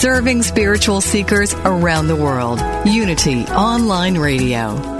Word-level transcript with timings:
Serving 0.00 0.40
spiritual 0.40 1.02
seekers 1.02 1.52
around 1.52 2.06
the 2.06 2.16
world. 2.16 2.58
Unity 2.86 3.44
Online 3.48 4.16
Radio. 4.16 4.99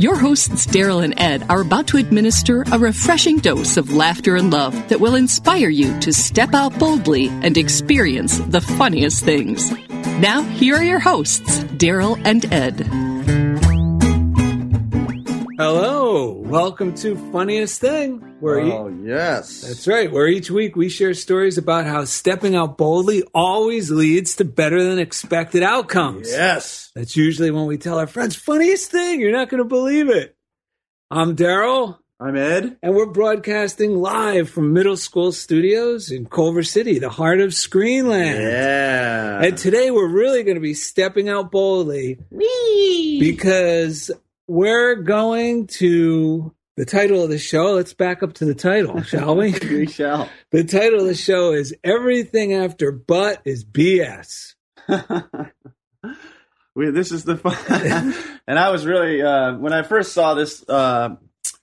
Your 0.00 0.16
hosts, 0.16 0.66
Daryl 0.66 1.04
and 1.04 1.12
Ed, 1.20 1.44
are 1.50 1.60
about 1.60 1.88
to 1.88 1.98
administer 1.98 2.64
a 2.72 2.78
refreshing 2.78 3.36
dose 3.36 3.76
of 3.76 3.92
laughter 3.92 4.34
and 4.34 4.50
love 4.50 4.88
that 4.88 4.98
will 4.98 5.14
inspire 5.14 5.68
you 5.68 6.00
to 6.00 6.10
step 6.10 6.54
out 6.54 6.78
boldly 6.78 7.28
and 7.28 7.58
experience 7.58 8.38
the 8.38 8.62
funniest 8.62 9.22
things. 9.22 9.70
Now, 10.18 10.40
here 10.40 10.76
are 10.76 10.82
your 10.82 11.00
hosts, 11.00 11.64
Daryl 11.74 12.18
and 12.24 12.50
Ed. 12.50 13.49
Hello, 15.64 16.30
welcome 16.32 16.94
to 16.94 17.14
Funniest 17.32 17.82
Thing. 17.82 18.20
Where 18.40 18.60
Oh, 18.60 18.88
e- 18.88 19.06
yes. 19.10 19.60
that's 19.60 19.86
right. 19.86 20.10
Where 20.10 20.26
each 20.26 20.50
week 20.50 20.74
we 20.74 20.88
share 20.88 21.12
stories 21.12 21.58
about 21.58 21.84
how 21.84 22.06
stepping 22.06 22.54
out 22.56 22.78
boldly 22.78 23.24
always 23.34 23.90
leads 23.90 24.36
to 24.36 24.46
better 24.46 24.82
than 24.82 24.98
expected 24.98 25.62
outcomes. 25.62 26.30
Yes. 26.30 26.90
That's 26.94 27.14
usually 27.14 27.50
when 27.50 27.66
we 27.66 27.76
tell 27.76 27.98
our 27.98 28.06
friends, 28.06 28.36
"Funniest 28.36 28.90
thing, 28.90 29.20
you're 29.20 29.32
not 29.32 29.50
going 29.50 29.62
to 29.62 29.68
believe 29.68 30.08
it." 30.08 30.34
I'm 31.10 31.36
Daryl, 31.36 31.98
I'm 32.18 32.36
Ed. 32.38 32.78
and 32.82 32.94
we're 32.94 33.12
broadcasting 33.12 33.96
live 33.96 34.48
from 34.48 34.72
Middle 34.72 34.96
School 34.96 35.30
Studios 35.30 36.10
in 36.10 36.24
Culver 36.24 36.62
City, 36.62 36.98
the 36.98 37.10
heart 37.10 37.42
of 37.42 37.50
Screenland. 37.50 38.40
Yeah. 38.40 39.42
And 39.42 39.58
today 39.58 39.90
we're 39.90 40.08
really 40.08 40.42
going 40.42 40.54
to 40.56 40.60
be 40.62 40.72
stepping 40.72 41.28
out 41.28 41.50
boldly 41.50 42.18
because 43.20 44.10
we're 44.50 44.96
going 44.96 45.68
to 45.68 46.52
the 46.76 46.84
title 46.84 47.22
of 47.22 47.30
the 47.30 47.38
show. 47.38 47.74
Let's 47.74 47.94
back 47.94 48.24
up 48.24 48.32
to 48.34 48.44
the 48.44 48.54
title, 48.54 49.00
shall 49.04 49.36
we? 49.36 49.52
we 49.52 49.86
shall. 49.86 50.28
the 50.50 50.64
title 50.64 51.02
of 51.02 51.06
the 51.06 51.14
show 51.14 51.52
is 51.52 51.72
Everything 51.84 52.52
After 52.52 52.90
But 52.90 53.42
is 53.44 53.64
BS. 53.64 54.54
we, 56.74 56.90
this 56.90 57.12
is 57.12 57.22
the 57.22 57.36
fun. 57.36 57.56
and 58.48 58.58
I 58.58 58.70
was 58.70 58.86
really, 58.86 59.22
uh, 59.22 59.54
when 59.54 59.72
I 59.72 59.82
first 59.82 60.14
saw 60.14 60.34
this 60.34 60.68
uh, 60.68 61.10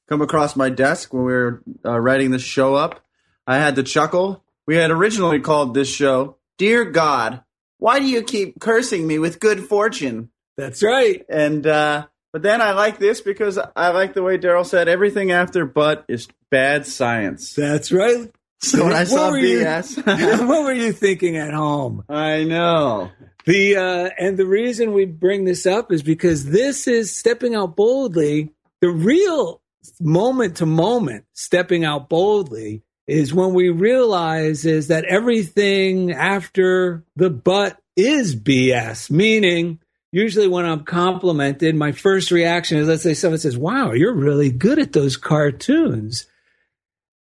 come 0.08 0.22
across 0.22 0.56
my 0.56 0.70
desk 0.70 1.14
when 1.14 1.26
we 1.26 1.34
were 1.34 1.64
uh, 1.84 2.00
writing 2.00 2.32
this 2.32 2.42
show 2.42 2.74
up, 2.74 3.04
I 3.46 3.58
had 3.58 3.76
to 3.76 3.84
chuckle. 3.84 4.46
We 4.66 4.78
had 4.78 4.92
originally 4.92 5.42
called 5.42 5.74
this 5.74 5.94
show, 5.94 6.38
Dear 6.58 6.86
God, 6.86 7.44
why 7.80 8.00
do 8.00 8.06
you 8.06 8.24
keep 8.24 8.62
cursing 8.62 9.06
me 9.06 9.20
with 9.20 9.42
good 9.42 9.66
fortune? 9.66 10.30
That's 10.56 10.82
right. 10.82 11.26
And, 11.28 11.68
uh, 11.68 12.08
but 12.38 12.44
then 12.44 12.62
I 12.62 12.74
like 12.74 13.00
this 13.00 13.20
because 13.20 13.58
I 13.76 13.90
like 13.90 14.14
the 14.14 14.22
way 14.22 14.38
Daryl 14.38 14.64
said 14.64 14.88
everything 14.88 15.32
after 15.32 15.66
but 15.66 16.06
is 16.08 16.28
bad 16.52 16.86
science. 16.86 17.54
That's 17.56 17.92
right. 17.92 18.30
So 18.62 18.84
when 18.84 18.94
I 18.94 19.00
What 19.00 19.08
saw 19.08 19.32
were 19.32 19.40
you- 19.40 19.60
BS, 19.62 19.98
what 20.48 20.64
were 20.64 20.72
you 20.74 20.92
thinking 20.92 21.36
at 21.38 21.52
home? 21.52 22.04
I 22.08 22.44
know. 22.44 23.10
The 23.48 23.78
uh, 23.78 24.10
and 24.20 24.38
the 24.38 24.46
reason 24.46 24.94
we 24.94 25.06
bring 25.06 25.46
this 25.46 25.66
up 25.66 25.92
is 25.92 26.04
because 26.04 26.46
this 26.46 26.88
is 26.88 27.16
stepping 27.16 27.56
out 27.56 27.76
boldly. 27.76 28.52
The 28.82 28.90
real 28.90 29.64
moment 30.00 30.58
to 30.58 30.68
moment 30.68 31.26
stepping 31.34 31.86
out 31.86 32.08
boldly 32.08 32.84
is 33.08 33.34
when 33.34 33.56
we 33.56 33.70
realize 33.70 34.64
is 34.64 34.90
that 34.90 35.06
everything 35.06 36.12
after 36.12 37.04
the 37.16 37.32
but 37.32 37.80
is 37.96 38.36
BS. 38.36 39.10
Meaning, 39.10 39.80
usually 40.12 40.48
when 40.48 40.66
I'm 40.66 40.84
complimented, 40.84 41.76
my 41.76 41.92
first 41.92 42.32
reaction 42.32 42.78
is 42.80 42.88
let's 42.88 43.04
say 43.04 43.14
someone 43.14 43.40
says, 43.40 43.58
"Wow, 43.58 43.92
you're 43.94 44.14
really 44.14 44.50
good 44.52 44.80
at 44.80 44.94
those 44.94 45.18
cartoons." 45.18 46.26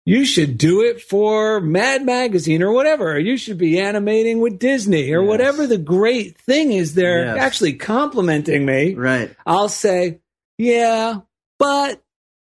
You 0.04 0.24
should 0.24 0.58
do 0.58 0.80
it 0.82 1.00
for 1.00 1.60
Mad 1.60 2.04
Magazine 2.04 2.60
or 2.60 2.72
whatever. 2.72 3.12
Or 3.12 3.18
you 3.20 3.36
should 3.36 3.56
be 3.56 3.78
animating 3.78 4.40
with 4.40 4.58
Disney 4.58 5.12
or 5.12 5.22
Yes. 5.22 5.28
whatever 5.28 5.66
the 5.66 5.78
great 5.78 6.36
thing 6.38 6.72
is 6.72 6.94
they're 6.94 7.24
Yes. 7.26 7.36
actually 7.38 7.74
complimenting 7.74 8.66
me. 8.66 8.94
Right. 8.94 9.30
I'll 9.46 9.68
say, 9.68 10.18
yeah, 10.58 11.20
but 11.56 12.02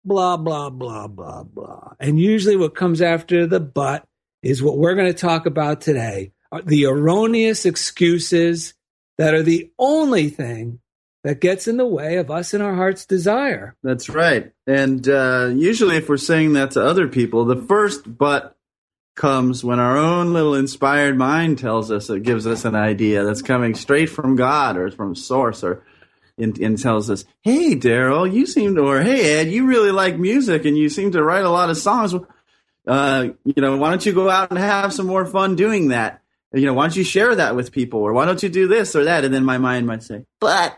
blah, 0.06 0.38
blah, 0.38 0.70
blah, 0.70 1.08
blah, 1.08 1.44
blah. 1.44 1.92
And 2.00 2.18
usually 2.18 2.56
what 2.56 2.76
comes 2.76 3.02
after 3.02 3.46
the 3.46 3.60
but 3.60 4.06
is 4.42 4.64
what 4.64 4.78
we're 4.78 4.96
going 4.96 5.12
to 5.12 5.14
talk 5.14 5.46
about 5.46 5.82
today 5.82 6.32
the 6.66 6.86
erroneous 6.86 7.66
excuses 7.66 8.74
that 9.18 9.34
are 9.34 9.44
the 9.44 9.72
only 9.78 10.30
thing 10.30 10.80
that 11.24 11.40
gets 11.40 11.68
in 11.68 11.78
the 11.78 11.86
way 11.86 12.18
of 12.18 12.30
us 12.30 12.54
and 12.54 12.62
our 12.62 12.76
heart's 12.76 13.06
desire. 13.06 13.76
That's 13.82 14.10
right. 14.10 14.52
And 14.68 15.08
uh, 15.08 15.52
usually, 15.54 15.98
if 15.98 16.10
we're 16.10 16.18
saying 16.18 16.54
that 16.54 16.72
to 16.72 16.86
other 16.86 17.08
people, 17.08 17.46
the 17.46 17.62
first 17.62 18.18
but 18.18 18.58
comes 19.16 19.64
when 19.64 19.80
our 19.80 19.96
own 19.96 20.34
little 20.34 20.56
inspired 20.56 21.18
mind 21.18 21.60
tells 21.60 21.92
us, 21.92 22.10
it 22.10 22.24
gives 22.24 22.48
us 22.48 22.66
an 22.66 22.76
idea 22.76 23.24
that's 23.24 23.42
coming 23.42 23.76
straight 23.76 24.10
from 24.10 24.36
God 24.36 24.76
or 24.78 24.92
from 24.92 25.16
Source 25.16 25.64
or. 25.64 25.84
And, 26.36 26.58
and 26.58 26.82
tells 26.82 27.12
us, 27.12 27.26
"Hey, 27.42 27.76
Daryl, 27.76 28.26
you 28.34 28.48
seem 28.48 28.74
to, 28.74 28.82
or 28.82 29.04
hey, 29.04 29.38
Ed, 29.40 29.52
you 29.52 29.68
really 29.68 29.92
like 29.92 30.18
music 30.18 30.66
and 30.66 30.76
you 30.76 30.90
seem 30.90 31.12
to 31.12 31.24
write 31.24 31.46
a 31.46 31.50
lot 31.52 31.70
of 31.70 31.78
songs. 31.78 32.16
Uh, 32.88 33.28
you 33.46 33.62
know, 33.62 33.78
why 33.78 33.92
don't 33.92 34.04
you 34.04 34.14
go 34.14 34.32
out 34.32 34.50
and 34.50 34.58
have 34.58 34.92
some 34.92 35.06
more 35.06 35.28
fun 35.28 35.56
doing 35.56 35.90
that? 35.90 36.23
You 36.54 36.66
know, 36.66 36.74
why 36.74 36.84
don't 36.84 36.96
you 36.96 37.04
share 37.04 37.36
that 37.36 37.56
with 37.56 37.72
people, 37.72 38.00
or 38.02 38.14
why 38.14 38.26
don't 38.26 38.44
you 38.44 38.50
do 38.50 38.68
this 38.68 38.96
or 38.96 39.06
that?" 39.06 39.26
And 39.26 39.34
then 39.34 39.44
my 39.44 39.58
mind 39.58 39.88
might 39.88 40.04
say, 40.04 40.24
But 40.40 40.78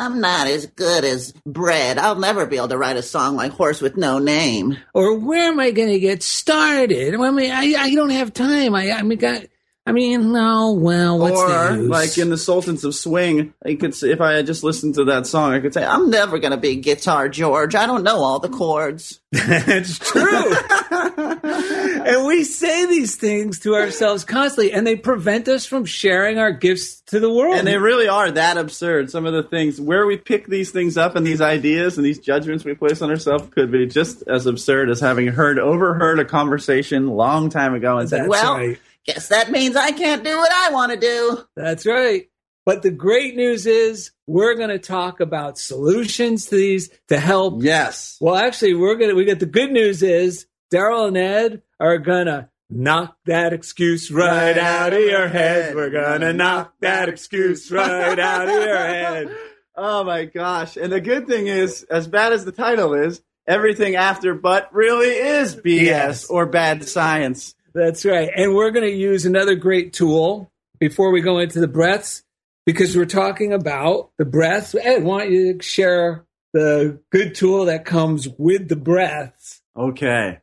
I'm 0.00 0.20
not 0.20 0.46
as 0.48 0.66
good 0.66 1.04
as 1.04 1.32
Bread. 1.46 1.98
I'll 1.98 2.18
never 2.18 2.46
be 2.46 2.56
able 2.56 2.68
to 2.68 2.78
write 2.78 2.96
a 2.96 3.02
song 3.02 3.36
like 3.36 3.52
Horse 3.52 3.80
with 3.80 3.96
No 3.96 4.18
Name. 4.18 4.76
or 4.92 5.18
where 5.18 5.48
am 5.48 5.60
I 5.60 5.70
going 5.70 5.90
to 5.90 6.00
get 6.00 6.22
started? 6.22 7.14
I 7.14 7.30
mean, 7.30 7.52
I, 7.52 7.74
I 7.78 7.94
don't 7.94 8.10
have 8.10 8.32
time. 8.34 8.74
I, 8.74 8.90
I 8.90 9.02
mean, 9.02 9.18
got, 9.18 9.44
I 9.86 9.92
mean, 9.92 10.32
no, 10.32 10.72
well, 10.72 11.18
what's 11.18 11.38
or 11.38 11.48
the 11.48 11.82
use? 11.82 11.90
like 11.90 12.16
in 12.16 12.30
the 12.30 12.38
Sultans 12.38 12.84
of 12.84 12.94
Swing, 12.94 13.52
I 13.62 13.74
could 13.74 13.94
say, 13.94 14.12
if 14.12 14.20
I 14.22 14.32
had 14.32 14.46
just 14.46 14.64
listened 14.64 14.94
to 14.94 15.04
that 15.04 15.26
song, 15.26 15.52
I 15.52 15.60
could 15.60 15.74
say, 15.74 15.84
I'm 15.84 16.08
never 16.08 16.38
going 16.38 16.52
to 16.52 16.56
be 16.56 16.76
Guitar 16.76 17.28
George. 17.28 17.74
I 17.74 17.84
don't 17.84 18.02
know 18.02 18.16
all 18.16 18.38
the 18.38 18.48
chords. 18.48 19.20
That's 19.32 19.98
true. 19.98 20.54
and 20.90 22.26
we 22.26 22.44
say 22.44 22.86
these 22.86 23.16
things 23.16 23.58
to 23.60 23.74
ourselves 23.74 24.24
constantly, 24.24 24.72
and 24.72 24.86
they 24.86 24.96
prevent 24.96 25.48
us 25.48 25.66
from 25.66 25.84
sharing 25.84 26.38
our 26.38 26.52
gifts 26.52 27.02
to 27.08 27.20
the 27.20 27.30
world. 27.30 27.58
And 27.58 27.66
they 27.66 27.76
really 27.76 28.08
are 28.08 28.30
that 28.30 28.56
absurd. 28.56 29.10
Some 29.10 29.26
of 29.26 29.34
the 29.34 29.42
things 29.42 29.78
where 29.78 30.06
we 30.06 30.16
pick 30.16 30.46
these 30.46 30.70
things 30.70 30.96
up 30.96 31.14
and 31.14 31.26
these 31.26 31.42
ideas 31.42 31.98
and 31.98 32.06
these 32.06 32.20
judgments 32.20 32.64
we 32.64 32.72
place 32.72 33.02
on 33.02 33.10
ourselves 33.10 33.48
could 33.50 33.70
be 33.70 33.86
just 33.86 34.22
as 34.28 34.46
absurd 34.46 34.88
as 34.88 35.00
having 35.00 35.26
heard 35.26 35.58
overheard 35.58 36.20
a 36.20 36.24
conversation 36.24 37.08
long 37.08 37.50
time 37.50 37.74
ago 37.74 37.98
and 37.98 38.08
said, 38.08 38.20
That's 38.20 38.30
"Well, 38.30 38.56
right. 38.56 38.78
Guess 39.06 39.28
that 39.28 39.50
means 39.50 39.76
I 39.76 39.92
can't 39.92 40.24
do 40.24 40.36
what 40.36 40.52
I 40.52 40.70
want 40.70 40.92
to 40.92 40.98
do. 40.98 41.44
That's 41.56 41.84
right. 41.86 42.28
But 42.66 42.82
the 42.82 42.90
great 42.90 43.36
news 43.36 43.66
is 43.66 44.12
we're 44.26 44.54
going 44.54 44.70
to 44.70 44.78
talk 44.78 45.20
about 45.20 45.58
solutions 45.58 46.46
to 46.46 46.56
these 46.56 46.88
to 47.08 47.18
help. 47.20 47.62
yes, 47.62 48.16
Well, 48.20 48.34
actually, 48.36 48.74
we're 48.74 48.94
going 48.96 49.10
to, 49.10 49.14
we 49.16 49.26
got 49.26 49.38
the 49.40 49.46
good 49.46 49.70
news 49.70 50.02
is 50.02 50.46
Daryl 50.72 51.08
and 51.08 51.16
Ed 51.18 51.62
are 51.78 51.98
going 51.98 52.24
to 52.26 52.48
knock 52.70 53.16
that 53.26 53.52
excuse 53.52 54.10
right 54.10 54.56
out 54.56 54.94
of 54.94 55.00
your 55.00 55.28
head. 55.28 55.74
We're 55.74 55.90
going 55.90 56.22
to 56.22 56.32
knock 56.32 56.72
that 56.80 57.10
excuse 57.10 57.70
right 57.70 58.18
out 58.18 58.48
of 58.48 58.54
your 58.54 58.76
head. 58.78 59.36
Oh 59.76 60.04
my 60.04 60.24
gosh! 60.24 60.76
And 60.78 60.90
the 60.92 61.00
good 61.00 61.26
thing 61.26 61.48
is, 61.48 61.82
as 61.90 62.06
bad 62.06 62.32
as 62.32 62.44
the 62.44 62.52
title 62.52 62.94
is, 62.94 63.20
everything 63.46 63.96
after 63.96 64.32
"but" 64.32 64.72
really 64.72 65.08
is 65.08 65.56
BS 65.56 65.82
Yes. 65.82 66.24
or 66.30 66.46
bad 66.46 66.84
science. 66.88 67.54
That's 67.74 68.04
right. 68.04 68.30
And 68.34 68.54
we're 68.54 68.70
going 68.70 68.88
to 68.88 68.96
use 68.96 69.26
another 69.26 69.56
great 69.56 69.92
tool 69.92 70.50
before 70.78 71.10
we 71.10 71.20
go 71.20 71.38
into 71.38 71.60
the 71.60 71.68
breaths 71.68 72.22
because 72.66 72.96
we're 72.96 73.04
talking 73.04 73.52
about 73.52 74.10
the 74.18 74.24
breaths. 74.24 74.74
Ed, 74.74 75.02
why 75.02 75.24
don't 75.24 75.32
you 75.32 75.60
share 75.60 76.24
the 76.52 77.00
good 77.10 77.34
tool 77.34 77.66
that 77.66 77.84
comes 77.84 78.28
with 78.38 78.68
the 78.68 78.76
breaths? 78.76 79.60
Okay, 79.76 80.38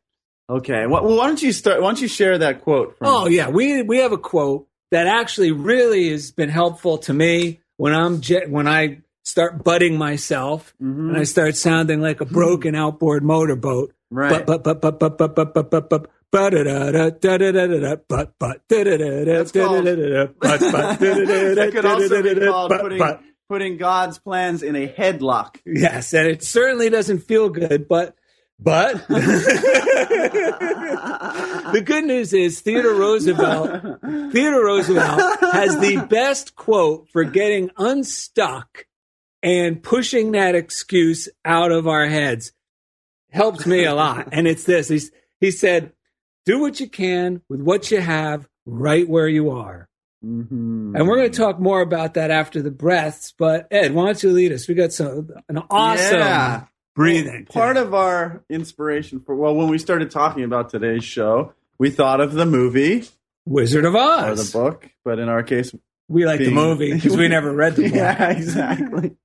okay. 0.49 0.85
Well, 0.87 1.03
why 1.15 1.27
don't 1.27 1.41
you 1.41 1.53
start? 1.53 1.81
Why 1.81 1.87
don't 1.87 2.01
you 2.01 2.09
share 2.09 2.37
that 2.39 2.61
quote? 2.61 2.97
From, 2.97 3.07
Oh 3.07 3.27
yeah, 3.27 3.49
we 3.49 3.81
we 3.81 3.99
have 3.99 4.11
a 4.11 4.17
quote 4.17 4.67
that 4.91 5.07
actually 5.07 5.51
really 5.51 6.09
has 6.11 6.31
been 6.31 6.49
helpful 6.49 6.97
to 6.99 7.13
me 7.13 7.61
when 7.77 7.93
I'm 7.93 8.19
je- 8.19 8.47
when 8.47 8.67
I 8.67 8.99
start 9.23 9.63
butting 9.63 9.97
myself 9.97 10.73
mm-hmm. 10.81 11.09
and 11.09 11.17
I 11.17 11.23
start 11.23 11.55
sounding 11.55 12.01
like 12.01 12.21
a 12.21 12.25
broken 12.25 12.75
outboard 12.75 13.23
motorboat. 13.23 13.93
Right. 14.09 14.45
But 14.45 14.63
but 14.63 14.81
but 14.81 14.99
but 14.99 15.17
but 15.17 15.35
but 15.35 15.53
but 15.53 15.71
but 15.71 15.89
but 15.89 16.11
but 16.31 16.53
but 16.53 18.01
but 18.07 18.33
but 18.39 18.61
That's 19.25 19.51
called- 19.51 19.85
That 21.55 21.71
could 21.73 21.85
also 21.85 22.23
be 22.23 22.39
called 22.47 22.71
putting, 23.49 23.77
God's 23.77 24.17
plans 24.17 24.63
in 24.63 24.75
a 24.77 24.87
headlock. 24.87 25.57
Yes, 25.65 26.13
and 26.13 26.27
it 26.27 26.41
certainly 26.43 26.89
doesn't 26.89 27.19
feel 27.19 27.49
good, 27.49 27.87
but 27.87 28.15
but 28.59 29.07
the 31.73 31.81
good 31.83 32.05
news 32.05 32.31
is 32.33 32.61
Theodore 32.61 32.93
Roosevelt 32.93 33.99
Theodore 34.31 34.65
Roosevelt 34.65 35.39
has 35.51 35.79
the 35.79 36.05
best 36.09 36.55
quote 36.55 37.09
for 37.09 37.23
getting 37.23 37.71
unstuck 37.77 38.85
and 39.43 39.81
pushing 39.81 40.31
that 40.33 40.55
excuse 40.55 41.27
out 41.43 41.71
of 41.71 41.87
our 41.87 42.07
heads. 42.07 42.51
Helps 43.31 43.65
me 43.65 43.85
a 43.85 43.95
lot. 43.95 44.29
And 44.31 44.47
it's 44.47 44.65
this. 44.65 44.89
He's, 44.89 45.11
he 45.39 45.51
said, 45.51 45.93
do 46.45 46.59
what 46.59 46.79
you 46.79 46.87
can 46.89 47.41
with 47.49 47.61
what 47.61 47.91
you 47.91 47.99
have 48.01 48.47
right 48.65 49.07
where 49.07 49.27
you 49.27 49.51
are. 49.51 49.87
Mm-hmm. 50.25 50.95
And 50.95 51.07
we're 51.07 51.15
going 51.17 51.31
to 51.31 51.37
talk 51.37 51.59
more 51.59 51.81
about 51.81 52.13
that 52.13 52.29
after 52.31 52.61
the 52.61 52.69
breaths. 52.71 53.33
But 53.37 53.67
Ed, 53.71 53.93
why 53.93 54.05
don't 54.05 54.21
you 54.21 54.31
lead 54.31 54.51
us? 54.51 54.67
We 54.67 54.75
got 54.75 54.93
some 54.93 55.29
an 55.49 55.59
awesome 55.69 56.19
Yeah. 56.19 56.63
breathing. 56.95 57.45
Part 57.45 57.77
of 57.77 57.93
our 57.95 58.43
inspiration 58.49 59.19
for 59.21 59.35
well, 59.35 59.55
when 59.55 59.67
we 59.67 59.77
started 59.79 60.11
talking 60.11 60.43
about 60.43 60.69
today's 60.69 61.03
show, 61.03 61.53
we 61.79 61.89
thought 61.89 62.21
of 62.21 62.33
the 62.33 62.45
movie 62.45 63.05
Wizard 63.47 63.85
of 63.85 63.95
Oz, 63.95 64.39
or 64.39 64.43
the 64.43 64.51
book, 64.71 64.89
but 65.03 65.17
in 65.17 65.27
our 65.27 65.41
case, 65.41 65.73
We 66.07 66.27
like 66.27 66.39
the 66.39 66.51
movie 66.51 66.93
because 66.93 67.17
we 67.17 67.27
never 67.27 67.51
read 67.51 67.75
the 67.75 67.83
book. 67.89 67.95
yeah, 67.95 68.29
exactly. 68.29 69.15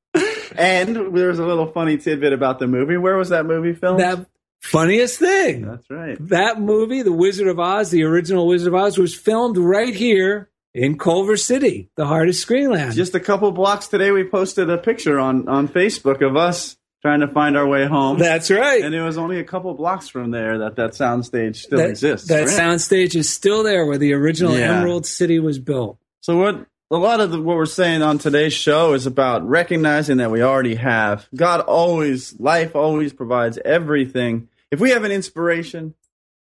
and 0.56 1.14
there's 1.14 1.38
a 1.38 1.44
little 1.44 1.66
funny 1.66 1.98
tidbit 1.98 2.32
about 2.32 2.58
the 2.58 2.66
movie. 2.66 2.96
Where 2.96 3.16
was 3.18 3.28
that 3.28 3.44
movie 3.44 3.74
filmed? 3.74 4.00
That 4.00 4.26
funniest 4.66 5.18
thing. 5.18 5.62
That's 5.66 5.90
right. 5.90 6.16
That 6.28 6.60
movie, 6.60 7.02
The 7.02 7.12
Wizard 7.12 7.48
of 7.48 7.58
Oz, 7.58 7.90
the 7.90 8.04
original 8.04 8.46
Wizard 8.46 8.68
of 8.68 8.74
Oz, 8.74 8.98
was 8.98 9.14
filmed 9.14 9.56
right 9.56 9.94
here 9.94 10.50
in 10.74 10.98
Culver 10.98 11.36
City, 11.36 11.90
the 11.96 12.06
heart 12.06 12.28
of 12.28 12.34
Screenland. 12.34 12.94
Just 12.94 13.14
a 13.14 13.20
couple 13.20 13.50
blocks 13.52 13.88
today, 13.88 14.10
we 14.10 14.24
posted 14.24 14.68
a 14.68 14.78
picture 14.78 15.18
on 15.18 15.48
on 15.48 15.68
Facebook 15.68 16.26
of 16.26 16.36
us 16.36 16.76
trying 17.02 17.20
to 17.20 17.28
find 17.28 17.56
our 17.56 17.66
way 17.66 17.86
home. 17.86 18.18
That's 18.18 18.50
right. 18.50 18.82
and 18.82 18.94
it 18.94 19.02
was 19.02 19.16
only 19.16 19.38
a 19.38 19.44
couple 19.44 19.72
blocks 19.74 20.08
from 20.08 20.32
there 20.32 20.58
that 20.58 20.76
that 20.76 20.90
soundstage 20.90 21.56
still 21.56 21.78
that, 21.78 21.90
exists. 21.90 22.28
That 22.28 22.46
right? 22.46 22.48
soundstage 22.48 23.14
is 23.14 23.30
still 23.30 23.62
there 23.62 23.86
where 23.86 23.98
the 23.98 24.12
original 24.12 24.56
Yeah. 24.56 24.78
Emerald 24.78 25.06
City 25.06 25.38
was 25.38 25.58
built. 25.58 25.98
So 26.20 26.36
what 26.36 26.66
a 26.90 26.96
lot 26.96 27.20
of 27.20 27.30
the, 27.30 27.40
what 27.40 27.56
we're 27.56 27.66
saying 27.66 28.02
on 28.02 28.18
today's 28.18 28.52
show 28.52 28.92
is 28.94 29.06
about 29.06 29.46
recognizing 29.48 30.18
that 30.18 30.30
we 30.30 30.42
already 30.42 30.76
have. 30.76 31.28
God 31.34 31.60
always, 31.60 32.38
life 32.38 32.76
always 32.76 33.12
provides 33.12 33.58
everything. 33.64 34.48
If 34.70 34.80
we 34.80 34.90
have 34.90 35.04
an 35.04 35.12
inspiration, 35.12 35.94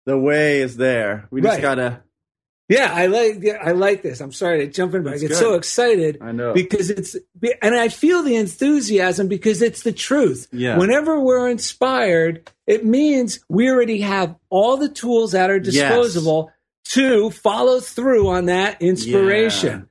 the 0.06 0.18
way 0.18 0.60
is 0.60 0.76
there. 0.76 1.26
We 1.30 1.40
just 1.42 1.54
Right. 1.54 1.62
gotta. 1.62 2.02
Yeah, 2.70 2.92
I 2.92 3.06
like 3.06 3.38
yeah, 3.40 3.58
I 3.62 3.72
like 3.72 4.02
this. 4.02 4.20
I'm 4.20 4.32
sorry 4.32 4.66
to 4.66 4.70
jump 4.70 4.94
in, 4.94 5.02
but 5.02 5.14
I 5.14 5.18
get 5.18 5.28
good. 5.28 5.38
so 5.38 5.54
excited. 5.54 6.18
I 6.20 6.32
know. 6.32 6.52
because 6.52 6.90
it's 6.90 7.16
and 7.62 7.74
I 7.74 7.88
feel 7.88 8.22
the 8.22 8.36
enthusiasm 8.36 9.26
because 9.26 9.62
it's 9.62 9.82
the 9.82 9.92
truth. 9.92 10.48
Yeah. 10.52 10.76
Whenever 10.76 11.18
we're 11.18 11.48
inspired, 11.48 12.50
it 12.66 12.84
means 12.84 13.40
we 13.48 13.70
already 13.70 14.00
have 14.02 14.36
all 14.50 14.76
the 14.76 14.90
tools 14.90 15.34
at 15.34 15.48
our 15.48 15.58
disposal 15.58 16.52
to 16.90 17.30
follow 17.30 17.80
through 17.80 18.28
on 18.28 18.46
that 18.46 18.82
inspiration. 18.82 19.88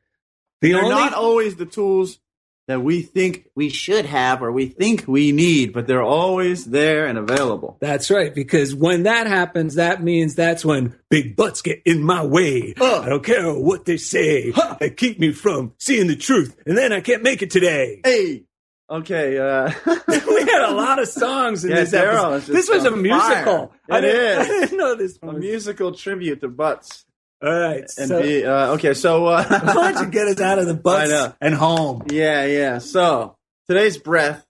The 0.61 0.73
They're 0.73 0.83
only 0.83 0.95
not 0.95 1.13
always 1.13 1.55
the 1.55 1.65
tools 1.65 2.19
that 2.67 2.81
we 2.83 3.01
think 3.01 3.47
we 3.55 3.69
should 3.69 4.05
have 4.05 4.43
or 4.43 4.51
we 4.51 4.67
think 4.67 5.05
we 5.07 5.31
need, 5.31 5.71
but 5.73 5.87
they're 5.87 6.03
always 6.03 6.65
there 6.65 7.05
and 7.05 7.17
available. 7.17 7.77
That's 7.79 8.09
right, 8.11 8.33
because 8.35 8.75
when 8.75 9.03
that 9.03 9.25
happens, 9.27 9.75
that 9.75 10.03
means 10.03 10.35
that's 10.35 10.65
when 10.65 10.93
big 11.09 11.35
butts 11.35 11.61
get 11.61 11.81
in 11.85 12.03
my 12.03 12.25
way. 12.25 12.73
Huh. 12.77 13.01
I 13.05 13.09
don't 13.09 13.23
care 13.23 13.53
what 13.53 13.85
they 13.85 13.97
say. 13.97 14.51
They 14.79 14.89
keep 14.89 15.19
me 15.19 15.31
from 15.31 15.73
seeing 15.77 16.07
the 16.07 16.15
truth, 16.17 16.55
and 16.65 16.77
then 16.77 16.91
I 16.91 16.99
can't 17.01 17.23
make 17.23 17.41
it 17.41 17.51
today. 17.51 18.01
Hey, 18.03 18.43
okay. 18.89 19.37
Uh, 19.37 19.71
we 20.07 20.41
had 20.41 20.69
a 20.69 20.73
lot 20.73 20.99
of 20.99 21.07
songs 21.07 21.63
in 21.63 21.71
Yeah, 21.71 21.77
this 21.81 21.91
Daryl 21.93 22.33
episode. 22.35 22.35
is 22.35 22.47
This 22.47 22.69
was 22.69 22.83
a 22.85 22.91
musical. 22.91 23.73
I 23.89 23.97
It 23.99 24.01
didn't, 24.01 24.21
is. 24.21 24.37
I 24.37 24.47
didn't 24.59 24.77
know 24.77 24.95
this 24.95 25.19
a 25.21 25.25
was. 25.27 25.37
musical 25.37 25.91
tribute 25.93 26.41
to 26.41 26.49
butts. 26.49 27.05
All 27.39 27.53
right, 27.53 27.83
And 27.97 28.07
so 28.07 28.21
be, 28.21 28.43
uh, 28.43 28.73
okay, 28.73 28.95
so 28.95 29.23
why 29.25 29.43
uh, 29.43 29.73
don't 29.73 30.05
you 30.05 30.11
get 30.11 30.27
us 30.27 30.41
out 30.41 30.57
of 30.57 30.65
the 30.65 30.73
bus 30.89 31.33
and 31.39 31.53
home? 31.53 32.03
Yeah, 32.09 32.45
yeah. 32.45 32.79
So 32.79 33.35
today's 33.67 33.97
breath 33.97 34.43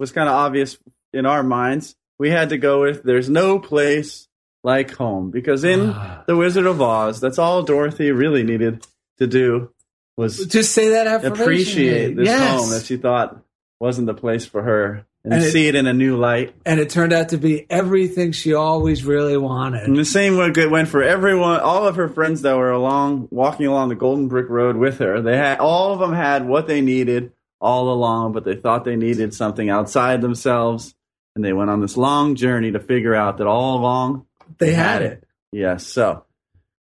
was 0.00 0.10
kind 0.10 0.28
of 0.28 0.34
obvious 0.34 0.76
in 1.12 1.24
our 1.24 1.44
minds. 1.44 1.94
We 2.18 2.30
had 2.30 2.48
to 2.48 2.58
go 2.58 2.82
with 2.82 3.04
"There's 3.04 3.28
no 3.28 3.60
place 3.60 4.26
like 4.64 4.90
home" 4.92 5.30
because 5.30 5.62
in 5.62 5.94
the 6.26 6.36
Wizard 6.36 6.66
of 6.66 6.82
Oz, 6.82 7.20
that's 7.20 7.38
all 7.38 7.62
Dorothy 7.62 8.10
really 8.10 8.42
needed 8.42 8.84
to 9.18 9.26
do 9.28 9.70
was 10.16 10.46
Just 10.46 10.72
say 10.72 10.90
that 10.90 11.06
affirmation. 11.06 11.42
appreciate 11.42 12.16
this 12.16 12.26
yes. 12.26 12.60
home 12.60 12.70
that 12.70 12.84
she 12.84 12.96
thought 12.96 13.40
wasn't 13.78 14.06
the 14.06 14.14
place 14.14 14.46
for 14.46 14.62
her 14.62 15.06
and, 15.26 15.34
And 15.34 15.42
it- 15.42 15.50
see 15.50 15.66
it 15.66 15.74
in 15.74 15.88
a 15.88 15.92
new 15.92 16.16
light. 16.16 16.54
and 16.64 16.78
it 16.78 16.88
turned 16.88 17.12
out 17.12 17.30
to 17.30 17.36
be 17.36 17.66
everything 17.68 18.30
she 18.30 18.54
always 18.54 19.04
really 19.04 19.36
wanted. 19.36 19.82
And 19.82 19.96
the 19.96 20.04
same 20.04 20.36
way 20.36 20.52
it 20.56 20.70
went 20.70 20.88
for 20.88 21.02
everyone, 21.02 21.58
all 21.58 21.84
of 21.88 21.96
her 21.96 22.08
friends 22.08 22.42
that 22.42 22.56
were 22.56 22.70
along, 22.70 23.26
walking 23.32 23.66
along 23.66 23.88
the 23.88 23.96
Golden 23.96 24.28
Brick 24.28 24.48
Road 24.48 24.76
with 24.76 24.98
her. 25.00 25.20
They 25.20 25.36
had 25.36 25.58
all 25.58 25.92
of 25.92 25.98
them 25.98 26.12
had 26.12 26.46
what 26.46 26.68
they 26.68 26.80
needed 26.80 27.32
all 27.60 27.92
along, 27.92 28.34
but 28.34 28.44
they 28.44 28.54
thought 28.54 28.84
they 28.84 28.94
needed 28.94 29.34
something 29.34 29.68
outside 29.68 30.20
themselves, 30.20 30.94
and 31.34 31.44
they 31.44 31.52
went 31.52 31.70
on 31.70 31.80
this 31.80 31.96
long 31.96 32.36
journey 32.36 32.70
to 32.70 32.78
figure 32.78 33.14
out 33.14 33.38
that 33.38 33.48
all 33.48 33.80
along 33.80 34.26
They 34.58 34.74
had 34.74 35.02
it. 35.02 35.24
Yes. 35.50 35.84
So, 35.88 36.24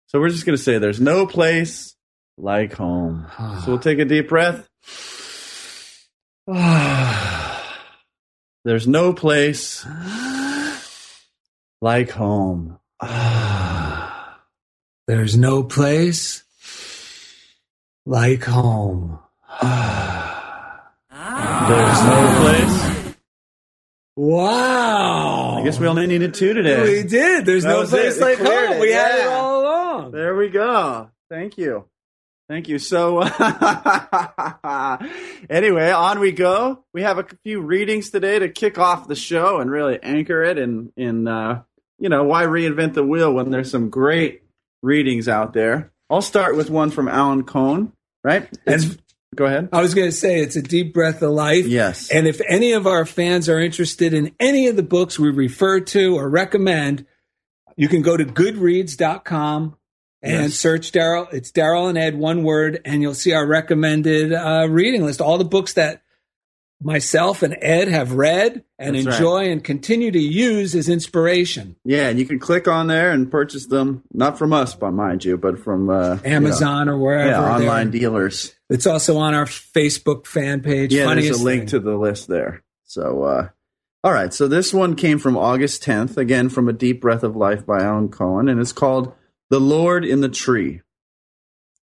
so 0.06 0.20
we're 0.20 0.30
just 0.30 0.46
gonna 0.46 0.60
say 0.60 0.78
there's 0.78 1.02
no 1.02 1.26
place 1.26 1.96
like 2.38 2.74
home. 2.74 3.26
so 3.40 3.64
we'll 3.70 3.80
take 3.80 3.98
a 3.98 4.06
deep 4.06 4.30
breath. 4.30 4.70
There's 8.66 8.88
no 8.88 9.14
place 9.14 9.86
like 11.82 12.10
home. 12.10 12.80
There's 15.08 15.38
no 15.38 15.62
place 15.64 16.44
like 18.08 18.44
home. 18.44 19.20
There's 19.62 19.70
no 21.12 22.38
place. 22.42 23.16
Wow. 24.16 25.60
I 25.60 25.64
guess 25.64 25.80
we 25.80 25.86
only 25.88 26.08
needed 26.08 26.34
two 26.34 26.56
today. 26.56 26.82
We 26.82 27.04
did. 27.08 27.46
There's 27.46 27.64
That 27.66 27.70
no 27.70 27.86
place 27.86 28.18
it. 28.18 28.22
Like 28.22 28.40
home. 28.40 28.48
it. 28.48 28.80
We 28.82 28.92
had 28.92 29.20
it 29.20 29.28
all 29.28 29.62
along. 29.62 30.12
There 30.12 30.36
we 30.36 30.50
go. 30.50 31.12
Thank 31.30 31.60
you. 31.60 31.86
Thank 32.48 32.68
you. 32.68 32.78
So, 32.78 33.22
anyway, 35.50 35.92
on 35.92 36.20
we 36.20 36.32
go. 36.32 36.84
We 36.94 37.02
have 37.02 37.18
a 37.18 37.26
few 37.44 37.62
readings 37.62 38.12
today 38.12 38.38
to 38.38 38.50
kick 38.50 38.78
off 38.78 39.08
the 39.08 39.16
show 39.16 39.60
and 39.60 39.72
really 39.72 39.98
anchor 40.04 40.44
it 40.44 40.60
in 40.60 40.92
in 40.96 41.28
uh, 41.28 41.64
you 42.00 42.10
know, 42.10 42.24
why 42.24 42.44
reinvent 42.44 42.94
the 42.94 43.04
wheel 43.04 43.34
when 43.34 43.52
there's 43.52 43.72
some 43.72 43.90
great 43.90 44.44
readings 44.82 45.28
out 45.28 45.54
there? 45.54 45.92
I'll 46.10 46.22
start 46.22 46.56
with 46.56 46.70
one 46.70 46.92
from 46.92 47.08
Alan 47.08 47.44
Cohen, 47.44 47.94
right? 48.24 48.48
And 48.66 49.02
go 49.36 49.46
ahead. 49.46 49.70
I 49.72 49.82
was 49.82 49.94
going 49.94 50.08
to 50.08 50.16
say 50.16 50.40
it's 50.40 50.56
a 50.56 50.62
deep 50.62 50.94
breath 50.94 51.22
of 51.22 51.32
life. 51.32 51.66
Yes. 51.66 52.12
And 52.12 52.28
if 52.28 52.42
any 52.48 52.74
of 52.74 52.86
our 52.86 53.06
fans 53.06 53.50
are 53.50 53.60
interested 53.60 54.14
in 54.14 54.36
any 54.40 54.68
of 54.68 54.76
the 54.76 54.84
books 54.84 55.18
we 55.18 55.30
refer 55.30 55.80
to 55.80 56.16
or 56.16 56.30
recommend, 56.30 57.06
you 57.76 57.88
can 57.88 58.02
go 58.02 58.16
to 58.16 58.26
goodreads.com 58.26 59.78
and 60.26 60.44
Yes. 60.44 60.56
search 60.56 60.92
Daryl. 60.92 61.32
It's 61.34 61.52
Daryl 61.52 61.88
and 61.88 61.98
Ed, 61.98 62.16
one 62.18 62.44
word, 62.44 62.82
and 62.84 63.02
you'll 63.02 63.14
see 63.14 63.34
our 63.34 63.46
recommended 63.48 64.34
uh, 64.34 64.68
reading 64.70 65.06
list. 65.06 65.22
All 65.22 65.38
the 65.38 65.46
books 65.46 65.74
that 65.74 66.02
myself 66.82 67.42
and 67.42 67.56
Ed 67.62 67.88
have 67.88 68.12
read 68.14 68.64
and 68.78 68.96
That's 68.96 69.06
right. 69.08 69.16
enjoy 69.16 69.50
and 69.52 69.64
continue 69.64 70.12
to 70.12 70.20
use 70.20 70.76
as 70.76 70.90
inspiration. 70.90 71.78
Yeah, 71.86 72.10
and 72.10 72.20
you 72.20 72.26
can 72.26 72.38
click 72.38 72.68
on 72.68 72.88
there 72.88 73.12
and 73.12 73.32
purchase 73.32 73.68
them, 73.68 74.04
not 74.14 74.38
from 74.38 74.52
us, 74.52 74.76
but 74.76 74.92
mind 74.92 75.24
you, 75.24 75.38
but 75.38 75.58
from 75.58 75.90
uh, 75.90 76.16
you 76.16 76.30
know, 76.30 76.36
Amazon 76.36 76.90
or 76.90 76.98
wherever. 76.98 77.30
yeah, 77.30 77.40
they're- 77.58 77.68
online 77.70 77.92
dealers. 77.92 78.54
It's 78.70 78.86
also 78.88 79.18
on 79.18 79.34
our 79.34 79.46
Facebook 79.46 80.26
fan 80.26 80.62
page. 80.62 80.94
Yeah, 80.94 81.06
Funniest 81.06 81.30
there's 81.30 81.42
a 81.42 81.44
link 81.44 81.62
Thing. 81.62 81.68
to 81.70 81.80
the 81.80 81.96
list 81.96 82.28
there. 82.28 82.64
So, 82.84 83.24
uh, 83.24 83.48
all 84.04 84.12
right. 84.12 84.34
So 84.34 84.48
this 84.48 84.74
one 84.74 84.96
came 84.96 85.18
from 85.18 85.38
August 85.38 85.84
10th, 85.84 86.18
again 86.18 86.50
from 86.50 86.68
A 86.68 86.74
Deep 86.74 87.00
Breath 87.02 87.24
of 87.24 87.36
Life 87.36 87.66
by 87.66 87.80
Alan 87.82 88.10
Cohen, 88.10 88.50
and 88.50 88.60
it's 88.60 88.74
called 88.74 89.14
"The 89.50 89.60
Lord 89.60 90.06
in 90.06 90.22
the 90.22 90.30
Tree." 90.30 90.82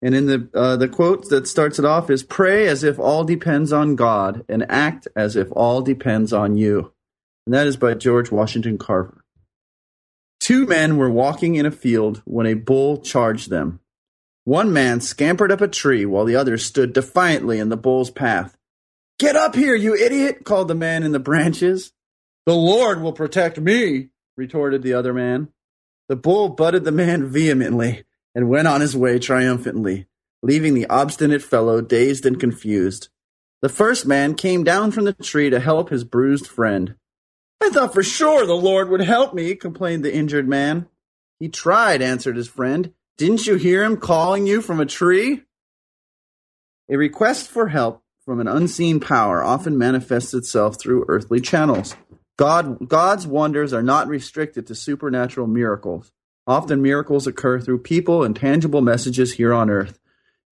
And 0.02 0.14
in 0.14 0.26
the 0.26 0.48
uh, 0.54 0.76
the 0.76 0.88
quote 0.88 1.28
that 1.30 1.48
starts 1.48 1.78
it 1.78 1.84
off 1.84 2.10
is 2.10 2.22
"Pray 2.22 2.68
as 2.68 2.84
if 2.84 2.98
all 2.98 3.24
depends 3.24 3.72
on 3.72 3.96
God, 3.96 4.44
and 4.48 4.70
act 4.70 5.08
as 5.16 5.36
if 5.36 5.48
all 5.52 5.82
depends 5.82 6.32
on 6.32 6.56
you." 6.56 6.92
And 7.46 7.54
that 7.54 7.66
is 7.66 7.76
by 7.76 7.94
George 7.94 8.30
Washington 8.30 8.76
Carver. 8.76 9.24
Two 10.40 10.66
men 10.66 10.96
were 10.96 11.10
walking 11.10 11.54
in 11.54 11.66
a 11.66 11.70
field 11.70 12.22
when 12.24 12.46
a 12.46 12.54
bull 12.54 12.98
charged 12.98 13.50
them. 13.50 13.80
One 14.44 14.72
man 14.72 15.00
scampered 15.00 15.50
up 15.50 15.60
a 15.60 15.66
tree 15.66 16.06
while 16.06 16.24
the 16.24 16.36
other 16.36 16.56
stood 16.56 16.92
defiantly 16.92 17.58
in 17.58 17.68
the 17.68 17.76
bull's 17.76 18.10
path. 18.10 18.56
Get 19.18 19.34
up 19.34 19.54
here, 19.54 19.74
you 19.74 19.96
idiot! 19.96 20.44
called 20.44 20.68
the 20.68 20.74
man 20.74 21.02
in 21.02 21.12
the 21.12 21.18
branches. 21.18 21.92
The 22.44 22.54
Lord 22.54 23.00
will 23.00 23.12
protect 23.12 23.58
me, 23.58 24.10
retorted 24.36 24.82
the 24.82 24.92
other 24.92 25.12
man. 25.12 25.48
The 26.08 26.16
bull 26.16 26.50
butted 26.50 26.84
the 26.84 26.92
man 26.92 27.26
vehemently 27.26 28.04
and 28.34 28.48
went 28.48 28.68
on 28.68 28.80
his 28.80 28.96
way 28.96 29.18
triumphantly, 29.18 30.06
leaving 30.42 30.74
the 30.74 30.86
obstinate 30.86 31.42
fellow 31.42 31.80
dazed 31.80 32.24
and 32.24 32.38
confused. 32.38 33.08
The 33.62 33.68
first 33.68 34.06
man 34.06 34.34
came 34.34 34.62
down 34.62 34.92
from 34.92 35.04
the 35.04 35.12
tree 35.12 35.50
to 35.50 35.58
help 35.58 35.90
his 35.90 36.04
bruised 36.04 36.46
friend. 36.46 36.94
I 37.60 37.70
thought 37.70 37.94
for 37.94 38.02
sure 38.02 38.46
the 38.46 38.54
Lord 38.54 38.88
would 38.90 39.00
help 39.00 39.34
me, 39.34 39.54
complained 39.54 40.04
the 40.04 40.14
injured 40.14 40.46
man. 40.46 40.86
He 41.40 41.48
tried, 41.48 42.02
answered 42.02 42.36
his 42.36 42.48
friend. 42.48 42.92
Didn't 43.16 43.46
you 43.46 43.56
hear 43.56 43.82
him 43.82 43.96
calling 43.96 44.46
you 44.46 44.60
from 44.60 44.78
a 44.78 44.86
tree? 44.86 45.42
A 46.88 46.96
request 46.96 47.48
for 47.48 47.68
help 47.68 48.02
from 48.24 48.40
an 48.40 48.46
unseen 48.46 49.00
power 49.00 49.42
often 49.42 49.78
manifests 49.78 50.34
itself 50.34 50.78
through 50.78 51.06
earthly 51.08 51.40
channels. 51.40 51.96
God, 52.36 52.88
God's 52.88 53.26
wonders 53.26 53.72
are 53.72 53.82
not 53.82 54.08
restricted 54.08 54.66
to 54.66 54.74
supernatural 54.74 55.46
miracles. 55.46 56.12
Often 56.46 56.82
miracles 56.82 57.26
occur 57.26 57.60
through 57.60 57.80
people 57.80 58.22
and 58.22 58.36
tangible 58.36 58.82
messages 58.82 59.34
here 59.34 59.52
on 59.52 59.70
earth. 59.70 59.98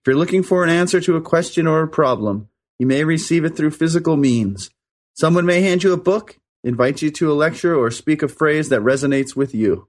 If 0.01 0.09
you're 0.09 0.17
looking 0.17 0.43
for 0.43 0.65
an 0.65 0.71
answer 0.71 1.01
to 1.01 1.17
a 1.17 1.23
question 1.23 1.67
or 1.67 1.83
a 1.83 1.89
problem, 1.89 2.49
you 2.79 2.87
may 2.87 3.05
receive 3.05 3.45
it 3.45 3.57
through 3.57 3.71
physical 3.71 4.17
means. 4.17 4.71
Someone 5.15 5.47
may 5.47 5.61
hand 5.61 5.85
you 5.85 5.93
a 5.93 5.99
book, 5.99 6.39
invite 6.65 7.03
you 7.03 7.11
to 7.13 7.31
a 7.31 7.35
lecture, 7.35 7.77
or 7.77 7.91
speak 7.91 8.23
a 8.23 8.29
phrase 8.29 8.71
that 8.71 8.81
resonates 8.81 9.37
with 9.37 9.55
you. 9.55 9.89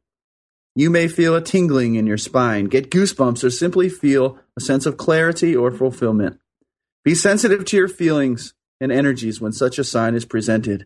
You 0.76 0.90
may 0.90 1.08
feel 1.08 1.36
a 1.36 1.42
tingling 1.42 1.96
in 1.96 2.06
your 2.06 2.18
spine, 2.18 2.66
get 2.66 2.92
goosebumps, 2.92 3.44
or 3.44 3.50
simply 3.50 3.90
feel 3.90 4.38
a 4.58 4.62
sense 4.62 4.86
of 4.86 4.98
clarity 4.98 5.56
or 5.56 5.72
fulfillment. 5.72 6.40
Be 7.04 7.16
sensitive 7.16 7.66
to 7.66 7.78
your 7.78 7.88
feelings 7.88 8.54
and 8.82 8.92
energies 8.92 9.40
when 9.40 9.54
such 9.54 9.80
a 9.80 9.84
sign 9.84 10.16
is 10.16 10.26
presented. 10.26 10.86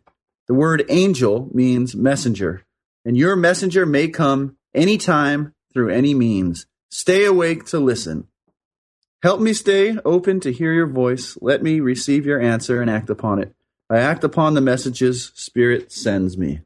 The 0.49 0.55
word 0.55 0.83
angel 0.89 1.47
means 1.53 1.95
messenger, 1.95 2.65
and 3.05 3.15
your 3.15 3.35
messenger 3.35 3.85
may 3.85 4.07
come 4.07 4.57
anytime 4.73 5.53
through 5.71 5.89
any 5.89 6.15
means. 6.15 6.65
Stay 6.89 7.23
awake 7.23 7.65
to 7.67 7.79
listen. 7.79 8.27
Help 9.21 9.41
me 9.41 9.53
stay 9.53 9.95
open 10.03 10.39
to 10.39 10.51
hear 10.51 10.73
your 10.73 10.87
voice. 10.87 11.37
Let 11.39 11.61
me 11.61 11.79
receive 11.81 12.25
your 12.25 12.41
answer 12.41 12.81
and 12.81 12.89
act 12.89 13.11
upon 13.11 13.37
it. 13.39 13.53
I 13.91 13.99
act 13.99 14.23
upon 14.23 14.55
the 14.55 14.61
messages 14.61 15.31
Spirit 15.35 15.91
sends 15.91 16.35
me. 16.35 16.61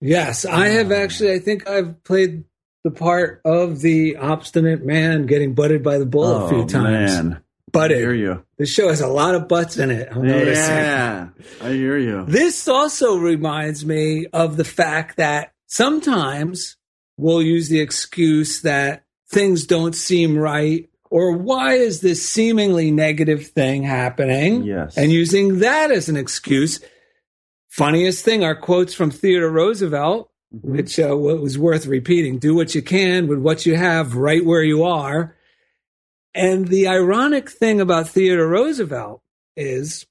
Yes, 0.00 0.44
I 0.44 0.68
have 0.70 0.90
actually. 0.90 1.34
I 1.34 1.38
think 1.38 1.68
I've 1.68 2.02
played 2.02 2.42
the 2.82 2.90
part 2.90 3.40
of 3.44 3.80
the 3.80 4.16
obstinate 4.16 4.84
man 4.84 5.26
getting 5.26 5.54
butted 5.54 5.84
by 5.84 5.98
the 5.98 6.06
bull 6.06 6.24
a 6.24 6.44
oh, 6.46 6.48
few 6.48 6.66
times. 6.66 7.36
Oh, 7.36 7.36
Man. 7.72 7.96
I 7.96 8.00
hear 8.00 8.14
you. 8.14 8.44
The 8.56 8.66
show 8.66 8.88
has 8.88 9.00
a 9.00 9.08
lot 9.08 9.34
of 9.34 9.48
butts 9.48 9.78
in 9.78 9.90
it. 9.90 10.08
I'm 10.10 10.26
noticing. 10.26 10.74
Yeah, 10.74 11.28
I 11.62 11.70
hear 11.70 11.98
you. 11.98 12.24
This 12.26 12.68
also 12.68 13.16
reminds 13.16 13.84
me 13.84 14.26
of 14.32 14.56
the 14.56 14.64
fact 14.64 15.16
that 15.16 15.52
sometimes 15.66 16.76
we'll 17.16 17.42
use 17.42 17.68
the 17.68 17.80
excuse 17.80 18.62
that 18.62 19.04
things 19.30 19.66
don't 19.66 19.94
seem 19.94 20.38
right 20.38 20.88
or 21.10 21.32
why 21.32 21.74
is 21.74 22.00
this 22.00 22.28
seemingly 22.28 22.90
negative 22.90 23.46
thing 23.48 23.82
happening? 23.82 24.64
Yes. 24.64 24.96
And 24.96 25.10
using 25.10 25.60
that 25.60 25.90
as 25.90 26.08
an 26.08 26.16
excuse. 26.16 26.80
Funniest 27.68 28.24
thing 28.24 28.44
are 28.44 28.54
quotes 28.54 28.94
from 28.94 29.10
Theodore 29.10 29.50
Roosevelt, 29.50 30.30
which 30.50 30.98
uh, 30.98 31.16
was 31.16 31.58
worth 31.58 31.86
repeating. 31.86 32.38
Do 32.38 32.54
what 32.54 32.74
you 32.74 32.82
can 32.82 33.26
with 33.26 33.38
what 33.38 33.66
you 33.66 33.76
have 33.76 34.16
right 34.16 34.44
where 34.44 34.62
you 34.62 34.84
are. 34.84 35.36
And 36.34 36.68
the 36.68 36.88
ironic 36.88 37.50
thing 37.50 37.80
about 37.80 38.08
Theodore 38.08 38.48
Roosevelt 38.48 39.22
is 39.56 40.06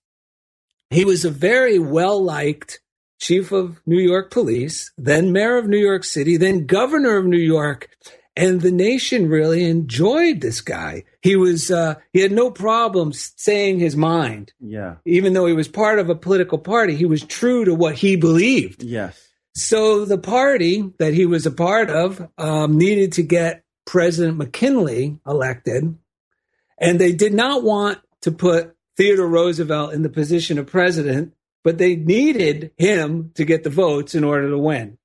he 0.89 1.05
was 1.05 1.25
a 1.25 1.31
very 1.31 1.79
well 1.79 2.21
liked 2.21 2.79
chief 3.19 3.51
of 3.51 3.79
New 3.85 3.99
York 3.99 4.31
police, 4.31 4.91
then 4.97 5.31
mayor 5.31 5.57
of 5.57 5.67
New 5.67 5.79
York 5.79 6.03
City, 6.03 6.37
then 6.37 6.65
governor 6.65 7.17
of 7.17 7.25
New 7.25 7.37
York. 7.37 7.89
And 8.35 8.61
the 8.61 8.71
nation 8.71 9.29
really 9.29 9.63
enjoyed 9.63 10.41
this 10.41 10.61
guy. 10.61 11.05
He 11.23 11.35
was, 11.35 11.71
uh, 11.71 11.95
he 12.13 12.19
had 12.19 12.31
no 12.31 12.51
problem 12.51 13.11
saying 13.11 13.79
his 13.79 13.95
mind. 13.95 14.53
Yeah. 14.59 14.97
Even 15.05 15.33
though 15.33 15.47
he 15.47 15.53
was 15.53 15.67
part 15.67 15.97
of 15.97 16.09
a 16.09 16.15
political 16.15 16.59
party, 16.59 16.95
he 16.95 17.05
was 17.05 17.23
true 17.23 17.65
to 17.65 17.73
what 17.73 17.95
he 17.95 18.15
believed. 18.15 18.83
Yes. 18.83 19.27
So 19.55 20.05
the 20.05 20.19
party 20.19 20.93
that 20.99 21.15
he 21.15 21.25
was 21.25 21.47
a 21.47 21.51
part 21.51 21.89
of 21.89 22.29
um, 22.37 22.77
needed 22.77 23.13
to 23.13 23.23
get 23.23 23.63
President 23.87 24.37
McKinley 24.37 25.19
elected, 25.25 25.97
and 26.77 26.99
they 26.99 27.11
did 27.11 27.33
not 27.33 27.63
want 27.63 27.99
to 28.21 28.31
put 28.31 28.75
Theodore 28.97 29.27
Roosevelt 29.27 29.93
in 29.93 30.01
the 30.01 30.09
position 30.09 30.57
of 30.57 30.67
president, 30.67 31.33
but 31.63 31.77
they 31.77 31.95
needed 31.95 32.71
him 32.77 33.31
to 33.35 33.45
get 33.45 33.63
the 33.63 33.69
votes 33.69 34.15
in 34.15 34.23
order 34.23 34.49
to 34.49 34.57
win 34.57 34.97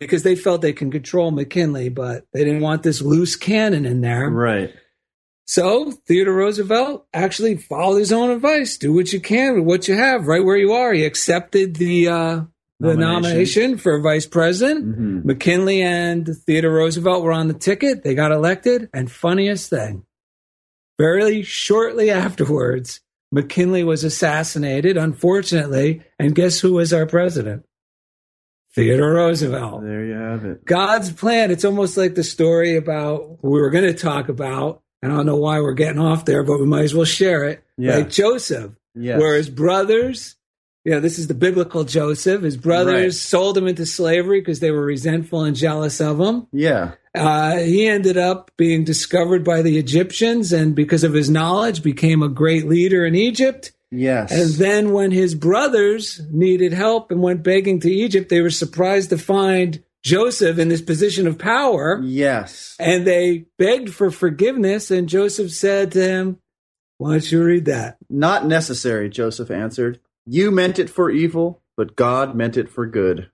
because 0.00 0.22
they 0.22 0.36
felt 0.36 0.60
they 0.60 0.72
can 0.72 0.90
control 0.90 1.30
McKinley, 1.30 1.88
but 1.88 2.26
they 2.32 2.44
didn't 2.44 2.60
want 2.62 2.82
this 2.82 3.00
loose 3.00 3.36
cannon 3.36 3.86
in 3.86 4.00
there. 4.00 4.28
Right. 4.28 4.74
So 5.46 5.90
Theodore 5.90 6.34
Roosevelt 6.34 7.06
actually 7.12 7.56
followed 7.58 7.98
his 7.98 8.12
own 8.12 8.30
advice: 8.30 8.78
do 8.78 8.92
what 8.94 9.12
you 9.12 9.20
can 9.20 9.54
with 9.56 9.64
what 9.64 9.88
you 9.88 9.94
have, 9.94 10.26
right 10.26 10.44
where 10.44 10.56
you 10.56 10.72
are. 10.72 10.92
He 10.92 11.04
accepted 11.04 11.76
the 11.76 12.08
uh, 12.08 12.40
the 12.80 12.96
Nomination. 12.96 12.98
nomination 13.12 13.76
for 13.78 14.00
vice 14.00 14.26
president. 14.26 14.84
Mhm. 14.86 15.24
McKinley 15.24 15.82
and 15.82 16.26
Theodore 16.46 16.72
Roosevelt 16.72 17.22
were 17.22 17.32
on 17.32 17.48
the 17.48 17.54
ticket. 17.54 18.02
They 18.02 18.14
got 18.14 18.32
elected. 18.32 18.88
And 18.92 19.10
funniest 19.10 19.68
thing, 19.70 20.04
very 20.98 21.42
shortly 21.42 22.10
afterwards, 22.10 23.00
McKinley 23.32 23.82
was 23.84 24.04
assassinated, 24.04 24.96
unfortunately. 24.96 26.02
And 26.18 26.34
guess 26.34 26.60
who 26.60 26.74
was 26.74 26.92
our 26.92 27.06
president? 27.06 27.64
Theodore 28.74 29.12
Roosevelt. 29.14 29.82
There 29.82 30.04
you 30.04 30.14
have 30.14 30.44
it. 30.44 30.64
God's 30.64 31.12
plan. 31.12 31.50
It's 31.50 31.64
almost 31.64 31.96
like 31.96 32.14
the 32.14 32.24
story 32.24 32.76
about 32.76 33.38
we 33.42 33.60
were 33.60 33.70
going 33.70 33.84
to 33.84 33.94
talk 33.94 34.28
about. 34.28 34.82
And 35.02 35.12
I 35.12 35.16
don't 35.16 35.26
know 35.26 35.36
why 35.36 35.60
we're 35.60 35.74
getting 35.74 36.00
off 36.00 36.24
there, 36.24 36.42
but 36.42 36.58
we 36.58 36.66
might 36.66 36.82
as 36.84 36.94
well 36.94 37.04
share 37.04 37.44
it. 37.44 37.62
Yeah. 37.76 37.96
Like 37.98 38.10
Joseph, 38.10 38.72
Yes. 38.94 39.20
where 39.20 39.34
his 39.36 39.50
brothers, 39.50 40.36
you 40.84 40.92
know, 40.92 41.00
this 41.00 41.18
is 41.18 41.26
the 41.28 41.34
biblical 41.34 41.84
Joseph. 41.84 42.42
His 42.42 42.56
brothers 42.56 43.02
Right. 43.02 43.12
sold 43.12 43.58
him 43.58 43.66
into 43.68 43.84
slavery 43.86 44.40
because 44.40 44.60
they 44.60 44.70
were 44.70 44.84
resentful 44.84 45.42
and 45.44 45.54
jealous 45.54 46.00
of 46.00 46.18
him. 46.18 46.46
Yeah. 46.52 46.92
Uh, 47.14 47.58
he 47.58 47.86
ended 47.86 48.16
up 48.16 48.50
being 48.56 48.84
discovered 48.84 49.44
by 49.44 49.62
the 49.62 49.78
Egyptians 49.78 50.52
and 50.52 50.74
because 50.74 51.04
of 51.04 51.12
his 51.12 51.30
knowledge 51.30 51.82
became 51.82 52.22
a 52.22 52.28
great 52.28 52.66
leader 52.66 53.06
in 53.06 53.14
Egypt. 53.14 53.72
Yes. 53.90 54.32
And 54.32 54.50
then 54.54 54.92
when 54.92 55.12
his 55.12 55.34
brothers 55.36 56.20
needed 56.30 56.72
help 56.72 57.12
and 57.12 57.22
went 57.22 57.44
begging 57.44 57.78
to 57.80 57.90
Egypt, 57.90 58.28
they 58.28 58.40
were 58.40 58.50
surprised 58.50 59.10
to 59.10 59.18
find 59.18 59.82
Joseph 60.02 60.58
in 60.58 60.68
this 60.68 60.82
position 60.82 61.26
of 61.26 61.38
power. 61.38 62.00
yes. 62.02 62.76
And 62.78 63.06
they 63.06 63.46
begged 63.58 63.90
for 63.90 64.10
forgiveness. 64.10 64.90
And 64.90 65.08
Joseph 65.08 65.52
said 65.52 65.92
to 65.92 66.02
him, 66.02 66.38
Why 66.98 67.12
don't 67.12 67.32
you 67.32 67.42
read 67.44 67.66
that? 67.66 67.96
Not 68.10 68.46
necessary, 68.46 69.08
Joseph 69.08 69.50
answered. 69.50 70.00
You 70.26 70.50
meant 70.50 70.78
it 70.78 70.90
for 70.90 71.10
evil, 71.10 71.62
but 71.76 71.96
God 71.96 72.34
meant 72.34 72.56
it 72.56 72.68
for 72.68 72.86
good. 72.86 73.30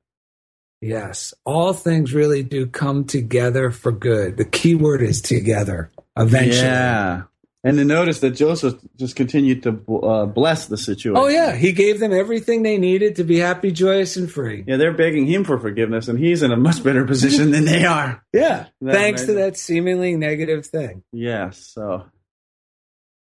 Yes. 0.80 1.34
All 1.44 1.72
things 1.72 2.14
really 2.14 2.42
do 2.42 2.66
come 2.66 3.04
together 3.04 3.70
for 3.70 3.92
good. 3.92 4.36
The 4.36 4.44
key 4.44 4.74
word 4.74 5.02
is 5.02 5.20
together 5.20 5.90
eventually. 6.16 6.62
Yeah. 6.62 7.22
And 7.62 7.76
to 7.76 7.84
notice 7.84 8.20
that 8.20 8.30
Joseph 8.30 8.80
just 8.96 9.16
continued 9.16 9.62
to 9.64 9.98
uh, 10.02 10.24
bless 10.24 10.66
the 10.66 10.78
situation. 10.78 11.18
Oh, 11.18 11.28
yeah. 11.28 11.54
He 11.54 11.72
gave 11.72 12.00
them 12.00 12.10
everything 12.10 12.62
they 12.62 12.78
needed 12.78 13.16
to 13.16 13.24
be 13.24 13.36
happy, 13.36 13.70
joyous, 13.70 14.16
and 14.16 14.32
free. 14.32 14.64
Yeah, 14.66 14.78
they're 14.78 14.94
begging 14.94 15.26
him 15.26 15.44
for 15.44 15.58
forgiveness, 15.58 16.08
and 16.08 16.18
he's 16.18 16.42
in 16.42 16.52
a 16.52 16.56
much 16.56 16.82
better 16.82 17.04
position 17.04 17.50
than 17.50 17.66
they 17.66 17.84
are. 17.84 18.24
Yeah. 18.32 18.68
Thanks 18.82 19.26
to 19.26 19.34
that 19.34 19.58
seemingly 19.58 20.16
negative 20.16 20.64
thing. 20.64 21.02
Yes. 21.12 21.58
So 21.58 22.06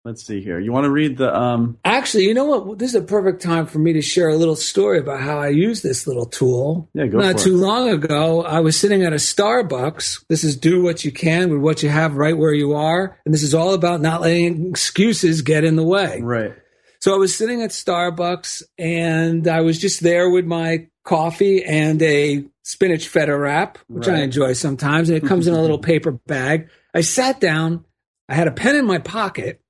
let's 0.06 0.26
see 0.26 0.42
here. 0.42 0.60
You 0.60 0.72
want 0.72 0.86
to 0.86 0.90
read 0.92 1.18
the 1.18 1.36
um 1.36 1.78
Actually, 1.86 2.26
you 2.26 2.34
know 2.34 2.46
what? 2.46 2.80
This 2.80 2.90
is 2.90 2.96
a 2.96 3.02
perfect 3.02 3.42
time 3.42 3.66
for 3.66 3.80
me 3.80 3.94
to 3.94 4.02
share 4.02 4.30
a 4.30 4.36
little 4.36 4.56
story 4.56 5.00
about 5.00 5.22
how 5.22 5.38
I 5.38 5.50
use 5.50 5.82
this 5.82 6.08
little 6.08 6.26
tool. 6.26 6.90
Yeah, 6.94 7.08
go 7.08 7.20
Not 7.20 7.38
too 7.38 7.54
it. 7.54 7.58
long 7.58 7.90
ago, 7.90 8.44
I 8.44 8.60
was 8.60 8.80
sitting 8.80 9.04
at 9.04 9.14
a 9.14 9.18
Starbucks. 9.18 10.26
This 10.30 10.44
is 10.44 10.56
do 10.58 10.82
what 10.82 11.06
you 11.06 11.12
can 11.12 11.50
with 11.50 11.60
what 11.62 11.84
you 11.84 11.90
have 11.90 12.16
right 12.16 12.38
where 12.38 12.54
you 12.54 12.74
are. 12.74 13.18
And 13.26 13.34
this 13.34 13.44
is 13.44 13.54
all 13.54 13.74
about 13.74 14.02
not 14.02 14.22
letting 14.22 14.68
excuses 14.70 15.42
get 15.42 15.64
in 15.64 15.76
the 15.76 15.84
way. 15.84 16.20
right. 16.22 16.54
So 17.02 17.14
I 17.14 17.18
was 17.18 17.34
sitting 17.34 17.62
at 17.62 17.70
Starbucks 17.70 18.62
and 18.78 19.48
I 19.48 19.62
was 19.62 19.80
just 19.80 20.02
there 20.04 20.30
with 20.30 20.46
my 20.46 20.88
coffee 21.06 21.64
and 21.64 22.02
a 22.02 22.44
spinach 22.64 23.08
feta 23.08 23.38
wrap, 23.38 23.78
which 23.88 24.10
I 24.10 24.18
enjoy 24.20 24.52
sometimes. 24.52 25.08
And 25.08 25.18
it 25.18 25.26
comes 25.26 25.48
in 25.48 25.54
a 25.54 25.62
little 25.62 25.78
paper 25.94 26.12
bag. 26.12 26.70
I 26.94 27.00
sat 27.02 27.40
down. 27.40 27.86
I 28.28 28.36
had 28.36 28.50
a 28.50 28.52
pen 28.52 28.76
in 28.76 28.86
my 28.86 28.98
pocket, 28.98 29.62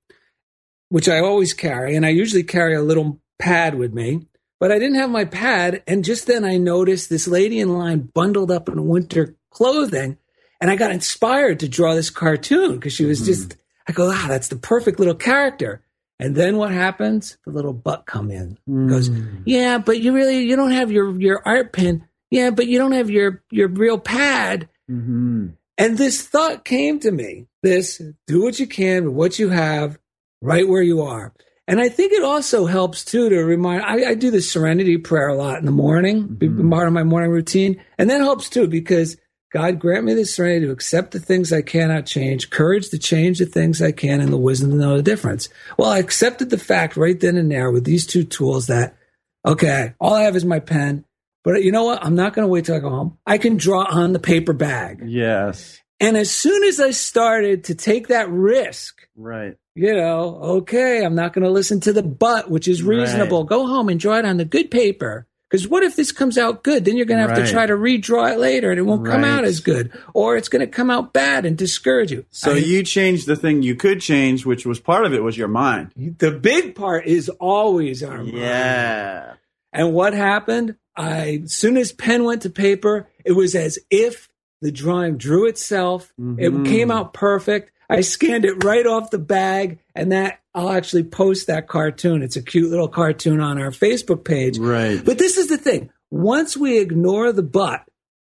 which 0.90 1.08
I 1.08 1.20
always 1.20 1.54
carry. 1.54 1.96
And 1.96 2.04
I 2.04 2.10
usually 2.10 2.42
carry 2.42 2.74
a 2.74 2.82
little 2.82 3.18
pad 3.38 3.74
with 3.74 3.94
me, 3.94 4.26
but 4.58 4.70
I 4.70 4.78
didn't 4.78 4.96
have 4.96 5.10
my 5.10 5.24
pad. 5.24 5.82
And 5.86 6.04
just 6.04 6.26
then 6.26 6.44
I 6.44 6.58
noticed 6.58 7.08
this 7.08 7.26
lady 7.26 7.58
in 7.58 7.70
line 7.70 8.10
bundled 8.12 8.50
up 8.50 8.68
in 8.68 8.86
winter 8.86 9.34
clothing. 9.50 10.18
And 10.60 10.70
I 10.70 10.76
got 10.76 10.90
inspired 10.90 11.60
to 11.60 11.68
draw 11.68 11.94
this 11.94 12.10
cartoon 12.10 12.74
because 12.74 12.92
she 12.92 13.06
was 13.06 13.24
just, 13.24 13.56
I 13.88 13.92
go, 13.92 14.10
ah, 14.12 14.26
that's 14.28 14.48
the 14.48 14.56
perfect 14.56 14.98
little 14.98 15.14
character. 15.14 15.82
And 16.20 16.36
then 16.36 16.58
what 16.58 16.70
happens? 16.70 17.38
The 17.46 17.50
little 17.50 17.72
butt 17.72 18.04
come 18.04 18.30
in. 18.30 18.58
Goes, 18.68 19.10
yeah, 19.46 19.78
but 19.78 20.00
you 20.00 20.12
really 20.12 20.40
you 20.40 20.54
don't 20.54 20.72
have 20.72 20.92
your 20.92 21.18
your 21.18 21.40
art 21.46 21.72
pen. 21.72 22.06
Yeah, 22.30 22.50
but 22.50 22.66
you 22.66 22.78
don't 22.78 22.92
have 22.92 23.08
your 23.08 23.42
your 23.50 23.68
real 23.68 23.98
pad. 23.98 24.68
Mm-hmm. 24.90 25.48
And 25.78 25.96
this 25.96 26.20
thought 26.26 26.66
came 26.66 27.00
to 27.00 27.10
me. 27.10 27.46
This 27.62 28.02
do 28.26 28.42
what 28.42 28.60
you 28.60 28.66
can 28.66 29.06
with 29.06 29.14
what 29.14 29.38
you 29.38 29.48
have, 29.48 29.98
right 30.40 30.68
where 30.68 30.82
you 30.82 31.02
are. 31.02 31.32
And 31.66 31.80
I 31.80 31.88
think 31.88 32.12
it 32.12 32.24
also 32.24 32.66
helps 32.66 33.04
too 33.04 33.28
to 33.28 33.36
remind. 33.36 33.82
I, 33.82 34.10
I 34.10 34.14
do 34.14 34.30
the 34.30 34.40
Serenity 34.40 34.98
prayer 34.98 35.28
a 35.28 35.36
lot 35.36 35.58
in 35.58 35.66
the 35.66 35.70
morning, 35.70 36.24
mm-hmm. 36.24 36.62
be 36.62 36.68
part 36.68 36.88
of 36.88 36.92
my 36.92 37.04
morning 37.04 37.30
routine, 37.30 37.82
and 37.96 38.10
that 38.10 38.20
helps 38.20 38.48
too 38.48 38.66
because 38.66 39.16
God 39.52 39.80
grant 39.80 40.04
me 40.04 40.14
the 40.14 40.24
serenity 40.24 40.66
to 40.66 40.72
accept 40.72 41.10
the 41.10 41.18
things 41.18 41.52
I 41.52 41.62
cannot 41.62 42.06
change, 42.06 42.50
courage 42.50 42.90
to 42.90 42.98
change 42.98 43.40
the 43.40 43.46
things 43.46 43.82
I 43.82 43.90
can, 43.90 44.20
and 44.20 44.32
the 44.32 44.36
wisdom 44.36 44.70
to 44.70 44.76
know 44.76 44.96
the 44.96 45.02
difference. 45.02 45.48
Well, 45.76 45.90
I 45.90 45.98
accepted 45.98 46.50
the 46.50 46.58
fact 46.58 46.96
right 46.96 47.18
then 47.18 47.36
and 47.36 47.50
there 47.50 47.70
with 47.70 47.84
these 47.84 48.06
two 48.06 48.22
tools 48.22 48.68
that, 48.68 48.96
okay, 49.44 49.94
all 49.98 50.14
I 50.14 50.22
have 50.22 50.36
is 50.36 50.44
my 50.44 50.60
pen, 50.60 51.04
but 51.42 51.64
you 51.64 51.72
know 51.72 51.84
what? 51.84 52.04
I'm 52.04 52.14
not 52.14 52.32
going 52.32 52.44
to 52.44 52.50
wait 52.50 52.66
till 52.66 52.76
I 52.76 52.80
go 52.80 52.90
home. 52.90 53.18
I 53.26 53.38
can 53.38 53.56
draw 53.56 53.82
on 53.82 54.12
the 54.12 54.20
paper 54.20 54.52
bag. 54.52 55.02
Yes. 55.04 55.80
And 55.98 56.16
as 56.16 56.30
soon 56.30 56.62
as 56.62 56.78
I 56.78 56.92
started 56.92 57.64
to 57.64 57.74
take 57.74 58.08
that 58.08 58.30
risk, 58.30 58.99
Right. 59.20 59.56
you 59.74 59.94
know, 59.94 60.36
okay, 60.60 61.04
I'm 61.04 61.14
not 61.14 61.32
going 61.32 61.44
to 61.44 61.50
listen 61.50 61.80
to 61.80 61.92
the 61.92 62.02
but, 62.02 62.50
which 62.50 62.66
is 62.68 62.82
reasonable. 62.82 63.42
Right. 63.42 63.48
Go 63.50 63.66
home 63.66 63.88
and 63.88 64.00
draw 64.00 64.16
it 64.18 64.24
on 64.24 64.36
the 64.38 64.44
good 64.44 64.70
paper. 64.70 65.26
Because 65.48 65.66
what 65.66 65.82
if 65.82 65.96
this 65.96 66.12
comes 66.12 66.38
out 66.38 66.62
good? 66.62 66.84
Then 66.84 66.96
you're 66.96 67.06
going 67.06 67.20
to 67.20 67.26
have 67.28 67.36
Right. 67.36 67.44
to 67.44 67.52
try 67.52 67.66
to 67.66 67.72
redraw 67.74 68.32
it 68.32 68.38
later 68.38 68.70
and 68.70 68.78
it 68.78 68.82
won't 68.82 69.04
come 69.04 69.24
out 69.24 69.44
as 69.44 69.58
good. 69.58 69.90
Or 70.14 70.36
it's 70.36 70.48
going 70.48 70.60
to 70.60 70.66
come 70.68 70.90
out 70.90 71.12
bad 71.12 71.44
and 71.44 71.58
discourage 71.58 72.12
you. 72.12 72.24
So 72.30 72.52
I- 72.52 72.58
you 72.58 72.84
changed 72.84 73.26
the 73.26 73.34
thing 73.34 73.62
you 73.62 73.74
could 73.74 74.00
change, 74.00 74.46
which 74.46 74.64
was 74.64 74.78
part 74.78 75.06
of 75.06 75.12
it 75.12 75.24
was 75.24 75.36
your 75.36 75.48
mind. 75.48 75.90
the 75.96 76.30
big 76.30 76.74
part 76.76 77.06
is 77.06 77.28
always 77.28 78.02
our 78.04 78.18
mind. 78.18 78.38
Yeah. 78.38 79.32
And 79.72 79.92
what 79.92 80.14
happened? 80.14 80.76
I, 80.96 81.42
as 81.44 81.52
soon 81.52 81.76
as 81.76 81.90
pen 81.92 82.22
went 82.24 82.42
to 82.42 82.50
paper, 82.50 83.08
it 83.24 83.32
was 83.32 83.54
as 83.56 83.78
if 83.90 84.28
the 84.62 84.70
drawing 84.70 85.16
drew 85.16 85.48
itself. 85.48 86.12
It 86.38 86.52
Mhm. 86.52 86.66
came 86.66 86.90
out 86.92 87.12
perfect. 87.12 87.72
I 87.90 88.00
scanned 88.02 88.44
it 88.44 88.64
right 88.64 88.86
off 88.86 89.10
the 89.10 89.18
bag, 89.18 89.78
and 89.94 90.12
that 90.12 90.40
I'll 90.54 90.70
actually 90.70 91.04
post 91.04 91.46
that 91.48 91.68
cartoon. 91.68 92.22
It's 92.22 92.36
a 92.36 92.42
cute 92.42 92.70
little 92.70 92.88
cartoon 92.88 93.40
on 93.40 93.58
our 93.58 93.70
Facebook 93.70 94.24
page. 94.24 94.58
Right. 94.58 95.04
But 95.04 95.18
this 95.18 95.36
is 95.36 95.48
the 95.48 95.58
thing: 95.58 95.90
once 96.10 96.56
we 96.56 96.78
ignore 96.78 97.32
the 97.32 97.42
but, 97.42 97.82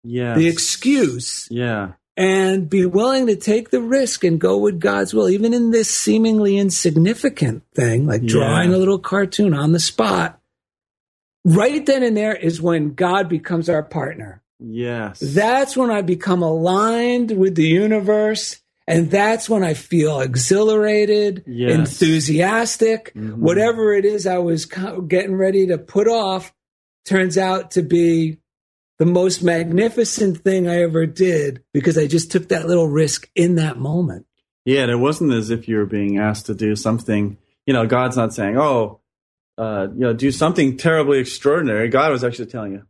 Yeah. 0.03 0.35
the 0.35 0.47
excuse, 0.47 1.47
Yeah. 1.49 1.93
and 2.15 2.69
be 2.69 2.85
willing 2.85 3.27
to 3.27 3.35
take 3.35 3.69
the 3.69 3.81
risk 3.81 4.23
and 4.23 4.39
go 4.39 4.57
with 4.57 4.79
God's 4.79 5.13
will, 5.13 5.29
even 5.29 5.53
in 5.53 5.71
this 5.71 5.89
seemingly 5.89 6.57
insignificant 6.57 7.63
thing, 7.75 8.05
like 8.07 8.21
Yeah. 8.23 8.29
drawing 8.29 8.73
a 8.73 8.77
little 8.77 8.99
cartoon 8.99 9.53
on 9.53 9.71
the 9.71 9.79
spot. 9.79 10.39
Right 11.45 11.85
then 11.85 12.03
and 12.03 12.17
there 12.17 12.35
is 12.35 12.61
when 12.61 12.93
God 12.93 13.29
becomes 13.29 13.69
our 13.69 13.83
partner. 13.83 14.41
Yes. 14.59 15.19
That's 15.19 15.77
when 15.77 15.91
I 15.91 16.01
become 16.01 16.41
aligned 16.41 17.31
with 17.31 17.55
the 17.55 17.67
universe. 17.67 18.57
And 18.87 19.11
that's 19.11 19.49
when 19.49 19.63
I 19.63 19.73
feel 19.73 20.21
exhilarated, 20.21 21.43
Yes. 21.45 21.77
enthusiastic. 21.77 23.11
Mhm. 23.15 23.37
Whatever 23.37 23.93
it 23.93 24.05
is 24.05 24.25
I 24.25 24.37
was 24.37 24.65
getting 25.07 25.35
ready 25.35 25.67
to 25.67 25.77
put 25.77 26.07
off 26.07 26.53
turns 27.05 27.37
out 27.37 27.71
to 27.71 27.81
be 27.81 28.37
the 28.97 29.05
most 29.05 29.43
magnificent 29.43 30.37
thing 30.39 30.67
I 30.67 30.81
ever 30.81 31.05
did 31.05 31.61
because 31.73 31.97
I 31.97 32.07
just 32.07 32.31
took 32.31 32.47
that 32.49 32.67
little 32.67 32.87
risk 32.87 33.29
in 33.35 33.55
that 33.55 33.77
moment. 33.77 34.25
Yeah, 34.65 34.81
and 34.83 34.91
it 34.91 34.95
wasn't 34.99 35.33
as 35.33 35.49
if 35.49 35.67
you 35.67 35.77
were 35.77 35.85
being 35.85 36.17
asked 36.17 36.47
to 36.47 36.55
do 36.55 36.75
something. 36.75 37.37
You 37.65 37.73
know, 37.73 37.85
God's 37.85 38.17
not 38.17 38.33
saying, 38.33 38.57
"Oh, 38.57 38.99
uh, 39.57 39.87
you 39.93 39.99
know, 39.99 40.13
do 40.13 40.31
something 40.31 40.77
terribly 40.77 41.19
extraordinary." 41.19 41.89
God 41.89 42.11
was 42.11 42.23
actually 42.23 42.47
telling 42.47 42.71
you, 42.73 42.83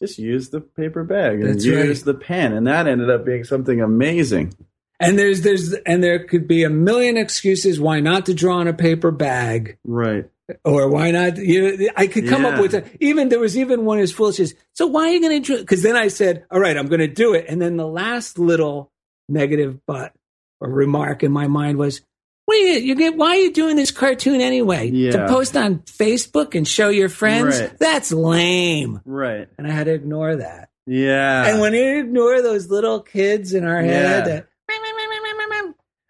"Just 0.00 0.18
use 0.18 0.50
the 0.50 0.60
paper 0.60 1.04
bag 1.04 1.40
and 1.40 1.54
That's 1.54 1.64
use 1.64 1.98
right. 2.00 2.04
the 2.04 2.14
pen," 2.14 2.52
and 2.52 2.66
that 2.66 2.86
ended 2.86 3.10
up 3.10 3.24
being 3.24 3.44
something 3.44 3.80
amazing. 3.80 4.52
And 4.98 5.18
there's 5.18 5.42
there's 5.42 5.72
and 5.84 6.02
there 6.02 6.24
could 6.24 6.48
be 6.48 6.64
a 6.64 6.70
million 6.70 7.16
excuses 7.16 7.78
why 7.78 8.00
not 8.00 8.26
to 8.26 8.34
draw 8.34 8.56
on 8.58 8.68
a 8.68 8.72
paper 8.72 9.10
bag 9.10 9.76
Right. 9.84 10.24
or 10.64 10.88
why 10.88 11.10
not 11.10 11.36
you 11.36 11.76
know, 11.76 11.88
I 11.96 12.06
could 12.06 12.26
come 12.28 12.44
Yeah. 12.44 12.48
up 12.50 12.60
with 12.60 12.74
a, 12.74 12.84
even 13.00 13.28
there 13.28 13.38
was 13.40 13.58
even 13.58 13.84
one 13.84 13.98
as 13.98 14.10
foolish 14.12 14.40
as 14.40 14.54
so 14.72 14.86
why 14.86 15.08
are 15.08 15.12
you 15.12 15.20
going 15.20 15.42
to 15.42 15.46
draw 15.46 15.58
because 15.58 15.82
then 15.82 15.96
I 15.96 16.08
said 16.08 16.44
all 16.50 16.60
right 16.60 16.76
I'm 16.76 16.86
going 16.86 17.00
to 17.00 17.08
do 17.08 17.34
it 17.34 17.44
and 17.48 17.60
then 17.60 17.76
the 17.76 17.86
last 17.86 18.38
little 18.38 18.90
negative 19.28 19.80
but 19.86 20.12
or 20.60 20.70
remark 20.70 21.22
in 21.22 21.30
my 21.32 21.46
mind 21.46 21.76
was 21.76 22.00
wait 22.48 22.82
you 22.84 22.94
get 22.94 23.16
why 23.16 23.30
are 23.30 23.36
you 23.40 23.52
doing 23.52 23.76
this 23.76 23.90
cartoon 23.90 24.40
anyway 24.40 24.90
to 25.10 25.26
post 25.28 25.56
on 25.58 25.80
Facebook 25.80 26.54
and 26.54 26.66
show 26.66 26.88
your 26.88 27.08
friends 27.10 27.60
Right. 27.60 27.78
that's 27.78 28.12
lame 28.12 29.00
Right. 29.04 29.48
and 29.58 29.66
I 29.66 29.70
had 29.72 29.84
to 29.86 29.92
ignore 29.92 30.36
that 30.36 30.70
Yeah. 30.86 31.48
and 31.48 31.60
when 31.60 31.74
you 31.74 31.98
ignore 31.98 32.40
those 32.40 32.70
little 32.70 33.00
kids 33.00 33.52
in 33.52 33.64
our 33.64 33.82
head 33.82 34.26
Yeah. 34.28 34.34
that 34.34 34.46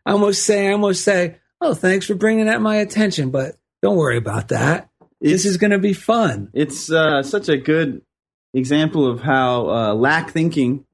I 0.07 0.13
almost 0.13 0.45
say 0.45 0.69
I 0.69 0.73
almost 0.73 1.05
say 1.05 1.37
oh 1.61 1.75
thanks 1.75 2.07
for 2.07 2.15
bringing 2.15 2.47
that 2.47 2.63
my 2.63 2.77
attention 2.77 3.31
but 3.31 3.57
don't 3.83 3.97
worry 3.97 4.17
about 4.17 4.49
that 4.49 4.89
this 5.21 5.45
is 5.45 5.59
going 5.59 5.73
to 5.73 5.79
be 5.79 5.93
fun 5.93 6.51
it's 6.55 6.91
uh, 6.91 7.23
such 7.23 7.49
a 7.49 7.57
good 7.59 8.03
example 8.55 9.07
of 9.07 9.21
how 9.21 9.69
uh, 9.69 9.95
lack 9.95 10.31
thinking 10.31 10.87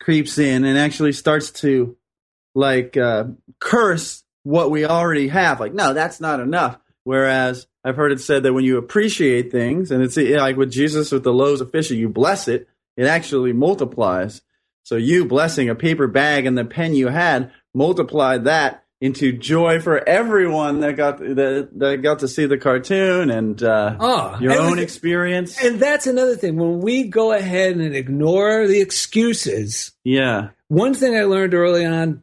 creeps 0.00 0.38
in 0.38 0.64
and 0.64 0.78
actually 0.78 1.12
starts 1.12 1.50
to 1.50 1.96
like 2.54 2.96
uh, 2.96 3.24
curse 3.58 4.22
what 4.42 4.70
we 4.70 4.84
already 4.84 5.28
have. 5.28 5.58
Like, 5.58 5.74
no, 5.74 5.92
that's 5.92 6.20
not 6.20 6.40
enough. 6.40 6.78
Whereas 7.02 7.66
I've 7.82 7.96
heard 7.96 8.12
it 8.12 8.20
said 8.20 8.44
that 8.44 8.52
when 8.52 8.64
you 8.64 8.78
appreciate 8.78 9.50
things, 9.50 9.90
and 9.90 10.02
it's 10.02 10.16
like 10.16 10.56
with 10.56 10.70
Jesus 10.70 11.10
with 11.10 11.24
the 11.24 11.32
loaves 11.32 11.60
of 11.60 11.70
fish, 11.70 11.90
you 11.90 12.08
bless 12.08 12.48
it, 12.48 12.68
it 12.96 13.06
actually 13.06 13.52
multiplies. 13.52 14.42
So 14.84 14.96
you 14.96 15.24
blessing 15.24 15.68
a 15.68 15.74
paper 15.74 16.06
bag 16.06 16.46
and 16.46 16.56
the 16.56 16.64
pen 16.64 16.94
you 16.94 17.08
had 17.08 17.50
multiplied 17.74 18.44
that 18.44 18.84
into 19.00 19.32
joy 19.32 19.80
for 19.80 20.06
everyone 20.08 20.80
that 20.80 20.96
got 20.96 21.18
that, 21.18 21.68
that 21.74 21.96
got 22.02 22.20
to 22.20 22.28
see 22.28 22.46
the 22.46 22.56
cartoon 22.56 23.30
and 23.30 23.62
uh, 23.62 23.96
Oh, 24.00 24.38
your 24.40 24.58
own 24.58 24.78
experience. 24.78 25.62
And 25.62 25.78
that's 25.78 26.06
another 26.06 26.36
thing. 26.36 26.56
When 26.56 26.80
we 26.80 27.04
go 27.04 27.32
ahead 27.32 27.76
and 27.76 27.94
ignore 27.94 28.66
the 28.66 28.80
excuses, 28.80 29.92
yeah, 30.04 30.50
one 30.68 30.94
thing 30.94 31.16
I 31.16 31.24
learned 31.24 31.54
early 31.54 31.84
on 31.84 32.22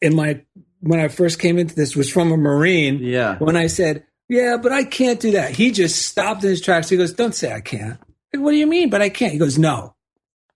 in 0.00 0.16
my 0.16 0.42
when 0.80 1.00
I 1.00 1.08
first 1.08 1.38
came 1.38 1.58
into 1.58 1.74
this 1.74 1.94
was 1.94 2.10
from 2.10 2.32
a 2.32 2.36
Marine. 2.36 2.98
yeah, 3.00 3.36
When 3.38 3.56
I 3.56 3.66
said, 3.66 4.04
"Yeah, 4.28 4.56
but 4.60 4.72
I 4.72 4.84
can't 4.84 5.20
do 5.20 5.32
that," 5.32 5.50
he 5.52 5.70
just 5.70 6.06
stopped 6.06 6.42
in 6.44 6.50
his 6.50 6.60
tracks. 6.60 6.88
He 6.88 6.96
goes, 6.96 7.12
"Don't 7.12 7.34
say 7.34 7.52
I 7.52 7.60
can't." 7.60 7.98
Like, 8.32 8.42
what 8.42 8.50
do 8.52 8.56
you 8.56 8.66
mean? 8.66 8.90
But 8.90 9.02
I 9.02 9.10
can't. 9.10 9.32
He 9.32 9.38
goes, 9.38 9.58
"No. 9.58 9.94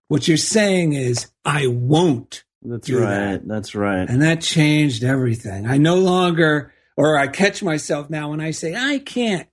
What 0.08 0.26
you're 0.26 0.36
saying 0.36 0.94
is 0.94 1.28
I 1.44 1.66
won't." 1.68 2.44
That's 2.64 2.90
right. 2.90 3.32
that. 3.32 3.48
That's 3.48 3.74
right. 3.74 4.08
And 4.08 4.22
that 4.22 4.40
changed 4.40 5.04
everything. 5.04 5.66
I 5.66 5.78
no 5.78 5.96
longer, 5.96 6.72
or 6.96 7.18
I 7.18 7.28
catch 7.28 7.62
myself 7.62 8.10
now 8.10 8.30
when 8.30 8.40
I 8.40 8.50
say 8.52 8.74
I 8.74 8.98
can't, 8.98 9.48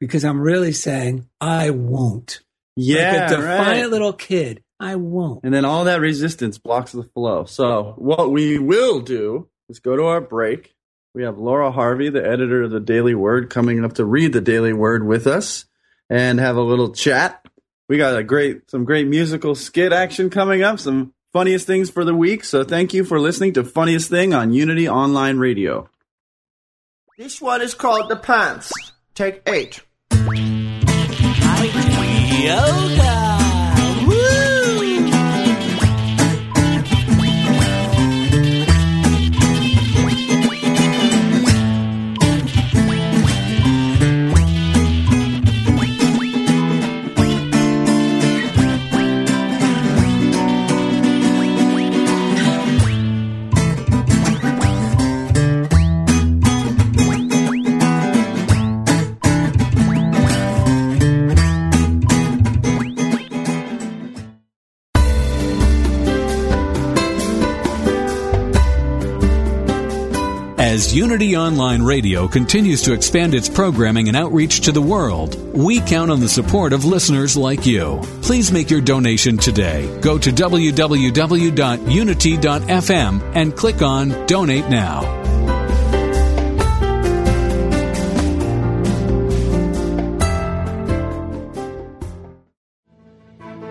because 0.00 0.24
I'm 0.24 0.40
really 0.40 0.72
saying 0.72 1.28
I 1.40 1.70
won't. 1.70 2.40
Yeah, 2.76 3.12
like 3.12 3.30
a 3.30 3.36
defiant 3.36 3.82
right. 3.82 3.90
little 3.90 4.12
kid. 4.12 4.62
I 4.80 4.96
won't. 4.96 5.44
And 5.44 5.54
then 5.54 5.64
all 5.64 5.84
that 5.84 6.00
resistance 6.00 6.58
blocks 6.58 6.92
the 6.92 7.04
flow. 7.04 7.44
So 7.44 7.94
what 7.96 8.30
we 8.32 8.58
will 8.58 9.00
do 9.00 9.48
is 9.68 9.78
go 9.78 9.96
to 9.96 10.04
our 10.04 10.20
break. 10.20 10.74
We 11.14 11.22
have 11.22 11.38
Laura 11.38 11.70
Harvey, 11.70 12.10
the 12.10 12.26
editor 12.26 12.64
of 12.64 12.72
the 12.72 12.80
Daily 12.80 13.14
Word, 13.14 13.48
coming 13.48 13.84
up 13.84 13.94
to 13.94 14.04
read 14.04 14.32
the 14.32 14.40
Daily 14.40 14.72
Word 14.72 15.06
with 15.06 15.26
us 15.26 15.64
and 16.10 16.40
have 16.40 16.56
a 16.56 16.62
little 16.62 16.92
chat. 16.92 17.46
We 17.88 17.98
got 17.98 18.18
a 18.18 18.24
great, 18.24 18.70
some 18.70 18.84
great 18.84 19.06
musical 19.06 19.54
skit 19.54 19.92
action 19.92 20.28
coming 20.28 20.62
up, 20.62 20.80
some 20.80 21.13
funniest 21.34 21.66
things 21.66 21.90
for 21.90 22.04
the 22.04 22.14
week. 22.14 22.44
So 22.44 22.62
thank 22.62 22.94
you 22.94 23.04
for 23.04 23.18
listening 23.18 23.54
to 23.54 23.64
Funniest 23.64 24.08
Thing 24.08 24.32
on 24.32 24.52
Unity 24.52 24.88
Online 24.88 25.36
Radio. 25.36 25.90
This 27.18 27.42
one 27.42 27.60
is 27.60 27.74
called 27.74 28.08
The 28.08 28.16
Pants. 28.16 28.72
Take 29.14 29.42
eight. 29.46 29.82
As 70.74 70.92
Unity 70.92 71.36
Online 71.36 71.82
Radio 71.82 72.26
continues 72.26 72.82
to 72.82 72.92
expand 72.94 73.32
its 73.32 73.48
programming 73.48 74.08
and 74.08 74.16
outreach 74.16 74.62
to 74.62 74.72
the 74.72 74.82
world, 74.82 75.40
we 75.56 75.78
count 75.78 76.10
on 76.10 76.18
the 76.18 76.28
support 76.28 76.72
of 76.72 76.84
listeners 76.84 77.36
like 77.36 77.64
you. 77.64 78.00
Please 78.22 78.50
make 78.50 78.70
your 78.70 78.80
donation 78.80 79.38
today. 79.38 79.86
Go 80.00 80.18
to 80.18 80.32
www.unity.fm 80.32 81.52
and 83.36 83.56
click 83.56 83.82
on 83.82 84.26
Donate 84.26 84.68
Now. 84.68 85.02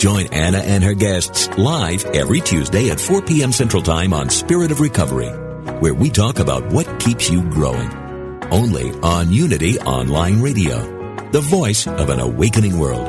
Join 0.00 0.32
Anna 0.32 0.56
and 0.56 0.82
her 0.82 0.94
guests 0.94 1.46
live 1.58 2.06
every 2.06 2.40
Tuesday 2.40 2.88
at 2.88 2.98
4 2.98 3.20
p.m. 3.20 3.52
Central 3.52 3.82
Time 3.82 4.14
on 4.14 4.30
Spirit 4.30 4.70
of 4.70 4.80
Recovery, 4.80 5.28
where 5.80 5.92
we 5.92 6.08
talk 6.08 6.38
about 6.38 6.64
what 6.72 6.98
keeps 6.98 7.28
you 7.28 7.42
growing. 7.50 7.92
Only 8.50 8.92
on 9.02 9.30
Unity 9.30 9.78
Online 9.80 10.40
Radio, 10.40 10.78
the 11.32 11.42
voice 11.42 11.86
of 11.86 12.08
an 12.08 12.18
awakening 12.18 12.78
world. 12.78 13.08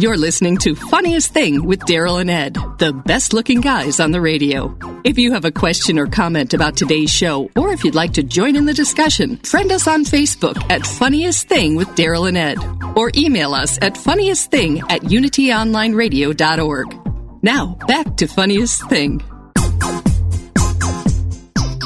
You're 0.00 0.16
listening 0.16 0.58
to 0.58 0.76
Funniest 0.76 1.32
Thing 1.32 1.66
with 1.66 1.80
Daryl 1.80 2.20
and 2.20 2.30
Ed, 2.30 2.56
the 2.78 2.92
best 2.92 3.32
looking 3.32 3.60
guys 3.60 3.98
on 3.98 4.12
the 4.12 4.20
radio. 4.20 4.91
If 5.04 5.18
you 5.18 5.32
have 5.32 5.44
a 5.44 5.50
question 5.50 5.98
or 5.98 6.06
comment 6.06 6.54
about 6.54 6.76
today's 6.76 7.10
show, 7.10 7.50
or 7.56 7.70
if 7.70 7.82
you'd 7.82 7.96
like 7.96 8.12
to 8.12 8.22
join 8.22 8.54
in 8.54 8.66
the 8.66 8.72
discussion, 8.72 9.36
friend 9.38 9.72
us 9.72 9.88
on 9.88 10.04
Facebook 10.04 10.56
at 10.70 10.86
Funniest 10.86 11.48
Thing 11.48 11.74
with 11.74 11.88
Daryl 11.88 12.28
and 12.28 12.38
Ed, 12.38 12.58
or 12.96 13.10
email 13.16 13.52
us 13.52 13.78
at 13.82 13.94
funniestthing 13.94 14.80
at 14.92 15.02
unityonlineradio.org. 15.02 17.42
Now, 17.42 17.78
back 17.88 18.16
to 18.18 18.28
Funniest 18.28 18.88
Thing. 18.88 19.20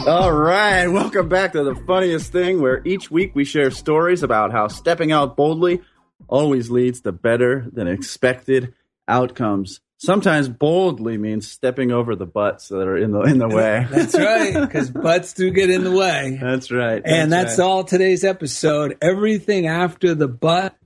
All 0.07 0.33
right, 0.33 0.87
welcome 0.87 1.31
back 1.31 1.53
to 1.53 1.65
the 1.65 1.75
funniest 1.87 2.33
thing 2.33 2.61
where 2.61 2.83
each 2.85 3.11
week 3.11 3.35
we 3.35 3.47
share 3.47 3.71
stories 3.71 4.23
about 4.23 4.53
how 4.53 4.69
stepping 4.69 5.11
out 5.11 5.39
boldly 5.39 5.81
always 6.29 6.69
leads 6.69 7.01
to 7.01 7.13
better 7.13 7.67
than 7.73 7.89
expected 7.89 8.75
outcomes. 9.09 9.81
Sometimes 9.99 10.49
boldly 10.49 11.17
means 11.17 11.51
stepping 11.51 11.91
over 11.91 12.15
the 12.15 12.27
butts 12.27 12.69
that 12.69 12.87
are 12.87 12.99
in 12.99 13.13
the 13.13 13.21
in 13.23 13.39
the 13.39 13.49
way. 13.49 13.87
That's 13.91 14.15
right, 14.15 14.53
because 14.61 14.91
butts 14.91 15.33
do 15.33 15.51
get 15.51 15.71
in 15.71 15.85
the 15.85 15.93
way. 15.93 16.39
That's 16.41 16.71
right. 16.71 17.01
and 17.05 17.33
that's 17.33 17.59
right. 17.59 17.65
all 17.65 17.83
today's 17.85 18.23
episode. 18.23 18.99
Everything 19.01 19.67
after 19.67 20.15
the 20.15 20.29
butt 20.29 20.77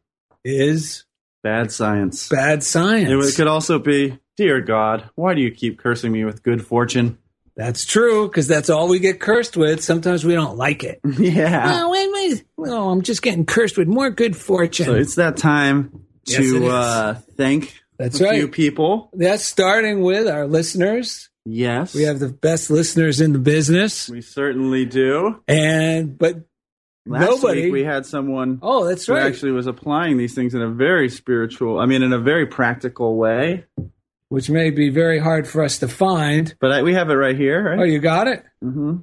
is 0.44 1.04
bad 1.42 1.72
science. 1.72 2.28
bad 2.28 2.62
science. 2.62 3.28
It 3.28 3.36
could 3.36 3.48
also 3.48 3.78
be, 3.80 4.18
dear 4.36 4.60
God, 4.60 5.10
why 5.16 5.34
do 5.34 5.40
you 5.40 5.50
keep 5.50 5.78
cursing 5.80 6.12
me 6.12 6.24
with 6.24 6.42
good 6.42 6.64
fortune? 6.64 7.18
That's 7.56 7.84
true, 7.84 8.28
because 8.28 8.46
that's 8.46 8.70
all 8.70 8.88
we 8.88 9.00
get 9.00 9.20
cursed 9.20 9.56
with. 9.56 9.82
Sometimes 9.82 10.24
we 10.24 10.34
don't 10.34 10.56
like 10.56 10.84
it. 10.84 11.00
Yeah. 11.18 11.82
Oh, 11.82 11.90
wait, 11.90 12.08
wait. 12.12 12.44
Well, 12.56 12.90
I'm 12.90 13.02
just 13.02 13.22
getting 13.22 13.44
cursed 13.44 13.76
with 13.76 13.88
more 13.88 14.08
good 14.08 14.36
fortune. 14.36 14.86
So 14.86 14.94
it's 14.94 15.16
that 15.16 15.36
time 15.36 16.06
to 16.26 16.64
is. 16.64 16.72
uh, 16.72 17.20
thank 17.36 17.74
That's 18.00 18.20
a 18.20 18.24
right. 18.24 18.36
few 18.38 18.48
people. 18.48 19.10
That's 19.12 19.44
starting 19.44 20.00
with 20.00 20.26
our 20.26 20.46
listeners. 20.46 21.28
Yes, 21.44 21.94
We 21.94 22.02
have 22.02 22.18
the 22.18 22.28
best 22.28 22.70
listeners 22.70 23.20
in 23.20 23.32
the 23.32 23.38
business. 23.38 24.08
We 24.08 24.20
certainly 24.20 24.84
do. 24.84 25.42
And, 25.48 26.16
but 26.18 26.44
Last 27.06 27.28
Nobody- 27.30 27.62
week 27.64 27.72
we 27.72 27.84
had 27.84 28.04
someone 28.06 28.58
Oh, 28.62 28.86
that's 28.86 29.06
who 29.06 29.14
right. 29.14 29.26
actually 29.26 29.52
was 29.52 29.66
applying 29.66 30.18
these 30.18 30.34
things 30.34 30.54
in 30.54 30.60
a 30.60 30.68
very 30.68 31.08
spiritual, 31.08 31.78
I 31.80 31.86
mean, 31.86 32.02
in 32.02 32.12
a 32.12 32.18
very 32.18 32.46
practical 32.46 33.16
way. 33.16 33.64
which 34.28 34.48
may 34.50 34.70
be 34.70 34.90
very 34.90 35.18
hard 35.18 35.48
for 35.48 35.64
us 35.64 35.78
to 35.78 35.88
find. 35.88 36.54
But 36.60 36.70
I, 36.72 36.82
we 36.82 36.92
have 36.94 37.10
it 37.10 37.14
right 37.14 37.34
here, 37.36 37.70
right? 37.70 37.78
Oh, 37.80 37.84
you 37.84 37.98
got 38.00 38.28
it? 38.28 38.44
mm-hmm. 38.62 38.98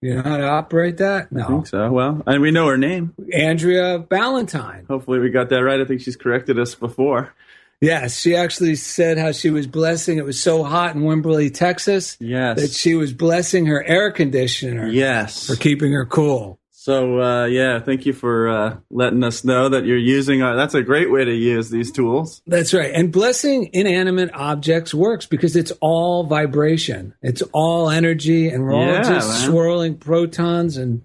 You 0.00 0.14
know 0.14 0.22
how 0.22 0.38
to 0.38 0.48
operate 0.48 0.96
that? 0.98 1.30
No. 1.30 1.44
I 1.44 1.46
think 1.48 1.66
so. 1.66 1.90
Well, 1.92 2.22
and 2.26 2.40
we 2.40 2.50
know 2.52 2.66
her 2.68 2.78
name. 2.78 3.12
Andrea 3.34 3.98
Ballantyne. 3.98 4.86
Hopefully, 4.88 5.18
we 5.18 5.28
got 5.28 5.50
that 5.50 5.62
right. 5.62 5.78
I 5.80 5.84
think 5.84 6.00
she's 6.00 6.16
corrected 6.16 6.58
us 6.58 6.74
before. 6.74 7.34
Yes, 7.80 8.18
she 8.20 8.36
actually 8.36 8.76
said 8.76 9.16
how 9.16 9.32
she 9.32 9.48
was 9.50 9.66
blessing. 9.66 10.18
It 10.18 10.24
was 10.24 10.42
so 10.42 10.62
hot 10.64 10.94
in 10.94 11.02
Wimberley, 11.02 11.52
Texas, 11.52 12.16
Yes. 12.20 12.60
that 12.60 12.72
she 12.72 12.94
was 12.94 13.12
blessing 13.12 13.66
her 13.66 13.82
air 13.82 14.10
conditioner 14.10 14.88
yes. 14.88 15.46
for 15.46 15.56
keeping 15.56 15.92
her 15.92 16.04
cool. 16.04 16.60
So 16.72 17.20
uh, 17.20 17.44
yeah, 17.44 17.78
thank 17.80 18.06
you 18.06 18.14
for 18.14 18.48
uh, 18.48 18.76
letting 18.90 19.22
us 19.22 19.44
know 19.44 19.68
that 19.68 19.84
you're 19.84 19.98
using. 19.98 20.40
Uh, 20.40 20.56
that's 20.56 20.72
a 20.72 20.82
great 20.82 21.10
way 21.10 21.26
to 21.26 21.34
use 21.34 21.68
these 21.68 21.92
tools. 21.92 22.40
That's 22.46 22.72
right. 22.72 22.90
And 22.94 23.12
blessing 23.12 23.68
inanimate 23.74 24.30
objects 24.32 24.94
works 24.94 25.26
because 25.26 25.56
it's 25.56 25.72
all 25.82 26.24
vibration. 26.24 27.12
It's 27.20 27.42
all 27.52 27.90
energy, 27.90 28.48
and 28.48 28.64
we're 28.64 28.72
all 28.72 28.96
just 29.02 29.28
man. 29.28 29.50
swirling 29.50 29.98
protons 29.98 30.78
and 30.78 31.02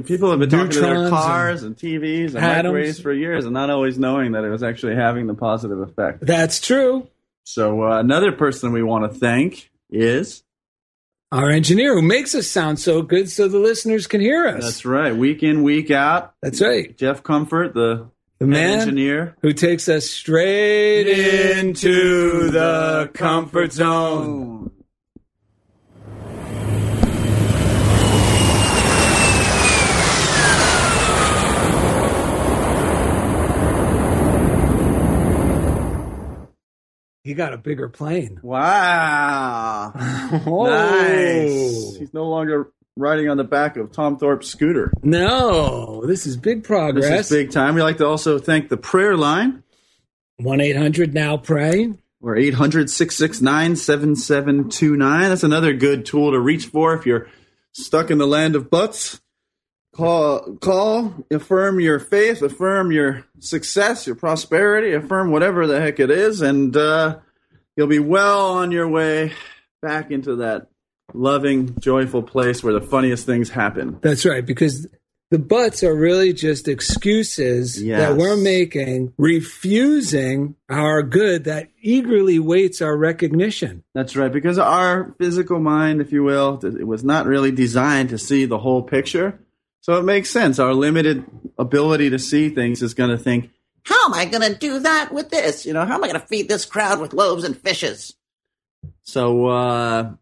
People 0.00 0.30
have 0.30 0.38
been 0.40 0.48
talking 0.48 0.70
to 0.70 0.80
their 0.80 1.10
cars 1.10 1.62
and, 1.62 1.76
TVs 1.76 2.28
and 2.34 2.38
atoms. 2.38 2.64
microwaves 2.72 3.00
for 3.00 3.12
years, 3.12 3.44
and 3.44 3.52
not 3.52 3.68
always 3.70 3.98
knowing 3.98 4.32
that 4.32 4.42
it 4.44 4.48
was 4.48 4.62
actually 4.62 4.94
having 4.96 5.26
the 5.26 5.34
positive 5.34 5.80
effect. 5.80 6.24
that's 6.24 6.60
true. 6.60 7.06
So 7.44 7.82
uh, 7.84 7.98
another 8.00 8.32
person 8.32 8.72
we 8.72 8.82
want 8.82 9.12
to 9.12 9.18
thank 9.18 9.70
is 9.90 10.42
Our 11.30 11.50
engineer 11.50 11.94
who 11.94 12.02
makes 12.02 12.34
us 12.34 12.46
sound 12.48 12.78
so 12.80 13.02
good 13.02 13.28
so 13.30 13.48
the 13.48 13.58
listeners 13.58 14.06
can 14.06 14.20
hear 14.20 14.46
us. 14.46 14.64
that's 14.64 14.84
right, 14.84 15.14
week 15.14 15.42
in 15.42 15.62
week 15.62 15.90
out, 15.90 16.34
That's 16.42 16.60
right. 16.60 16.96
Jeff 16.96 17.22
Comfort, 17.22 17.74
the 17.74 18.08
The 18.38 18.46
man 18.46 18.80
engineer. 18.80 19.36
who 19.42 19.52
takes 19.52 19.88
us 19.88 20.08
straight 20.10 21.06
into 21.06 22.50
the 22.50 23.10
comfort 23.14 23.72
zone. 23.72 24.71
He 37.24 37.34
got 37.34 37.52
a 37.52 37.56
bigger 37.56 37.88
plane. 37.88 38.40
Wow, 38.42 39.92
Oh. 40.44 40.64
nice. 40.66 41.96
He's 41.96 42.12
no 42.12 42.28
longer 42.28 42.72
riding 42.96 43.28
on 43.30 43.36
the 43.36 43.44
back 43.44 43.76
of 43.76 43.92
Tom 43.92 44.18
Thorpe's 44.18 44.48
scooter. 44.48 44.92
No, 45.02 46.04
this 46.04 46.26
is 46.26 46.36
big 46.36 46.64
progress. 46.64 47.08
This 47.08 47.30
is 47.30 47.36
big 47.36 47.50
time. 47.52 47.74
We'd 47.76 47.82
like 47.82 47.98
to 47.98 48.06
also 48.06 48.38
thank 48.38 48.68
the 48.68 48.76
prayer 48.76 49.16
line. 49.16 49.62
1 50.38 50.60
800 50.60 51.14
now 51.14 51.36
pray. 51.36 51.92
We're 52.20 52.36
800 52.36 52.90
669 52.90 53.76
7729. 53.76 55.20
That's 55.28 55.44
another 55.44 55.72
good 55.74 56.04
tool 56.04 56.32
to 56.32 56.40
reach 56.40 56.66
for 56.66 56.94
if 56.94 57.06
you're 57.06 57.28
stuck 57.72 58.10
in 58.10 58.18
the 58.18 58.26
land 58.26 58.56
of 58.56 58.68
butts. 58.68 59.20
Call, 59.94 60.56
call, 60.56 61.14
affirm 61.30 61.78
your 61.78 61.98
faith, 61.98 62.40
affirm 62.40 62.92
your 62.92 63.26
success, 63.40 64.06
your 64.06 64.16
prosperity, 64.16 64.94
affirm 64.94 65.30
whatever 65.30 65.66
the 65.66 65.80
heck 65.80 66.00
it 66.00 66.10
is, 66.10 66.40
and 66.40 66.74
uh, 66.74 67.18
you'll 67.76 67.88
be 67.88 67.98
well 67.98 68.52
on 68.52 68.70
your 68.70 68.88
way 68.88 69.34
back 69.82 70.10
into 70.10 70.36
that 70.36 70.68
loving, 71.12 71.78
joyful 71.78 72.22
place 72.22 72.64
where 72.64 72.72
the 72.72 72.80
funniest 72.80 73.26
things 73.26 73.50
happen. 73.50 73.98
That's 74.00 74.24
right, 74.24 74.46
because 74.46 74.86
the 75.30 75.38
buts 75.38 75.82
are 75.82 75.94
really 75.94 76.32
just 76.32 76.68
excuses 76.68 77.82
Yes. 77.82 78.00
that 78.00 78.16
we're 78.16 78.36
making, 78.36 79.12
refusing 79.18 80.54
our 80.70 81.02
good 81.02 81.44
that 81.44 81.68
eagerly 81.82 82.38
waits 82.38 82.80
our 82.80 82.96
recognition. 82.96 83.84
That's 83.94 84.16
right, 84.16 84.32
because 84.32 84.58
our 84.58 85.14
physical 85.18 85.60
mind, 85.60 86.00
if 86.00 86.12
you 86.12 86.22
will, 86.22 86.58
it 86.64 86.86
was 86.86 87.04
not 87.04 87.26
really 87.26 87.50
designed 87.50 88.08
to 88.08 88.16
see 88.16 88.46
the 88.46 88.58
whole 88.58 88.82
picture. 88.82 89.38
So 89.82 89.98
it 89.98 90.04
makes 90.04 90.30
sense. 90.30 90.58
Our 90.58 90.72
limited 90.74 91.24
ability 91.58 92.10
to 92.10 92.18
see 92.18 92.48
things 92.48 92.82
is 92.82 92.94
going 92.94 93.10
to 93.10 93.18
think, 93.18 93.50
How 93.84 94.06
am 94.06 94.14
I 94.14 94.24
going 94.24 94.50
to 94.50 94.56
do 94.58 94.78
that 94.80 95.12
with 95.12 95.28
this? 95.30 95.66
You 95.66 95.72
know, 95.74 95.84
how 95.84 95.94
am 95.96 96.04
I 96.04 96.08
going 96.08 96.20
to 96.20 96.26
feed 96.26 96.48
this 96.48 96.64
crowd 96.64 97.00
with 97.00 97.12
loaves 97.12 97.44
and 97.44 97.56
fishes? 97.56 98.14
so 99.04 99.46
uh, 99.46 100.12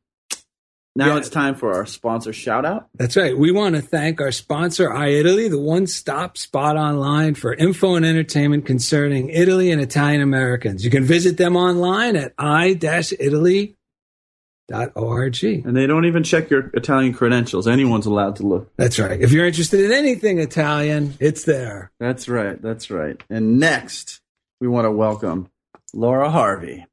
now 0.97 1.07
Yeah. 1.07 1.17
it's 1.19 1.29
time 1.31 1.55
for 1.55 1.73
our 1.75 1.87
sponsor 1.87 2.33
shout 2.33 2.65
out. 2.67 2.89
That's 2.95 3.17
right. 3.17 3.37
We 3.37 3.53
want 3.53 3.75
to 3.77 3.83
thank 3.83 4.21
our 4.21 4.33
sponsor, 4.33 4.93
i-Italy, 4.93 5.49
the 5.49 5.59
one 5.61 5.87
stop 5.87 6.37
spot 6.37 6.77
online 6.77 7.35
for 7.35 7.55
info 7.55 7.95
and 7.95 8.05
entertainment 8.05 8.67
concerning 8.67 9.29
Italy 9.31 9.71
and 9.71 9.81
Italian 9.81 10.21
Americans. 10.23 10.85
You 10.85 10.91
can 10.91 11.05
visit 11.05 11.37
them 11.39 11.57
online 11.57 12.17
at 12.17 12.33
i-italy.org. 14.73 15.45
And 15.45 15.77
they 15.77 15.87
don't 15.87 16.05
even 16.05 16.23
check 16.23 16.51
your 16.51 16.71
Italian 16.75 17.13
credentials. 17.13 17.67
Anyone's 17.67 18.07
allowed 18.07 18.37
to 18.37 18.47
look. 18.47 18.71
That's 18.77 18.99
right. 18.99 19.21
If 19.21 19.33
you're 19.33 19.47
interested 19.47 19.81
in 19.81 19.93
anything 19.93 20.39
Italian, 20.39 21.15
it's 21.21 21.45
there. 21.45 21.91
That's 21.99 22.29
right. 22.29 22.61
That's 22.61 22.91
right. 22.91 23.21
And 23.29 23.59
next, 23.59 24.21
we 24.61 24.69
want 24.69 24.85
to 24.87 24.91
welcome 24.91 25.51
Laura 25.93 26.31
Harvey. 26.31 26.87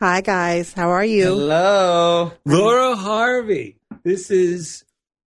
Hi, 0.00 0.20
guys. 0.20 0.72
How 0.72 0.90
are 0.90 1.04
you? 1.04 1.24
Hello. 1.24 2.32
Laura 2.44 2.96
Harvey, 2.96 3.76
this 4.02 4.32
is 4.32 4.84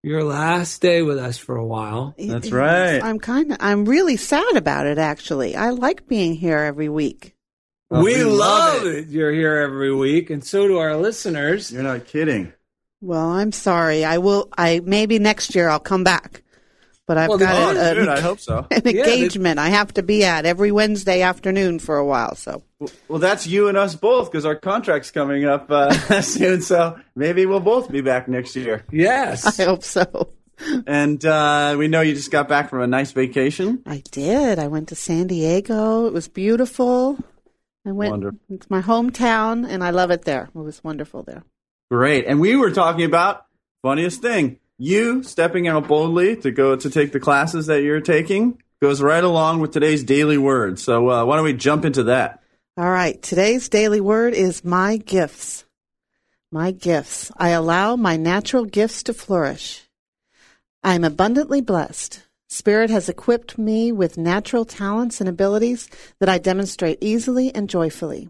your 0.04 0.24
last 0.24 0.82
day 0.82 1.02
with 1.02 1.18
us 1.18 1.38
for 1.38 1.58
a 1.58 1.66
while. 1.66 2.16
That's 2.18 2.52
right. 2.52 3.04
I'm 3.04 3.20
kind 3.20 3.52
of, 3.52 3.58
I'm 3.60 3.86
really 3.86 4.16
sad 4.16 4.56
about 4.56 4.86
it, 4.86 4.98
actually. 4.98 5.56
I 5.56 5.72
like 5.72 6.08
being 6.08 6.36
here 6.36 6.60
every 6.60 6.90
week. 6.90 7.33
Oh, 7.92 8.04
we, 8.04 8.16
we 8.18 8.24
love 8.24 8.84
love 8.84 8.86
it. 8.88 9.08
You're 9.10 9.32
here 9.32 9.58
every 9.58 9.94
week, 9.94 10.30
and 10.30 10.44
so 10.44 10.68
do 10.68 10.78
our 10.78 10.98
listeners. 10.98 11.72
You're 11.72 11.84
not 11.84 12.06
kidding. 12.06 12.54
Well, 13.02 13.30
I'm 13.30 13.52
sorry. 13.52 14.04
I 14.06 14.18
will, 14.18 14.50
I, 14.58 14.80
maybe 14.84 15.20
next 15.20 15.54
year 15.56 15.70
I'll 15.70 15.80
come 15.80 16.04
back. 16.04 16.42
But 17.06 17.18
I've 17.18 17.30
Well, 17.30 17.38
got 17.38 17.76
a, 17.76 17.96
dude, 17.96 18.08
a, 18.08 18.14
I 18.14 18.22
hope 18.22 18.40
so. 18.40 18.66
an 18.72 18.82
Yeah, 18.86 18.92
engagement 19.04 19.60
I 19.60 19.68
have 19.68 19.94
to 19.96 20.04
be 20.04 20.24
at 20.24 20.46
every 20.46 20.72
Wednesday 20.72 21.22
afternoon 21.22 21.80
for 21.80 21.98
a 21.98 22.06
while. 22.06 22.36
So 22.36 22.64
Well, 23.10 23.20
that's 23.20 23.46
you 23.46 23.68
and 23.68 23.78
us 23.78 23.94
both 23.94 24.32
because 24.32 24.46
our 24.46 24.56
contract's 24.56 25.12
coming 25.12 25.44
up 25.44 25.70
uh, 25.70 25.92
soon. 26.22 26.62
So 26.62 26.98
maybe 27.14 27.46
we'll 27.46 27.60
both 27.60 27.92
be 27.92 28.00
back 28.00 28.30
next 28.30 28.56
year. 28.56 28.86
Yes. 28.90 29.60
I 29.60 29.66
hope 29.66 29.84
so. 29.84 30.30
And 30.88 31.24
uh, 31.26 31.76
we 31.78 31.90
know 31.90 32.00
you 32.00 32.14
just 32.16 32.32
got 32.32 32.48
back 32.48 32.70
from 32.70 32.82
a 32.82 32.88
nice 32.88 33.12
vacation. 33.12 33.84
I 33.86 34.02
did. 34.12 34.58
I 34.58 34.68
went 34.68 34.88
to 34.88 34.96
San 34.96 35.28
Diego. 35.28 36.06
It 36.08 36.14
was 36.14 36.30
beautiful. 36.30 37.20
I 37.86 37.92
went 37.92 38.12
Wonderful. 38.12 38.40
to 38.50 38.68
my 38.70 38.82
hometown 38.82 39.68
and 39.68 39.84
I 39.84 39.90
love 39.90 40.12
it 40.12 40.24
there. 40.24 40.50
It 40.56 40.58
was 40.58 40.84
wonderful 40.84 41.24
there. 41.24 41.44
Great. 41.92 42.26
And 42.26 42.40
we 42.40 42.56
were 42.56 42.72
talking 42.72 43.06
about 43.06 43.46
funniest 43.82 44.22
thing. 44.22 44.60
You 44.78 45.24
stepping 45.24 45.68
out 45.68 45.88
boldly 45.88 46.38
to 46.38 46.52
go 46.52 46.76
to 46.76 46.90
take 46.90 47.12
the 47.12 47.20
classes 47.20 47.68
that 47.68 47.84
you're 47.84 48.02
taking 48.02 48.62
goes 48.82 49.02
right 49.02 49.24
along 49.24 49.60
with 49.60 49.72
today's 49.72 50.04
daily 50.04 50.38
word. 50.38 50.80
So 50.80 51.10
uh, 51.10 51.26
why 51.26 51.36
don't 51.36 51.46
we 51.46 51.54
jump 51.54 51.86
into 51.86 52.04
that? 52.04 52.42
All 52.78 52.90
right. 52.90 53.22
Today's 53.22 53.70
daily 53.70 54.02
word 54.02 54.34
is 54.34 54.66
my 54.66 54.98
gifts. 54.98 55.64
My 56.52 56.72
gifts. 56.72 57.32
I 57.38 57.50
allow 57.50 57.96
my 57.96 58.18
natural 58.18 58.66
gifts 58.66 59.04
to 59.04 59.14
flourish. 59.14 59.84
I 60.84 60.96
am 60.96 61.04
abundantly 61.04 61.62
blessed. 61.62 62.23
Spirit 62.54 62.92
has 62.92 63.10
equipped 63.10 63.58
me 63.58 63.92
with 63.92 64.16
natural 64.16 64.64
talents 64.64 65.20
and 65.20 65.28
abilities 65.28 65.90
that 66.20 66.30
I 66.30 66.38
demonstrate 66.38 67.00
easily 67.02 67.54
and 67.56 67.68
joyfully. 67.68 68.30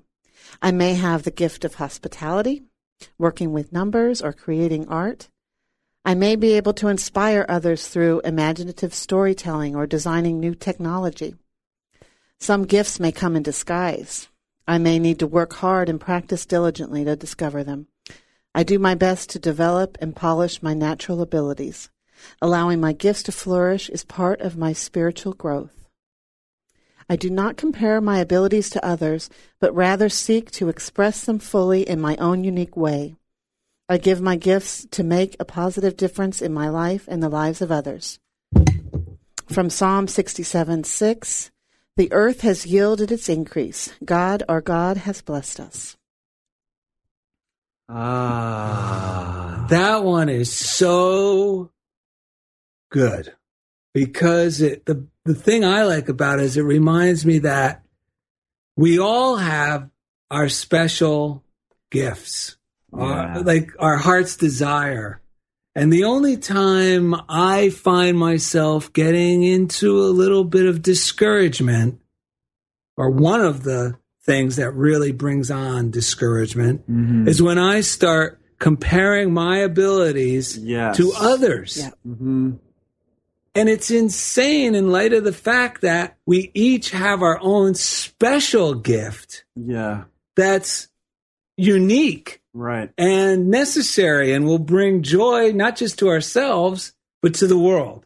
I 0.61 0.71
may 0.71 0.93
have 0.93 1.23
the 1.23 1.29
gift 1.29 1.65
of 1.65 1.75
hospitality, 1.75 2.63
working 3.17 3.51
with 3.51 3.73
numbers, 3.73 4.21
or 4.21 4.31
creating 4.31 4.87
art. 4.87 5.27
I 6.05 6.13
may 6.13 6.37
be 6.37 6.53
able 6.53 6.71
to 6.75 6.87
inspire 6.87 7.45
others 7.49 7.89
through 7.89 8.21
imaginative 8.21 8.93
storytelling 8.93 9.75
or 9.75 9.85
designing 9.85 10.39
new 10.39 10.55
technology. 10.55 11.35
Some 12.39 12.63
gifts 12.63 13.01
may 13.01 13.11
come 13.11 13.35
in 13.35 13.43
disguise. 13.43 14.29
I 14.65 14.77
may 14.77 14.99
need 14.99 15.19
to 15.19 15.27
work 15.27 15.51
hard 15.55 15.89
and 15.89 15.99
practice 15.99 16.45
diligently 16.45 17.03
to 17.03 17.17
discover 17.17 17.61
them. 17.61 17.87
I 18.55 18.63
do 18.63 18.79
my 18.79 18.95
best 18.95 19.31
to 19.31 19.39
develop 19.39 19.97
and 19.99 20.15
polish 20.15 20.63
my 20.63 20.73
natural 20.73 21.21
abilities. 21.21 21.89
Allowing 22.41 22.79
my 22.79 22.93
gifts 22.93 23.23
to 23.23 23.31
flourish 23.31 23.89
is 23.89 24.03
part 24.03 24.41
of 24.41 24.57
my 24.57 24.73
spiritual 24.73 25.33
growth. 25.33 25.89
I 27.09 27.15
do 27.15 27.29
not 27.29 27.57
compare 27.57 27.99
my 28.01 28.19
abilities 28.19 28.69
to 28.71 28.85
others, 28.85 29.29
but 29.59 29.75
rather 29.75 30.09
seek 30.09 30.51
to 30.51 30.69
express 30.69 31.25
them 31.25 31.39
fully 31.39 31.87
in 31.87 31.99
my 31.99 32.15
own 32.17 32.43
unique 32.43 32.77
way. 32.77 33.15
I 33.89 33.97
give 33.97 34.21
my 34.21 34.37
gifts 34.37 34.87
to 34.91 35.03
make 35.03 35.35
a 35.39 35.45
positive 35.45 35.97
difference 35.97 36.41
in 36.41 36.53
my 36.53 36.69
life 36.69 37.05
and 37.07 37.21
the 37.21 37.29
lives 37.29 37.61
of 37.61 37.71
others. 37.71 38.19
From 39.47 39.69
Psalm 39.69 40.07
67 40.07 40.85
6 40.85 41.51
The 41.97 42.11
earth 42.11 42.41
has 42.41 42.65
yielded 42.65 43.11
its 43.11 43.27
increase. 43.27 43.93
God, 44.03 44.41
our 44.47 44.61
God, 44.61 44.97
has 44.97 45.21
blessed 45.21 45.59
us. 45.59 45.97
Ah. 47.89 49.67
That 49.69 50.03
one 50.03 50.29
is 50.29 50.51
so 50.51 51.69
good 52.93 53.33
because 53.93 54.61
it 54.61 54.85
the 54.85 55.05
the 55.25 55.33
thing 55.35 55.65
I 55.65 55.83
like 55.83 56.07
about 56.09 56.39
it 56.39 56.45
is 56.45 56.57
it 56.57 56.61
reminds 56.61 57.25
me 57.25 57.39
that 57.39 57.83
we 58.77 58.99
all 58.99 59.35
have 59.37 59.89
our 60.31 60.47
special 60.49 61.43
gifts, 61.91 62.57
our, 62.91 63.41
like 63.41 63.71
our 63.79 63.97
heart's 63.97 64.35
desire. 64.37 65.21
And 65.75 65.91
the 65.91 66.03
only 66.03 66.37
time 66.37 67.15
I 67.29 67.69
find 67.69 68.17
myself 68.17 68.93
getting 68.93 69.41
into 69.43 69.99
a 69.99 70.13
little 70.13 70.43
bit 70.43 70.65
of 70.67 70.81
discouragement, 70.83 71.99
or 72.97 73.09
one 73.09 73.41
of 73.41 73.63
the 73.63 73.97
things 74.25 74.57
that 74.57 74.71
really 74.71 75.11
brings 75.11 75.49
on 75.51 75.89
discouragement 75.91 76.83
is 77.27 77.41
when 77.41 77.57
I 77.57 77.81
start 77.81 78.39
comparing 78.59 79.33
my 79.33 79.57
abilities 79.59 80.57
Yes. 80.57 80.97
to 80.97 81.11
others. 81.19 81.77
Yeah. 81.77 81.89
Mhm. 82.07 82.59
And 83.55 83.69
it's 83.69 83.91
insane 83.91 84.73
in 84.73 84.91
light 84.91 85.13
of 85.13 85.23
the 85.23 85.33
fact 85.33 85.81
that 85.81 86.17
we 86.25 86.49
each 86.53 86.89
have 86.91 87.21
our 87.21 87.39
own 87.41 87.75
special 87.75 88.73
gift 88.73 89.45
Yeah. 89.55 90.05
that's 90.35 90.87
unique 91.57 92.41
Right. 92.53 92.89
and 92.97 93.49
necessary 93.49 94.33
and 94.33 94.45
will 94.45 94.59
bring 94.59 95.03
joy 95.03 95.51
not 95.51 95.75
just 95.75 95.99
to 95.99 96.09
ourselves, 96.09 96.93
but 97.21 97.35
to 97.35 97.47
the 97.47 97.57
world. 97.57 98.05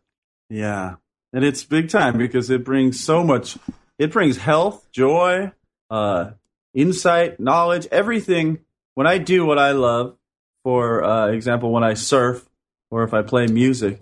Yeah. 0.49 0.95
And 1.33 1.43
it's 1.43 1.63
big 1.63 1.89
time 1.89 2.17
because 2.17 2.49
it 2.49 2.63
brings 2.63 3.03
so 3.03 3.23
much 3.23 3.57
it 3.99 4.11
brings 4.11 4.37
health, 4.37 4.85
joy, 4.91 5.51
uh 5.89 6.31
insight, 6.73 7.39
knowledge, 7.39 7.87
everything. 7.91 8.59
When 8.93 9.07
I 9.07 9.17
do 9.17 9.45
what 9.45 9.57
I 9.59 9.71
love, 9.71 10.15
for 10.63 11.03
uh 11.03 11.27
example, 11.27 11.71
when 11.71 11.83
I 11.83 11.93
surf 11.95 12.47
or 12.91 13.03
if 13.03 13.13
I 13.13 13.21
play 13.23 13.47
music, 13.47 14.01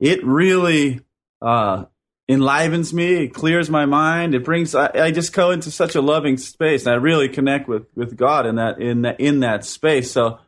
it 0.00 0.24
really 0.24 1.00
uh 1.40 1.84
enlivens 2.28 2.94
me, 2.94 3.24
it 3.24 3.34
clears 3.34 3.68
my 3.68 3.86
mind, 3.86 4.34
it 4.34 4.44
brings 4.44 4.74
I, 4.74 4.90
I 4.94 5.10
just 5.10 5.32
go 5.32 5.50
into 5.50 5.70
such 5.70 5.94
a 5.94 6.00
loving 6.00 6.36
space 6.36 6.86
and 6.86 6.94
I 6.94 6.96
really 6.96 7.28
connect 7.28 7.68
with 7.68 7.86
with 7.94 8.16
God 8.16 8.46
in 8.46 8.56
that 8.56 8.80
in 8.80 9.02
that 9.02 9.20
in 9.20 9.40
that 9.40 9.64
space. 9.64 10.10
So 10.10 10.38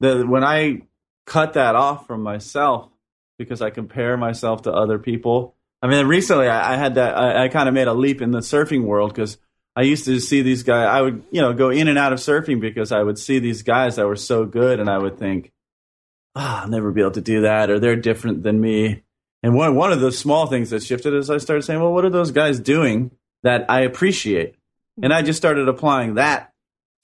the 0.00 0.26
when 0.26 0.44
I 0.44 0.82
cut 1.26 1.52
that 1.54 1.76
off 1.76 2.06
from 2.06 2.22
myself 2.22 2.90
because 3.38 3.62
I 3.62 3.70
compare 3.70 4.18
myself 4.18 4.62
to 4.62 4.72
other 4.72 4.98
people. 4.98 5.54
I 5.80 5.86
mean, 5.86 6.06
recently 6.06 6.46
I, 6.46 6.74
I 6.74 6.76
had 6.76 6.96
that. 6.96 7.16
I, 7.16 7.44
I 7.44 7.48
kind 7.48 7.68
of 7.68 7.74
made 7.74 7.88
a 7.88 7.94
leap 7.94 8.20
in 8.20 8.32
the 8.32 8.40
surfing 8.40 8.84
world 8.84 9.14
because 9.14 9.38
I 9.74 9.82
used 9.82 10.04
to 10.04 10.20
see 10.20 10.42
these 10.42 10.62
guys. 10.62 10.86
I 10.88 11.00
would, 11.00 11.22
you 11.30 11.40
know, 11.40 11.54
go 11.54 11.70
in 11.70 11.88
and 11.88 11.96
out 11.96 12.12
of 12.12 12.18
surfing 12.18 12.60
because 12.60 12.92
I 12.92 13.02
would 13.02 13.18
see 13.18 13.38
these 13.38 13.62
guys 13.62 13.96
that 13.96 14.06
were 14.06 14.16
so 14.16 14.44
good, 14.44 14.78
and 14.78 14.90
I 14.90 14.98
would 14.98 15.18
think, 15.18 15.52
ah, 16.34 16.62
I'll 16.62 16.68
never 16.68 16.90
be 16.92 17.00
able 17.00 17.10
to 17.12 17.20
do 17.20 17.42
that, 17.42 17.70
or 17.70 17.78
they're 17.78 17.96
different 17.96 18.42
than 18.42 18.60
me. 18.60 19.02
And 19.42 19.54
one 19.54 19.74
one 19.74 19.92
of 19.92 20.00
the 20.00 20.12
small 20.12 20.46
things 20.46 20.70
that 20.70 20.82
shifted 20.82 21.14
is 21.14 21.30
I 21.30 21.38
started 21.38 21.62
saying, 21.62 21.80
well, 21.80 21.92
what 21.92 22.04
are 22.04 22.10
those 22.10 22.30
guys 22.30 22.60
doing 22.60 23.10
that 23.42 23.66
I 23.70 23.82
appreciate? 23.82 24.54
And 25.02 25.12
I 25.14 25.22
just 25.22 25.38
started 25.38 25.66
applying 25.68 26.14
that 26.14 26.52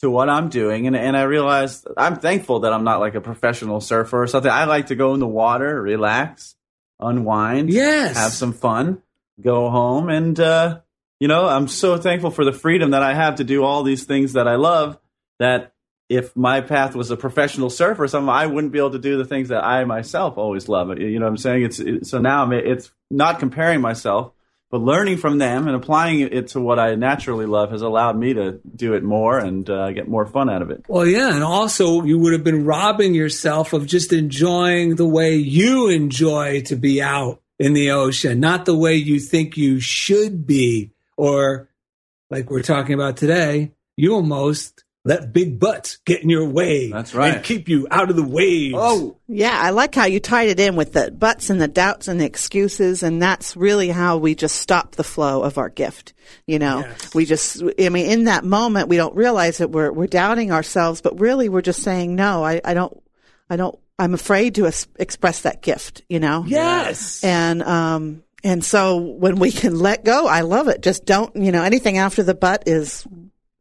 to 0.01 0.11
what 0.11 0.29
I'm 0.29 0.51
doing, 0.51 0.87
and 0.87 0.95
and 0.95 1.17
I 1.17 1.23
realized 1.23 1.87
I'm 1.97 2.17
thankful 2.17 2.61
that 2.61 2.73
I'm 2.73 2.85
not 2.85 3.01
like 3.01 3.15
a 3.15 3.21
professional 3.23 3.81
surfer 3.81 4.23
or 4.23 4.27
something. 4.27 4.51
I 4.51 4.65
like 4.65 4.89
to 4.89 4.95
go 4.95 5.15
in 5.15 5.21
the 5.21 5.27
water, 5.27 5.81
relax, 5.81 6.55
unwind, 7.01 7.71
Yes. 7.71 8.17
have 8.17 8.33
some 8.33 8.53
fun, 8.53 9.03
go 9.41 9.71
home, 9.71 10.11
and 10.11 10.39
uh, 10.39 10.81
you 11.21 11.29
know 11.29 11.49
I'm 11.49 11.69
so 11.69 11.97
thankful 11.97 12.31
for 12.31 12.45
the 12.45 12.53
freedom 12.53 12.91
that 12.91 13.03
I 13.03 13.15
have 13.15 13.37
to 13.37 13.45
do 13.45 13.65
all 13.65 13.83
these 13.83 14.05
things 14.05 14.35
that 14.35 14.47
I 14.47 14.57
love. 14.57 14.99
That 15.39 15.73
if 16.09 16.37
my 16.37 16.61
path 16.61 16.95
was 16.95 17.11
a 17.11 17.17
professional 17.17 17.71
surfer 17.71 18.07
something, 18.07 18.29
I 18.29 18.47
wouldn't 18.47 18.73
be 18.73 18.79
able 18.79 18.93
to 18.93 18.99
do 18.99 19.17
the 19.17 19.25
things 19.25 19.49
that 19.49 19.65
I 19.65 19.85
myself 19.85 20.39
always 20.39 20.69
love. 20.69 20.97
You 20.99 21.19
know 21.19 21.27
what 21.27 21.31
I'm 21.31 21.37
saying? 21.37 21.65
It's 21.65 21.79
it, 21.81 22.07
so 22.07 22.19
now 22.19 22.45
I'm, 22.45 22.53
it's 22.53 22.91
not 23.11 23.41
comparing 23.41 23.81
myself, 23.81 24.33
but 24.71 24.81
learning 24.81 25.17
from 25.17 25.39
them 25.39 25.67
and 25.67 25.77
applying 25.77 26.21
it 26.21 26.49
to 26.49 26.61
what 26.61 26.79
I 26.79 26.95
naturally 26.95 27.47
love 27.47 27.71
has 27.73 27.83
allowed 27.83 28.17
me 28.17 28.35
to 28.35 28.61
do 28.75 28.95
it 28.95 29.03
more 29.03 29.39
and 29.39 29.69
uh, 29.69 29.91
get 29.93 30.09
more 30.09 30.27
fun 30.27 30.49
out 30.49 30.63
of 30.63 30.71
it. 30.71 30.85
Well, 30.89 31.07
yeah, 31.07 31.35
and 31.35 31.43
also 31.43 32.03
you 32.03 32.19
would 32.19 32.33
have 32.33 32.45
been 32.45 32.65
robbing 32.65 33.15
yourself 33.15 33.73
of 33.73 33.87
just 33.87 34.13
enjoying 34.13 34.97
the 34.97 35.09
way 35.09 35.35
you 35.37 35.89
enjoy 35.89 36.63
to 36.63 36.77
be 36.77 37.03
out 37.03 37.41
in 37.59 37.73
the 37.73 37.91
ocean, 37.91 38.39
not 38.39 38.65
the 38.65 38.77
way 38.77 38.95
you 38.95 39.19
think 39.19 39.57
you 39.57 39.81
should 39.81 40.47
be, 40.47 40.93
or 41.17 41.69
like 42.31 42.51
we're 42.51 42.63
talking 42.63 42.95
about 42.95 43.17
today, 43.17 43.73
you 43.97 44.15
almost 44.15 44.85
let 45.07 45.33
big 45.33 45.61
butts 45.61 45.99
get 46.05 46.23
in 46.23 46.29
your 46.29 46.45
way. 46.49 46.91
That's 46.91 47.15
right. 47.15 47.37
And 47.37 47.45
keep 47.45 47.69
you 47.69 47.87
out 47.91 48.11
of 48.11 48.17
the 48.17 48.25
waves. 48.27 48.75
Oh, 48.77 49.17
Yeah, 49.29 49.57
I 49.57 49.71
like 49.71 49.95
how 49.95 50.07
you 50.07 50.19
tied 50.19 50.49
it 50.49 50.59
in 50.59 50.75
with 50.75 50.93
the 50.95 51.13
buts 51.13 51.49
and 51.49 51.61
the 51.61 51.69
doubts 51.69 52.09
and 52.09 52.21
the 52.21 52.25
excuses, 52.25 53.03
and 53.05 53.23
that's 53.23 53.57
really 53.57 53.89
how 53.89 54.17
we 54.19 54.35
just 54.35 54.57
stop 54.57 54.97
the 54.97 55.05
flow 55.05 55.43
of 55.43 55.59
our 55.59 55.69
gift. 55.69 56.13
You 56.47 56.59
know, 56.59 56.81
Yes. 56.81 57.15
we 57.15 57.25
just, 57.25 57.63
I 57.81 57.89
mean, 57.89 58.07
in 58.11 58.25
that 58.25 58.45
moment, 58.45 58.89
we 58.89 58.97
don't 58.97 59.15
realize 59.15 59.59
that 59.59 59.71
we're 59.71 59.93
we're 59.93 60.09
doubting 60.09 60.51
ourselves, 60.51 61.01
but 61.01 61.21
really, 61.21 61.49
we're 61.49 61.63
just 61.63 61.83
saying, 61.85 62.17
no, 62.17 62.45
I, 62.45 62.61
I 62.65 62.75
don't, 62.75 63.01
I 63.49 63.55
don't, 63.57 63.79
I'm 63.99 64.13
afraid 64.13 64.57
to 64.57 64.67
es- 64.67 64.89
express 64.97 65.43
that 65.43 65.63
gift. 65.63 66.03
You 66.09 66.19
know, 66.19 66.43
Yes. 66.47 67.23
and 67.23 67.63
um, 67.63 68.25
and 68.43 68.65
so 68.65 68.97
when 68.97 69.37
we 69.37 69.53
can 69.53 69.79
let 69.79 70.05
go, 70.05 70.27
I 70.27 70.41
love 70.41 70.67
it. 70.69 70.83
Just 70.83 71.05
don't, 71.07 71.35
you 71.37 71.53
know, 71.53 71.63
anything 71.63 71.97
after 71.99 72.23
the 72.25 72.35
butt 72.35 72.65
is 72.67 73.07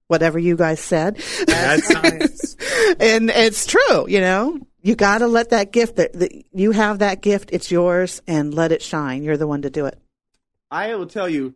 whatever 0.08 0.40
you 0.40 0.56
guys 0.56 0.80
said. 0.80 1.18
That's 1.48 1.88
science. 1.92 2.56
and 3.00 3.30
it's 3.30 3.66
true, 3.66 4.08
you 4.08 4.22
know. 4.22 4.60
You 4.82 4.96
got 4.96 5.20
to 5.20 5.28
let 5.28 5.50
that 5.50 5.72
gift 5.72 5.96
that, 5.96 6.14
that 6.14 6.32
you 6.54 6.72
have 6.72 7.00
that 7.00 7.22
gift, 7.22 7.50
it's 7.52 7.72
yours 7.72 8.22
and 8.28 8.54
let 8.54 8.72
it 8.72 8.84
shine. 8.84 9.24
You're 9.24 9.38
the 9.38 9.48
one 9.48 9.64
to 9.64 9.70
do 9.70 9.88
it. 9.88 10.00
I 10.70 10.94
will 10.96 11.08
tell 11.08 11.28
you, 11.28 11.56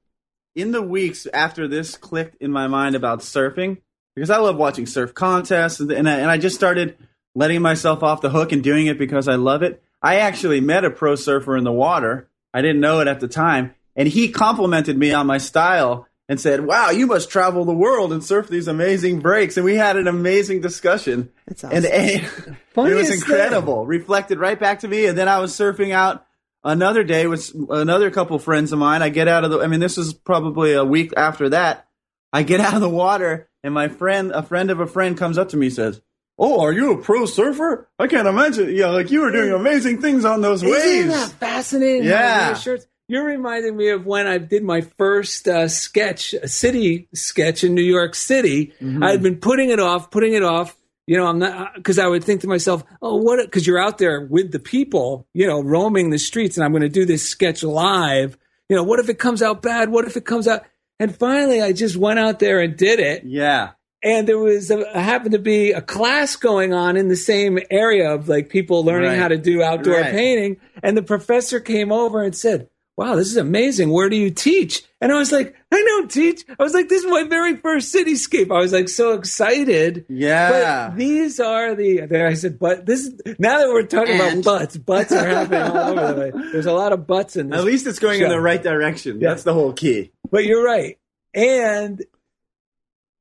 in 0.55 0.71
the 0.71 0.81
weeks 0.81 1.27
after 1.27 1.67
this 1.67 1.95
clicked 1.95 2.41
in 2.41 2.51
my 2.51 2.67
mind 2.67 2.95
about 2.95 3.19
surfing, 3.19 3.81
because 4.15 4.29
I 4.29 4.37
love 4.37 4.57
watching 4.57 4.85
surf 4.85 5.13
contests, 5.13 5.79
and, 5.79 5.91
and, 5.91 6.09
I, 6.09 6.15
and 6.15 6.31
I 6.31 6.37
just 6.37 6.55
started 6.55 6.97
letting 7.35 7.61
myself 7.61 8.03
off 8.03 8.21
the 8.21 8.29
hook 8.29 8.51
and 8.51 8.63
doing 8.63 8.87
it 8.87 8.97
because 8.97 9.27
I 9.27 9.35
love 9.35 9.61
it. 9.61 9.81
I 10.01 10.17
actually 10.17 10.59
met 10.59 10.83
a 10.83 10.89
pro 10.89 11.15
surfer 11.15 11.55
in 11.55 11.63
the 11.63 11.71
water. 11.71 12.27
I 12.53 12.61
didn't 12.61 12.81
know 12.81 12.99
it 12.99 13.07
at 13.07 13.19
the 13.19 13.27
time, 13.27 13.75
and 13.95 14.07
he 14.07 14.29
complimented 14.29 14.97
me 14.97 15.13
on 15.13 15.27
my 15.27 15.37
style 15.37 16.07
and 16.29 16.39
said, 16.39 16.65
"Wow, 16.65 16.91
you 16.91 17.07
must 17.07 17.29
travel 17.29 17.65
the 17.65 17.73
world 17.73 18.13
and 18.13 18.23
surf 18.23 18.47
these 18.47 18.67
amazing 18.69 19.19
breaks." 19.19 19.57
And 19.57 19.65
we 19.65 19.75
had 19.75 19.97
an 19.97 20.07
amazing 20.07 20.61
discussion. 20.61 21.29
Awesome. 21.51 21.71
and 21.73 21.85
it 21.85 22.21
was 22.23 22.55
Funniest 22.73 23.11
incredible. 23.13 23.85
Reflected 23.85 24.39
right 24.39 24.57
back 24.57 24.79
to 24.81 24.87
me, 24.87 25.07
and 25.07 25.17
then 25.17 25.27
I 25.27 25.39
was 25.39 25.51
surfing 25.51 25.91
out 25.91 26.25
another 26.63 27.03
day 27.03 27.25
with 27.27 27.51
another 27.69 28.11
couple 28.11 28.37
friends 28.39 28.71
of 28.71 28.79
mine. 28.79 29.01
I 29.01 29.09
get 29.09 29.27
out 29.27 29.43
of 29.43 29.51
the. 29.51 29.59
I 29.59 29.67
mean, 29.67 29.79
this 29.81 29.97
is 29.97 30.13
probably 30.13 30.73
a 30.73 30.85
week 30.85 31.11
after 31.17 31.49
that. 31.49 31.87
I 32.31 32.43
get 32.43 32.59
out 32.61 32.75
of 32.75 32.81
the 32.81 32.89
water, 32.89 33.49
and 33.63 33.73
my 33.73 33.87
friend, 33.89 34.31
a 34.31 34.43
friend 34.43 34.69
of 34.71 34.79
a 34.79 34.87
friend, 34.87 35.17
comes 35.17 35.37
up 35.37 35.49
to 35.49 35.57
me 35.57 35.65
and 35.67 35.75
says, 35.75 35.99
"Oh, 36.37 36.61
are 36.61 36.71
you 36.71 36.93
a 36.93 37.01
pro 37.01 37.25
surfer? 37.25 37.89
I 37.97 38.05
can't 38.05 38.27
imagine. 38.27 38.69
Yeah, 38.75 38.89
like 38.89 39.09
you 39.09 39.21
were 39.21 39.31
doing 39.31 39.51
amazing 39.51 39.99
things 39.99 40.25
on 40.25 40.41
those 40.41 40.61
Isn't 40.61 40.71
waves." 40.77 41.07
that 41.13 41.31
fascinating? 41.39 42.03
Yeah. 42.03 42.49
reassurance- 42.49 42.85
You're 43.09 43.25
reminding 43.25 43.75
me 43.75 43.89
of 43.89 44.05
when 44.05 44.27
I 44.27 44.37
did 44.37 44.63
my 44.63 44.81
first 44.81 45.47
uh, 45.47 45.67
sketch, 45.67 46.33
a 46.33 46.47
city 46.47 47.07
sketch 47.13 47.63
in 47.63 47.73
New 47.73 47.81
York 47.83 48.13
City. 48.15 48.73
Mm-hmm. 48.79 49.03
I 49.03 49.11
had 49.11 49.23
been 49.23 49.37
putting 49.37 49.71
it 49.71 49.79
off, 49.79 50.11
putting 50.11 50.33
it 50.33 50.43
off. 50.43 50.75
You 51.07 51.17
know, 51.17 51.25
I'm 51.25 51.39
not 51.39 51.73
because 51.75 51.97
I 51.97 52.05
would 52.07 52.23
think 52.23 52.41
to 52.41 52.47
myself, 52.47 52.83
"Oh, 53.01 53.15
what?" 53.15 53.43
Because 53.43 53.65
you're 53.65 53.81
out 53.83 53.97
there 53.97 54.21
with 54.21 54.51
the 54.51 54.59
people, 54.59 55.27
you 55.33 55.47
know, 55.47 55.59
roaming 55.59 56.11
the 56.11 56.19
streets, 56.19 56.55
and 56.55 56.63
I'm 56.63 56.71
going 56.71 56.83
to 56.83 56.89
do 56.89 57.03
this 57.03 57.27
sketch 57.27 57.63
live. 57.63 58.37
You 58.69 58.75
know, 58.75 58.83
what 58.83 58.99
if 58.99 59.09
it 59.09 59.17
comes 59.17 59.41
out 59.41 59.63
bad? 59.63 59.89
What 59.89 60.05
if 60.05 60.15
it 60.15 60.25
comes 60.25 60.47
out? 60.47 60.63
And 60.99 61.15
finally, 61.15 61.63
I 61.63 61.73
just 61.73 61.95
went 61.97 62.19
out 62.19 62.37
there 62.37 62.59
and 62.59 62.77
did 62.77 62.99
it 62.99 63.23
Yeah, 63.23 63.69
and 64.03 64.27
there 64.27 64.37
was 64.37 64.69
a, 64.69 64.85
happened 64.99 65.31
to 65.31 65.39
be 65.39 65.71
a 65.71 65.81
class 65.81 66.35
going 66.35 66.73
on 66.73 66.95
in 66.97 67.07
the 67.07 67.15
same 67.15 67.57
area 67.71 68.11
of 68.13 68.29
like 68.29 68.49
people 68.49 68.83
learning 68.83 69.09
Right. 69.11 69.17
how 69.17 69.29
to 69.29 69.37
do 69.37 69.63
outdoor 69.63 70.01
Right. 70.01 70.11
painting 70.11 70.57
and 70.83 70.95
the 70.95 71.01
professor 71.01 71.59
came 71.59 71.91
over 71.91 72.21
and 72.21 72.35
said 72.35 72.67
wow 72.99 73.15
this 73.15 73.27
is 73.27 73.37
amazing 73.37 73.89
where 73.89 74.09
do 74.09 74.17
you 74.17 74.29
teach 74.29 74.83
and 74.99 75.11
i 75.11 75.15
was 75.15 75.31
like 75.31 75.55
i 75.71 75.75
don't 75.77 76.11
teach 76.11 76.43
i 76.59 76.61
was 76.61 76.73
like 76.73 76.89
this 76.89 77.03
is 77.03 77.09
my 77.09 77.23
very 77.23 77.55
first 77.55 77.95
cityscape 77.95 78.53
i 78.53 78.59
was 78.59 78.73
like 78.73 78.89
so 78.89 79.13
excited 79.13 80.05
yeah. 80.09 80.89
but 80.89 80.97
these 80.97 81.39
are 81.39 81.75
the 81.75 82.01
i 82.03 82.33
said 82.33 82.59
but 82.59 82.85
this 82.85 83.07
is 83.07 83.39
now 83.39 83.59
that 83.59 83.69
we're 83.69 83.83
talking 83.83 84.19
And- 84.19 84.45
about 84.45 84.59
butts 84.59 84.77
butts 84.77 85.13
are 85.13 85.25
happening 85.25 85.61
all 85.61 85.77
over 85.77 86.13
the 86.13 86.31
place 86.31 86.51
there's 86.51 86.65
a 86.65 86.73
lot 86.73 86.91
of 86.91 87.07
butts 87.07 87.37
in 87.37 87.49
this 87.49 87.59
At 87.59 87.65
least 87.65 87.87
it's 87.87 87.99
going 87.99 88.21
in 88.21 88.29
the 88.29 88.39
right 88.39 88.61
direction. 88.61 89.19
Yeah. 89.19 89.29
That's 89.29 89.43
the 89.43 89.53
whole 89.53 89.73
key. 89.73 90.11
But 90.29 90.45
you're 90.45 90.63
right. 90.63 90.97
And 91.33 92.03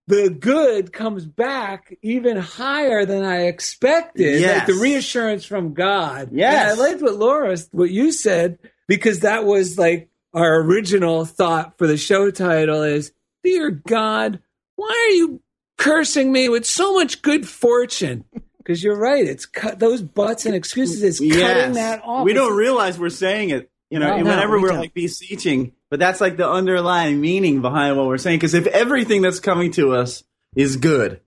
the 0.07 0.31
good 0.31 0.93
comes 0.93 1.27
back 1.27 1.97
even 2.03 2.37
higher 2.37 3.05
than 3.05 3.25
I 3.25 3.47
expected. 3.47 4.41
Yes. 4.41 4.59
Like 4.59 4.67
the 4.67 4.83
reassurance 4.83 5.45
from 5.45 5.75
God. 5.75 6.31
Yes. 6.33 6.73
And 6.73 6.81
I 6.81 6.85
liked 6.85 7.03
what 7.03 7.17
Laura, 7.17 7.57
what 7.73 7.91
you 7.91 8.13
said, 8.13 8.59
because 8.89 9.21
that 9.21 9.45
was 9.45 9.79
like 9.79 10.09
our 10.35 10.61
original 10.63 11.25
thought 11.25 11.79
for 11.79 11.87
the 11.87 11.97
show 11.97 12.31
title 12.31 12.83
is, 12.83 13.13
Dear 13.45 13.71
God, 13.71 14.41
why 14.77 14.89
are 15.09 15.15
you 15.15 15.41
cursing 15.77 16.33
me 16.33 16.49
with 16.49 16.67
so 16.67 16.95
much 16.95 17.23
good 17.23 17.49
fortune? 17.49 18.25
Because 18.59 18.85
you're 18.85 18.99
right. 18.99 19.25
It's 19.25 19.47
cut 19.47 19.79
those 19.79 20.03
butts 20.03 20.45
and 20.45 20.55
excuses. 20.55 21.03
It's 21.03 21.21
cutting 21.21 21.73
that 21.73 22.03
off. 22.05 22.23
We 22.27 22.35
don't 22.35 22.55
realize 22.55 22.99
we're 22.99 23.09
saying 23.09 23.49
it. 23.49 23.71
You 23.89 23.99
know, 23.99 24.09
No, 24.09 24.15
and 24.17 24.25
no, 24.27 24.31
whenever 24.33 24.57
we 24.57 24.63
we're 24.65 24.69
don't. 24.69 24.81
like 24.81 24.93
beseeching, 24.93 25.73
but 25.89 25.99
that's 25.99 26.21
like 26.21 26.37
the 26.37 26.47
underlying 26.47 27.19
meaning 27.19 27.63
behind 27.63 27.97
what 27.97 28.05
we're 28.09 28.19
saying. 28.19 28.37
Because 28.41 28.53
if 28.53 28.67
everything 28.67 29.23
that's 29.23 29.41
coming 29.41 29.71
to 29.73 29.95
us 29.95 30.23
is 30.55 30.77
good, 30.77 31.23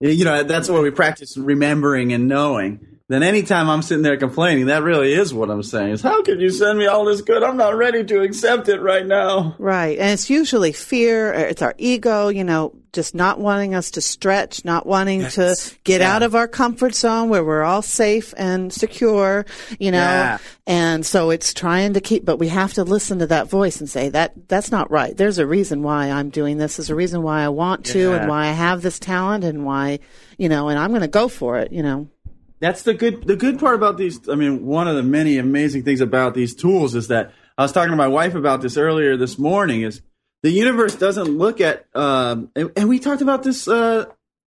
you 0.00 0.26
know, 0.26 0.42
that's 0.42 0.68
what 0.68 0.82
we 0.82 0.90
practice 0.90 1.38
remembering 1.38 2.12
and 2.12 2.28
knowing. 2.28 2.95
Then 3.08 3.22
anytime 3.22 3.70
I'm 3.70 3.82
sitting 3.82 4.02
there 4.02 4.16
complaining, 4.16 4.66
that 4.66 4.82
really 4.82 5.12
is 5.14 5.32
what 5.32 5.48
I'm 5.50 5.62
saying. 5.62 5.90
Is 5.90 6.02
how 6.02 6.22
can 6.22 6.40
you 6.40 6.50
send 6.50 6.78
me 6.78 6.86
all 6.86 7.04
this 7.04 7.20
good? 7.20 7.42
I'm 7.42 7.56
not 7.56 7.76
ready 7.76 8.02
to 8.04 8.22
accept 8.22 8.68
it 8.68 8.80
right 8.80 9.06
now. 9.06 9.54
Right. 9.58 9.96
And 9.98 10.10
it's 10.10 10.28
usually 10.28 10.72
fear, 10.72 11.30
or 11.32 11.34
it's 11.46 11.62
our 11.62 11.74
ego, 11.78 12.28
you 12.28 12.42
know, 12.42 12.74
just 12.92 13.14
not 13.14 13.38
wanting 13.38 13.74
us 13.74 13.90
to 13.92 14.00
stretch, 14.00 14.64
not 14.64 14.86
wanting 14.86 15.20
Yes. 15.20 15.34
to 15.34 15.76
get 15.84 16.00
Yeah. 16.00 16.16
out 16.16 16.22
of 16.24 16.34
our 16.34 16.48
comfort 16.48 16.94
zone 16.94 17.28
where 17.28 17.44
we're 17.44 17.62
all 17.62 17.82
safe 17.82 18.32
and 18.38 18.72
secure, 18.72 19.44
you 19.78 19.92
know. 19.92 19.98
Yeah. 19.98 20.38
And 20.66 21.04
so 21.06 21.30
it's 21.30 21.52
trying 21.54 21.92
to 21.92 22.00
keep, 22.00 22.24
but 22.24 22.38
we 22.38 22.48
have 22.48 22.72
to 22.74 22.82
listen 22.84 23.18
to 23.20 23.26
that 23.28 23.48
voice 23.48 23.78
and 23.80 23.88
say 23.88 24.08
that 24.08 24.32
that's 24.48 24.72
not 24.72 24.90
right. 24.90 25.16
There's 25.16 25.38
a 25.38 25.46
reason 25.46 25.82
why 25.82 26.10
I'm 26.10 26.30
doing 26.30 26.56
this. 26.58 26.76
There's 26.78 26.90
a 26.90 26.94
reason 26.94 27.22
why 27.22 27.42
I 27.44 27.50
want 27.50 27.84
to 27.86 27.98
Yeah. 28.10 28.16
and 28.16 28.28
why 28.28 28.46
I 28.46 28.52
have 28.52 28.82
this 28.82 28.98
talent 28.98 29.44
and 29.44 29.64
why, 29.64 29.98
you 30.38 30.48
know, 30.48 30.68
and 30.68 30.78
I'm 30.78 30.90
going 30.90 31.02
to 31.02 31.06
go 31.08 31.28
for 31.28 31.58
it, 31.58 31.70
you 31.72 31.82
know. 31.84 32.08
That's 32.60 32.82
the 32.82 32.94
good 32.94 33.26
the 33.26 33.36
good 33.36 33.58
part 33.58 33.74
about 33.74 33.98
these. 33.98 34.28
I 34.28 34.34
mean, 34.34 34.64
one 34.64 34.88
of 34.88 34.96
the 34.96 35.02
many 35.02 35.38
amazing 35.38 35.82
things 35.84 36.00
about 36.00 36.34
these 36.34 36.54
tools 36.54 36.94
is 36.94 37.08
that 37.08 37.32
I 37.58 37.62
was 37.62 37.72
talking 37.72 37.90
to 37.90 37.96
my 37.96 38.08
wife 38.08 38.34
about 38.34 38.62
this 38.62 38.76
earlier 38.76 39.16
this 39.16 39.38
morning. 39.38 39.82
Is 39.82 40.00
the 40.42 40.50
universe 40.50 40.94
doesn't 40.94 41.36
look 41.38 41.60
at 41.60 41.86
um, 41.94 42.50
and, 42.56 42.72
and 42.76 42.88
we 42.88 42.98
talked 42.98 43.22
about 43.22 43.42
this. 43.42 43.68
Uh, 43.68 44.06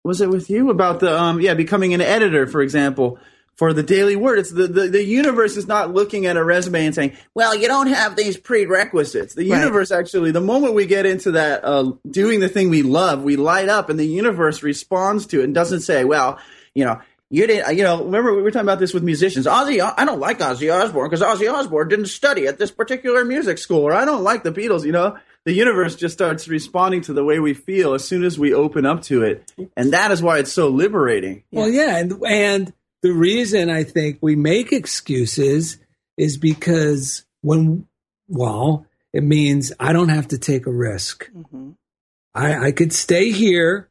was 0.02 0.22
it 0.22 0.30
with 0.30 0.48
you 0.48 0.70
about 0.70 1.00
the 1.00 1.18
um, 1.18 1.40
yeah 1.40 1.52
becoming 1.54 1.92
an 1.92 2.00
editor, 2.00 2.46
for 2.46 2.62
example, 2.62 3.18
for 3.56 3.74
the 3.74 3.82
Daily 3.82 4.16
Word? 4.16 4.38
It's 4.38 4.50
the, 4.50 4.66
the 4.66 4.88
the 4.88 5.04
universe 5.04 5.58
is 5.58 5.66
not 5.66 5.92
looking 5.92 6.24
at 6.24 6.38
a 6.38 6.42
resume 6.44 6.86
and 6.86 6.94
saying, 6.94 7.18
well, 7.34 7.54
you 7.54 7.68
don't 7.68 7.88
have 7.88 8.16
these 8.16 8.38
prerequisites. 8.38 9.34
The 9.34 9.50
Right. 9.50 9.58
universe 9.58 9.90
actually, 9.90 10.30
the 10.30 10.40
moment 10.40 10.72
we 10.72 10.86
get 10.86 11.04
into 11.04 11.32
that 11.32 11.64
uh, 11.64 11.92
doing 12.10 12.40
the 12.40 12.48
thing 12.48 12.70
we 12.70 12.82
love, 12.82 13.22
we 13.22 13.36
light 13.36 13.68
up, 13.68 13.90
and 13.90 13.98
the 13.98 14.06
universe 14.06 14.62
responds 14.62 15.26
to 15.26 15.40
it 15.40 15.44
and 15.44 15.54
doesn't 15.54 15.80
say, 15.80 16.04
well, 16.04 16.38
you 16.74 16.86
know. 16.86 16.98
You 17.32 17.46
didn't, 17.46 17.76
you 17.76 17.84
know. 17.84 18.02
Remember, 18.04 18.34
we 18.34 18.42
were 18.42 18.50
talking 18.50 18.66
about 18.66 18.80
this 18.80 18.92
with 18.92 19.04
musicians. 19.04 19.46
Ozzy, 19.46 19.80
I 19.96 20.04
don't 20.04 20.18
like 20.18 20.40
Ozzy 20.40 20.74
Osbourne 20.74 21.08
because 21.08 21.22
Ozzy 21.24 21.52
Osbourne 21.52 21.88
didn't 21.88 22.06
study 22.06 22.48
at 22.48 22.58
this 22.58 22.72
particular 22.72 23.24
music 23.24 23.58
school, 23.58 23.82
or 23.82 23.92
I 23.92 24.04
don't 24.04 24.24
like 24.24 24.42
the 24.42 24.50
Beatles. 24.50 24.84
You 24.84 24.90
know, 24.90 25.16
the 25.44 25.52
universe 25.52 25.94
just 25.94 26.12
starts 26.12 26.48
responding 26.48 27.02
to 27.02 27.12
the 27.12 27.24
way 27.24 27.38
we 27.38 27.54
feel 27.54 27.94
as 27.94 28.06
soon 28.06 28.24
as 28.24 28.36
we 28.36 28.52
open 28.52 28.84
up 28.84 29.02
to 29.02 29.22
it, 29.22 29.52
and 29.76 29.92
that 29.92 30.10
is 30.10 30.20
why 30.20 30.38
it's 30.38 30.52
so 30.52 30.68
liberating. 30.68 31.44
Well, 31.52 31.68
yeah, 31.68 31.98
and 31.98 32.20
and 32.26 32.72
the 33.02 33.12
reason 33.12 33.70
I 33.70 33.84
think 33.84 34.18
we 34.20 34.34
make 34.34 34.72
excuses 34.72 35.78
is 36.16 36.36
because 36.36 37.24
when 37.42 37.86
well, 38.26 38.86
it 39.12 39.22
means 39.22 39.72
I 39.78 39.92
don't 39.92 40.08
have 40.08 40.28
to 40.28 40.38
take 40.38 40.66
a 40.66 40.72
risk. 40.72 41.30
Mm-hmm. 41.30 41.70
I, 42.34 42.66
I 42.66 42.72
could 42.72 42.92
stay 42.92 43.30
here 43.30 43.88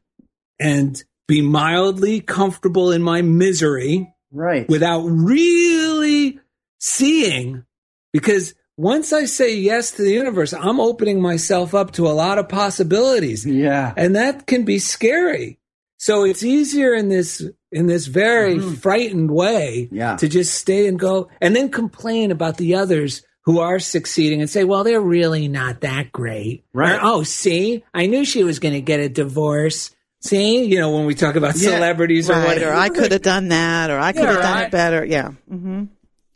and 0.58 1.02
be 1.30 1.40
mildly 1.40 2.20
comfortable 2.20 2.90
in 2.92 3.02
my 3.02 3.22
misery 3.22 4.12
Right. 4.32 4.68
without 4.68 5.00
really 5.04 6.38
seeing 6.78 7.64
because 8.12 8.54
once 8.76 9.12
I 9.12 9.26
say 9.26 9.54
yes 9.56 9.92
to 9.92 10.02
the 10.02 10.12
universe, 10.12 10.52
I'm 10.54 10.80
opening 10.80 11.20
myself 11.20 11.74
up 11.74 11.92
to 11.92 12.06
a 12.06 12.16
lot 12.24 12.38
of 12.38 12.48
possibilities. 12.48 13.44
Yeah. 13.46 13.92
And 13.96 14.16
that 14.16 14.46
can 14.46 14.64
be 14.64 14.78
scary. 14.78 15.58
So 15.98 16.24
it's 16.24 16.42
easier 16.42 16.94
in 16.94 17.08
this 17.10 17.42
in 17.72 17.86
this 17.86 18.06
very 18.06 18.58
frightened 18.58 19.30
way 19.30 19.84
Mm-hmm. 19.86 19.96
Yeah. 19.96 20.16
to 20.16 20.28
just 20.28 20.54
stay 20.54 20.88
and 20.88 20.98
go 20.98 21.28
and 21.40 21.54
then 21.54 21.68
complain 21.70 22.30
about 22.30 22.56
the 22.56 22.74
others 22.76 23.22
who 23.44 23.58
are 23.60 23.78
succeeding 23.78 24.40
and 24.40 24.48
say, 24.50 24.64
well, 24.64 24.82
they're 24.84 25.00
really 25.00 25.46
not 25.48 25.80
that 25.82 26.10
great. 26.12 26.64
Right. 26.72 26.96
Or, 26.96 27.00
oh, 27.02 27.22
see, 27.22 27.84
I 27.94 28.06
knew 28.06 28.24
she 28.24 28.44
was 28.44 28.58
going 28.58 28.74
to 28.74 28.80
get 28.80 29.00
a 29.00 29.08
divorce. 29.08 29.90
See, 30.22 30.64
you 30.64 30.78
know, 30.78 30.90
when 30.94 31.06
we 31.06 31.14
talk 31.14 31.36
about 31.36 31.56
Yeah. 31.56 31.70
celebrities 31.70 32.28
or 32.28 32.34
whatever. 32.34 32.72
Or 32.72 32.74
I 32.74 32.88
could 32.90 33.10
have 33.12 33.22
done 33.22 33.48
that, 33.48 33.90
or 33.90 33.98
I 33.98 34.12
could 34.12 34.22
Yeah, 34.22 34.32
have 34.32 34.42
done 34.42 34.54
right. 34.54 34.66
it 34.66 34.70
better. 34.70 35.04
Yeah. 35.04 35.30
hmm 35.48 35.84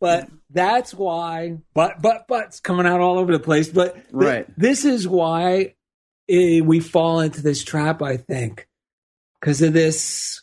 But 0.00 0.28
that's 0.50 0.94
why, 0.94 1.58
but, 1.74 2.00
but, 2.00 2.26
but, 2.28 2.46
it's 2.46 2.60
coming 2.60 2.86
out 2.86 3.00
all 3.00 3.18
over 3.18 3.32
the 3.32 3.38
place. 3.38 3.68
But 3.68 3.94
th- 3.94 4.06
Right. 4.12 4.46
this 4.56 4.84
is 4.84 5.06
why 5.06 5.74
eh, 6.28 6.60
we 6.60 6.80
fall 6.80 7.20
into 7.20 7.42
this 7.42 7.62
trap, 7.62 8.00
I 8.02 8.16
think, 8.16 8.66
because 9.40 9.60
of 9.60 9.72
this, 9.74 10.42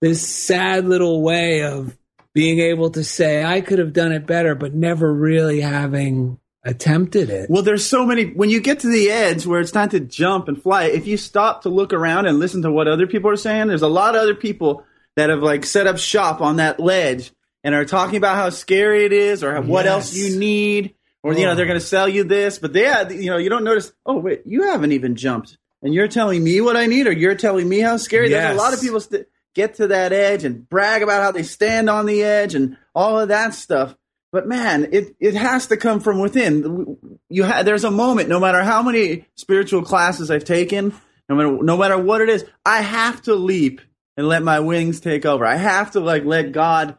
this 0.00 0.26
sad 0.26 0.86
little 0.88 1.22
way 1.22 1.62
of 1.62 1.96
being 2.34 2.58
able 2.60 2.90
to 2.90 3.04
say, 3.04 3.44
I 3.44 3.60
could 3.60 3.78
have 3.78 3.92
done 3.92 4.12
it 4.12 4.26
better, 4.26 4.54
but 4.56 4.74
never 4.74 5.12
really 5.12 5.60
having 5.60 6.38
attempted 6.64 7.30
it. 7.30 7.48
Well, 7.50 7.62
there's 7.62 7.84
so 7.86 8.04
many. 8.04 8.26
When 8.26 8.50
you 8.50 8.60
get 8.60 8.80
to 8.80 8.88
the 8.88 9.10
edge 9.10 9.46
where 9.46 9.60
it's 9.60 9.70
time 9.70 9.88
to 9.90 10.00
jump 10.00 10.48
and 10.48 10.60
fly, 10.62 10.84
if 10.84 11.06
you 11.06 11.16
stop 11.16 11.62
to 11.62 11.68
look 11.68 11.92
around 11.92 12.26
and 12.26 12.38
listen 12.38 12.62
to 12.62 12.72
what 12.72 12.88
other 12.88 13.06
people 13.06 13.30
are 13.30 13.36
saying, 13.36 13.68
there's 13.68 13.82
a 13.82 13.88
lot 13.88 14.14
of 14.14 14.22
other 14.22 14.34
people 14.34 14.84
that 15.16 15.30
have 15.30 15.42
like 15.42 15.64
set 15.64 15.86
up 15.86 15.98
shop 15.98 16.40
on 16.40 16.56
that 16.56 16.78
ledge 16.80 17.32
and 17.64 17.74
are 17.74 17.84
talking 17.84 18.16
about 18.16 18.36
how 18.36 18.50
scary 18.50 19.04
it 19.04 19.12
is 19.12 19.42
or 19.44 19.60
what 19.62 19.84
Yes. 19.84 19.92
else 19.92 20.14
you 20.16 20.38
need, 20.38 20.94
or 21.22 21.34
you 21.34 21.44
know 21.44 21.52
Oh. 21.52 21.54
they're 21.54 21.66
going 21.66 21.78
to 21.80 21.84
sell 21.84 22.08
you 22.08 22.24
this, 22.24 22.58
but 22.58 22.72
they, 22.72 22.84
had- 22.84 23.10
you 23.12 23.30
know, 23.30 23.36
you 23.36 23.50
don't 23.50 23.64
notice. 23.64 23.92
Oh 24.06 24.18
wait, 24.18 24.42
you 24.46 24.64
haven't 24.64 24.92
even 24.92 25.16
jumped, 25.16 25.58
and 25.82 25.92
you're 25.94 26.08
telling 26.08 26.42
me 26.42 26.60
what 26.60 26.76
I 26.76 26.86
need, 26.86 27.06
or 27.06 27.12
you're 27.12 27.34
telling 27.34 27.68
me 27.68 27.80
how 27.80 27.96
scary. 27.96 28.28
There's 28.30 28.54
a 28.54 28.58
lot 28.58 28.72
of 28.72 28.80
people 28.80 29.00
st- 29.00 29.26
get 29.54 29.74
to 29.74 29.88
that 29.88 30.12
edge 30.12 30.44
and 30.44 30.68
brag 30.68 31.02
about 31.02 31.22
how 31.22 31.32
they 31.32 31.42
stand 31.42 31.90
on 31.90 32.06
the 32.06 32.22
edge 32.22 32.54
and 32.54 32.76
all 32.94 33.18
of 33.18 33.28
that 33.28 33.52
stuff. 33.52 33.94
But 34.32 34.46
man, 34.46 34.88
it, 34.92 35.16
it 35.18 35.34
has 35.34 35.66
to 35.68 35.76
come 35.76 36.00
from 36.00 36.20
within. 36.20 36.96
You 37.28 37.44
ha- 37.44 37.64
there's 37.64 37.84
a 37.84 37.90
moment, 37.90 38.28
no 38.28 38.38
matter 38.38 38.62
how 38.62 38.82
many 38.82 39.26
spiritual 39.34 39.82
classes 39.82 40.30
I've 40.30 40.44
taken, 40.44 40.94
no 41.28 41.34
matter 41.36 41.62
no 41.64 41.76
matter 41.76 41.98
what 41.98 42.20
it 42.20 42.28
is, 42.28 42.44
I 42.64 42.80
have 42.82 43.22
to 43.22 43.34
leap 43.34 43.80
and 44.16 44.28
let 44.28 44.42
my 44.42 44.60
wings 44.60 45.00
take 45.00 45.26
over. 45.26 45.44
I 45.44 45.56
have 45.56 45.92
to 45.92 46.00
like 46.00 46.24
let 46.24 46.52
God 46.52 46.96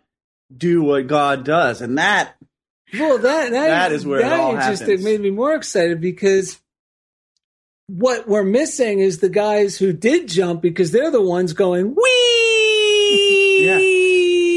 do 0.56 0.84
what 0.84 1.08
God 1.08 1.46
does, 1.46 1.80
and 1.82 1.98
that 1.98 2.36
Well, 2.94 3.18
that 3.20 3.52
that, 3.52 3.68
That 3.68 3.92
is 3.94 4.06
where 4.06 4.20
it 4.20 4.24
that 4.24 4.40
all 4.40 4.54
just 4.54 4.82
happens. 4.82 5.02
it 5.02 5.04
made 5.04 5.22
me 5.22 5.30
more 5.30 5.56
excited 5.56 6.02
because 6.02 6.60
what 7.88 8.28
we're 8.28 8.44
missing 8.44 9.00
is 9.00 9.20
the 9.20 9.30
guys 9.30 9.78
who 9.78 9.94
did 9.94 10.28
jump 10.28 10.62
because 10.62 10.92
they're 10.92 11.12
the 11.12 11.22
ones 11.22 11.54
going 11.54 11.96
wee. 11.96 12.51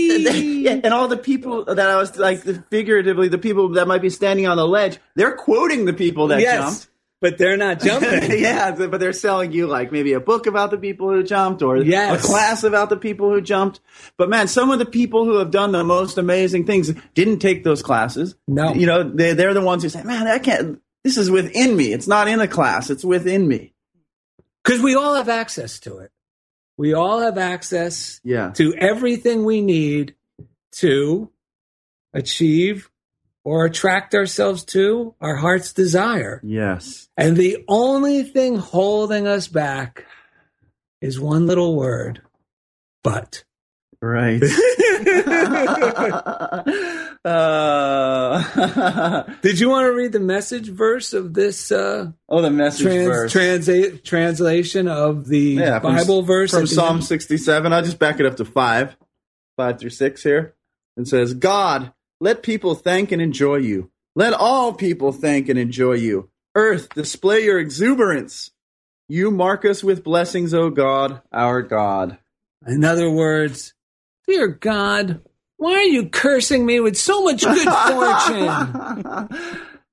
Yeah, 0.08 0.80
and 0.82 0.94
all 0.94 1.08
the 1.08 1.16
people 1.16 1.64
that 1.64 1.78
I 1.88 1.96
was 1.96 2.16
like 2.16 2.42
figuratively, 2.70 3.28
the 3.28 3.38
people 3.38 3.70
that 3.70 3.86
might 3.88 4.02
be 4.02 4.10
standing 4.10 4.46
on 4.46 4.56
the 4.56 4.66
ledge, 4.66 4.98
they're 5.14 5.36
quoting 5.36 5.84
the 5.84 5.92
people 5.92 6.28
that 6.28 6.40
yes, 6.40 6.58
jumped. 6.58 6.88
but 7.20 7.38
they're 7.38 7.56
not 7.56 7.80
jumping. 7.80 8.30
yeah, 8.40 8.72
but 8.72 9.00
they're 9.00 9.12
selling 9.12 9.52
you 9.52 9.66
like 9.66 9.92
maybe 9.92 10.12
a 10.12 10.20
book 10.20 10.46
about 10.46 10.70
the 10.70 10.78
people 10.78 11.10
who 11.10 11.22
jumped 11.22 11.62
or 11.62 11.78
Yes. 11.78 12.24
a 12.24 12.26
class 12.26 12.64
about 12.64 12.88
the 12.90 12.96
people 12.96 13.30
who 13.30 13.40
jumped. 13.40 13.80
But 14.16 14.28
man, 14.28 14.48
some 14.48 14.70
of 14.70 14.78
the 14.78 14.86
people 14.86 15.24
who 15.24 15.38
have 15.38 15.50
done 15.50 15.72
the 15.72 15.84
most 15.84 16.18
amazing 16.18 16.66
things 16.66 16.92
didn't 17.14 17.38
take 17.40 17.64
those 17.64 17.82
classes. 17.82 18.34
No. 18.46 18.72
You 18.74 18.86
know, 18.86 19.02
they, 19.02 19.32
they're 19.34 19.54
the 19.54 19.60
ones 19.60 19.82
who 19.82 19.88
say, 19.88 20.02
man, 20.02 20.26
I 20.26 20.38
can't, 20.38 20.80
this 21.02 21.16
is 21.18 21.30
within 21.30 21.76
me. 21.76 21.92
It's 21.92 22.08
not 22.08 22.28
in 22.28 22.40
a 22.40 22.48
class, 22.48 22.90
it's 22.90 23.04
within 23.04 23.46
me. 23.48 23.72
Because 24.64 24.80
we 24.80 24.94
all 24.94 25.14
have 25.14 25.28
access 25.28 25.78
to 25.80 25.98
it. 25.98 26.10
We 26.76 26.92
all 26.94 27.20
have 27.20 27.38
access 27.38 28.20
Yeah. 28.24 28.50
to 28.54 28.74
everything 28.74 29.44
we 29.44 29.60
need 29.60 30.14
to 30.78 31.30
achieve 32.12 32.90
or 33.44 33.64
attract 33.66 34.14
ourselves 34.14 34.64
to 34.64 35.14
our 35.20 35.36
heart's 35.36 35.72
desire. 35.72 36.40
Yes. 36.42 37.08
And 37.16 37.36
the 37.36 37.64
only 37.68 38.22
thing 38.22 38.56
holding 38.56 39.26
us 39.26 39.48
back 39.48 40.06
is 41.00 41.20
one 41.20 41.46
little 41.46 41.76
word, 41.76 42.22
but. 43.02 43.44
Right. 44.04 44.42
uh, 47.24 49.22
Did 49.40 49.58
you 49.60 49.70
want 49.70 49.86
to 49.86 49.94
read 49.94 50.12
the 50.12 50.20
message 50.20 50.68
verse 50.68 51.14
of 51.14 51.32
this 51.32 51.72
uh, 51.72 52.12
oh, 52.28 52.42
the 52.42 52.50
message 52.50 52.82
trans- 52.82 53.32
verse. 53.66 54.02
translation 54.02 54.88
of 54.88 55.26
the 55.26 55.38
Yeah, 55.38 55.80
from- 55.80 55.96
Bible 55.96 56.22
verse 56.22 56.50
from 56.50 56.66
Psalm 56.66 57.00
67. 57.00 57.72
I'll 57.72 57.82
just 57.82 57.98
back 57.98 58.20
it 58.20 58.26
up 58.26 58.36
to 58.36 58.44
five, 58.44 58.94
five 59.56 59.78
through 59.78 59.90
six 59.90 60.22
here. 60.22 60.54
It 60.98 61.08
says, 61.08 61.32
God, 61.32 61.94
let 62.20 62.42
people 62.42 62.74
thank 62.74 63.10
and 63.10 63.22
enjoy 63.22 63.56
you. 63.56 63.90
Let 64.14 64.34
all 64.34 64.74
people 64.74 65.12
thank 65.12 65.48
and 65.48 65.58
enjoy 65.58 65.94
you. 65.94 66.28
Earth, 66.54 66.90
display 66.90 67.44
your 67.44 67.58
exuberance. 67.58 68.50
You 69.08 69.30
mark 69.30 69.64
us 69.64 69.82
with 69.82 70.04
blessings, 70.04 70.52
O 70.52 70.68
God, 70.68 71.22
our 71.32 71.62
God. 71.62 72.18
In 72.66 72.84
other 72.84 73.10
words, 73.10 73.72
dear 74.26 74.48
God, 74.48 75.20
why 75.56 75.72
are 75.74 75.82
you 75.82 76.08
cursing 76.08 76.64
me 76.66 76.80
with 76.80 76.96
so 76.96 77.22
much 77.24 77.42
good 77.42 77.68
fortune? 79.28 79.28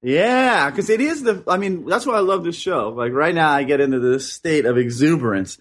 Yeah, 0.04 0.70
because 0.70 0.90
it 0.90 1.00
is 1.02 1.22
the. 1.24 1.44
I 1.48 1.58
mean, 1.58 1.86
that's 1.86 2.06
why 2.06 2.16
I 2.16 2.22
love 2.22 2.44
this 2.44 2.56
show. 2.56 2.90
Like 2.90 3.12
right 3.14 3.36
now, 3.36 3.52
I 3.52 3.64
get 3.64 3.80
into 3.82 4.00
this 4.00 4.32
state 4.32 4.66
of 4.66 4.78
exuberance, 4.78 5.60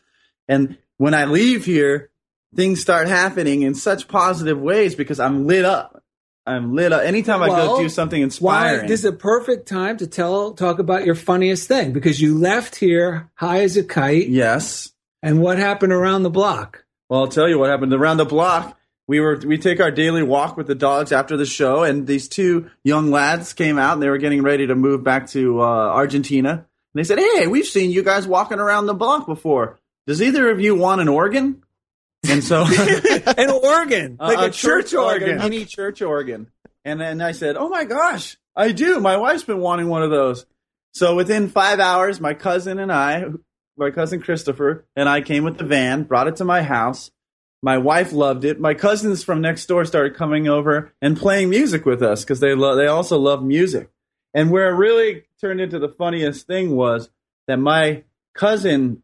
and 0.48 0.78
when 0.96 1.12
I 1.14 1.26
leave 1.26 1.66
here, 1.66 2.10
things 2.56 2.80
start 2.80 3.06
happening 3.08 3.62
in 3.62 3.74
such 3.74 4.08
positive 4.08 4.58
ways 4.58 4.94
because 4.94 5.20
I'm 5.20 5.46
lit 5.46 5.64
up. 5.66 6.02
I'm 6.46 6.74
lit 6.74 6.90
up. 6.92 7.02
Anytime 7.02 7.42
I 7.42 7.48
go 7.48 7.78
do 7.82 7.88
something 7.90 8.18
Why? 8.20 8.24
inspiring, 8.24 8.88
This 8.88 9.00
is 9.00 9.04
a 9.06 9.12
perfect 9.12 9.68
time 9.68 9.98
to 9.98 10.06
tell 10.06 10.54
talk 10.54 10.78
about 10.78 11.04
your 11.04 11.14
funniest 11.14 11.68
thing 11.68 11.92
because 11.92 12.18
you 12.20 12.38
left 12.38 12.76
here 12.76 13.30
high 13.34 13.60
as 13.60 13.76
a 13.76 13.84
kite. 13.84 14.28
yes. 14.28 14.90
And 15.22 15.42
what 15.42 15.58
happened 15.58 15.92
around 15.92 16.22
the 16.22 16.30
block? 16.30 16.86
Well, 17.10 17.22
I'll 17.22 17.28
tell 17.28 17.48
you 17.48 17.58
what 17.58 17.68
happened 17.68 17.92
around 17.92 18.18
the 18.18 18.24
block. 18.24 18.78
we 19.08 19.18
were 19.18 19.36
we 19.44 19.58
take 19.58 19.80
our 19.80 19.90
daily 19.90 20.22
walk 20.22 20.56
with 20.56 20.68
the 20.68 20.76
dogs 20.76 21.10
after 21.10 21.36
the 21.36 21.44
show, 21.44 21.82
and 21.82 22.06
these 22.06 22.28
two 22.28 22.70
young 22.84 23.10
lads 23.10 23.52
came 23.52 23.80
out, 23.80 23.94
and 23.94 24.02
they 24.02 24.08
were 24.08 24.18
getting 24.18 24.42
ready 24.42 24.68
to 24.68 24.76
move 24.76 25.02
back 25.02 25.26
to 25.30 25.60
uh, 25.60 25.64
Argentina. 25.64 26.50
And 26.52 26.64
they 26.94 27.02
said, 27.02 27.18
"Hey, 27.18 27.48
we've 27.48 27.66
seen 27.66 27.90
you 27.90 28.04
guys 28.04 28.28
walking 28.28 28.60
around 28.60 28.86
the 28.86 28.94
block 28.94 29.26
before. 29.26 29.80
Does 30.06 30.22
either 30.22 30.50
of 30.50 30.60
you 30.60 30.76
want 30.76 31.00
an 31.00 31.08
organ?" 31.08 31.64
And 32.28 32.44
so, 32.44 32.64
An 33.38 33.50
organ, 33.50 34.16
like 34.20 34.38
a, 34.38 34.44
a, 34.44 34.50
church, 34.50 34.94
organ. 34.94 35.38
mini 35.38 35.64
church 35.64 36.02
organ. 36.02 36.48
And 36.84 37.00
then 37.00 37.20
I 37.20 37.32
said, 37.32 37.56
"Oh 37.56 37.68
my 37.68 37.84
gosh, 37.86 38.36
I 38.54 38.70
do. 38.70 39.00
My 39.00 39.16
wife's 39.16 39.42
been 39.42 39.58
wanting 39.58 39.88
one 39.88 40.04
of 40.04 40.10
those." 40.10 40.46
So 40.92 41.16
within 41.16 41.48
five 41.48 41.80
hours, 41.80 42.20
my 42.20 42.34
cousin 42.34 42.78
and 42.78 42.92
I, 42.92 43.24
my 43.80 43.90
cousin 43.90 44.20
Christopher 44.20 44.84
and 44.94 45.08
I 45.08 45.22
came 45.22 45.42
with 45.42 45.56
the 45.56 45.64
van, 45.64 46.04
brought 46.04 46.28
it 46.28 46.36
to 46.36 46.44
my 46.44 46.62
house. 46.62 47.10
My 47.62 47.78
wife 47.78 48.12
loved 48.12 48.44
it. 48.44 48.60
My 48.60 48.74
cousins 48.74 49.24
from 49.24 49.40
next 49.40 49.66
door 49.66 49.84
started 49.84 50.14
coming 50.14 50.46
over 50.48 50.92
and 51.02 51.16
playing 51.16 51.48
music 51.48 51.84
with 51.86 52.02
us 52.02 52.22
because 52.22 52.40
they 52.40 52.54
lo- 52.54 52.76
they 52.76 52.86
also 52.86 53.18
love 53.18 53.42
music. 53.42 53.90
And 54.32 54.50
where 54.50 54.70
it 54.70 54.76
really 54.76 55.24
turned 55.40 55.60
into 55.60 55.78
the 55.78 55.88
funniest 55.88 56.46
thing 56.46 56.76
was 56.76 57.10
that 57.48 57.58
my 57.58 58.04
cousin 58.34 59.02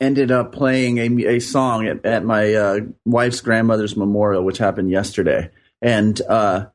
ended 0.00 0.30
up 0.30 0.52
playing 0.52 0.98
a, 0.98 1.26
a 1.26 1.40
song 1.40 1.86
at, 1.86 2.04
at 2.06 2.24
my 2.24 2.54
uh, 2.54 2.80
wife's 3.04 3.40
grandmother's 3.40 3.96
memorial, 3.96 4.44
which 4.44 4.58
happened 4.58 4.90
yesterday. 4.90 5.50
And 5.82 6.20
uh, 6.22 6.66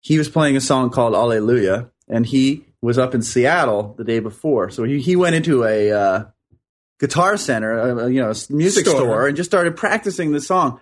he 0.00 0.18
was 0.18 0.28
playing 0.28 0.56
a 0.56 0.60
song 0.60 0.90
called 0.90 1.14
Alleluia, 1.14 1.90
and 2.08 2.26
he 2.26 2.64
was 2.82 2.98
up 2.98 3.14
in 3.14 3.22
Seattle 3.22 3.94
the 3.96 4.04
day 4.04 4.18
before. 4.18 4.70
So 4.70 4.84
he, 4.84 5.00
he 5.00 5.16
went 5.16 5.34
into 5.34 5.64
a 5.64 5.90
uh, 5.92 6.24
guitar 7.04 7.36
center, 7.36 8.00
uh, 8.00 8.06
you 8.06 8.18
know, 8.18 8.32
music 8.48 8.86
Store. 8.86 9.00
store, 9.00 9.28
and 9.28 9.36
just 9.36 9.50
started 9.50 9.76
practicing 9.76 10.32
the 10.32 10.40
song. 10.40 10.80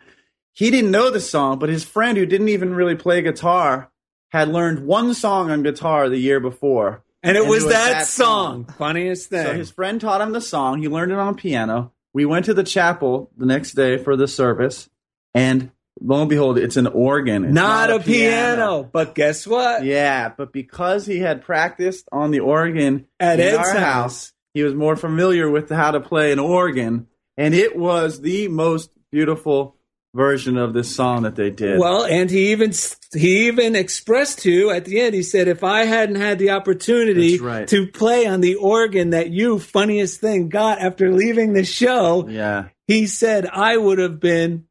He 0.52 0.70
didn't 0.70 0.92
know 0.92 1.10
the 1.10 1.18
song, 1.18 1.58
but 1.58 1.68
his 1.68 1.82
friend 1.82 2.16
who 2.16 2.26
didn't 2.26 2.48
even 2.48 2.74
really 2.74 2.94
play 2.94 3.22
guitar 3.22 3.90
had 4.30 4.48
learned 4.48 4.86
one 4.86 5.14
song 5.14 5.50
on 5.50 5.64
guitar 5.64 6.08
the 6.08 6.18
year 6.18 6.38
before. 6.38 7.02
And 7.24 7.36
it 7.36 7.44
was 7.44 7.66
that, 7.66 8.06
song. 8.06 8.66
Funniest 8.78 9.30
thing. 9.30 9.46
So 9.46 9.54
his 9.54 9.70
friend 9.72 10.00
taught 10.00 10.20
him 10.20 10.30
the 10.30 10.40
song. 10.40 10.80
He 10.80 10.88
learned 10.88 11.10
it 11.10 11.18
on 11.18 11.34
piano. 11.34 11.92
We 12.12 12.24
went 12.24 12.44
to 12.44 12.54
the 12.54 12.62
chapel 12.62 13.32
the 13.36 13.46
next 13.46 13.72
day 13.72 13.96
for 13.96 14.14
the 14.14 14.28
service, 14.28 14.88
and 15.34 15.72
lo 16.00 16.20
and 16.20 16.30
behold, 16.30 16.56
it's 16.56 16.76
an 16.76 16.86
organ. 16.86 17.46
It's 17.46 17.54
not, 17.54 17.90
a 17.90 17.98
piano. 17.98 18.84
But 18.84 19.16
guess 19.16 19.44
what? 19.44 19.84
Yeah, 19.84 20.28
but 20.36 20.52
because 20.52 21.04
he 21.04 21.18
had 21.18 21.42
practiced 21.42 22.08
on 22.12 22.30
the 22.30 22.40
organ 22.40 23.06
At 23.18 23.40
Ed's 23.40 23.56
our 23.56 23.74
house. 23.74 24.31
He 24.54 24.62
was 24.62 24.74
more 24.74 24.96
familiar 24.96 25.50
with 25.50 25.70
how 25.70 25.90
to 25.90 26.00
play 26.00 26.32
an 26.32 26.38
organ, 26.38 27.06
and 27.36 27.54
it 27.54 27.76
was 27.76 28.20
the 28.20 28.48
most 28.48 28.90
beautiful 29.10 29.76
version 30.14 30.58
of 30.58 30.74
this 30.74 30.94
song 30.94 31.22
that 31.22 31.36
they 31.36 31.50
did. 31.50 31.78
Well, 31.78 32.04
and 32.04 32.30
he 32.30 32.52
even 32.52 32.72
he 33.14 33.46
even 33.48 33.74
expressed 33.76 34.40
to 34.40 34.70
at 34.70 34.84
the 34.84 35.00
end. 35.00 35.14
He 35.14 35.22
said, 35.22 35.48
"If 35.48 35.64
I 35.64 35.84
hadn't 35.84 36.16
had 36.16 36.38
the 36.38 36.50
opportunity 36.50 37.38
right. 37.38 37.66
to 37.68 37.86
play 37.86 38.26
on 38.26 38.40
the 38.40 38.56
organ 38.56 39.10
that 39.10 39.30
you 39.30 39.58
funniest 39.58 40.20
thing 40.20 40.48
got 40.48 40.80
after 40.80 41.12
leaving 41.12 41.52
the 41.52 41.64
show, 41.64 42.28
yeah. 42.28 42.68
he 42.86 43.06
said 43.06 43.46
I 43.46 43.76
would 43.76 43.98
have 43.98 44.20
been 44.20 44.66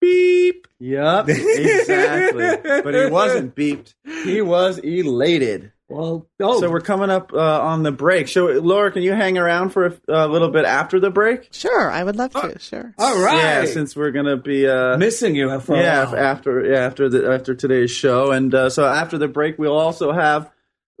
beep." 0.00 0.66
Yep, 0.78 1.28
exactly. 1.28 2.56
but 2.82 2.94
he 2.94 3.10
wasn't 3.10 3.54
beeped. 3.54 3.94
He 4.24 4.40
was 4.40 4.78
elated. 4.78 5.72
Well, 5.90 6.26
oh, 6.40 6.60
So 6.60 6.70
we're 6.70 6.80
coming 6.80 7.10
up 7.10 7.32
uh, 7.32 7.60
on 7.60 7.82
the 7.82 7.90
break. 7.90 8.28
So, 8.28 8.46
Laura, 8.46 8.92
can 8.92 9.02
you 9.02 9.12
hang 9.12 9.36
around 9.36 9.70
for 9.70 9.86
a, 9.86 9.94
a 10.08 10.28
little 10.28 10.48
bit 10.50 10.64
after 10.64 11.00
the 11.00 11.10
break? 11.10 11.48
Sure, 11.52 11.90
I 11.90 12.04
would 12.04 12.16
love 12.16 12.32
to. 12.34 12.58
Sure. 12.60 12.94
all 12.96 13.22
right. 13.22 13.36
Yeah, 13.36 13.64
since 13.66 13.96
we're 13.96 14.12
gonna 14.12 14.36
be 14.36 14.68
uh, 14.68 14.96
missing 14.98 15.34
you 15.34 15.58
for 15.60 15.74
a 15.74 15.80
yeah 15.82 16.04
while. 16.04 16.16
after 16.16 16.64
yeah 16.64 16.86
after 16.86 17.08
the 17.08 17.32
after 17.32 17.54
today's 17.54 17.90
show, 17.90 18.30
and 18.30 18.54
uh, 18.54 18.70
so 18.70 18.84
after 18.84 19.18
the 19.18 19.28
break, 19.28 19.58
we'll 19.58 19.76
also 19.76 20.12
have 20.12 20.50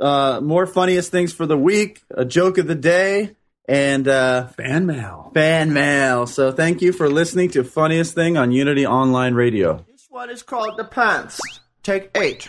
uh, 0.00 0.40
more 0.42 0.66
funniest 0.66 1.10
things 1.10 1.32
for 1.32 1.46
the 1.46 1.56
week, 1.58 2.02
a 2.10 2.24
joke 2.24 2.58
of 2.58 2.66
the 2.66 2.74
day, 2.74 3.36
and 3.68 4.08
uh, 4.08 4.48
fan 4.48 4.86
mail. 4.86 5.30
fan 5.34 5.72
mail. 5.72 6.26
So 6.26 6.50
thank 6.52 6.82
you 6.82 6.92
for 6.92 7.08
listening 7.08 7.50
to 7.50 7.62
Funniest 7.62 8.14
Thing 8.14 8.36
on 8.36 8.50
Unity 8.50 8.86
Online 8.86 9.34
Radio. 9.34 9.84
This 9.88 10.06
one 10.10 10.30
is 10.30 10.42
called 10.42 10.76
the 10.76 10.84
pants. 10.84 11.40
Take 11.82 12.10
eight. 12.16 12.48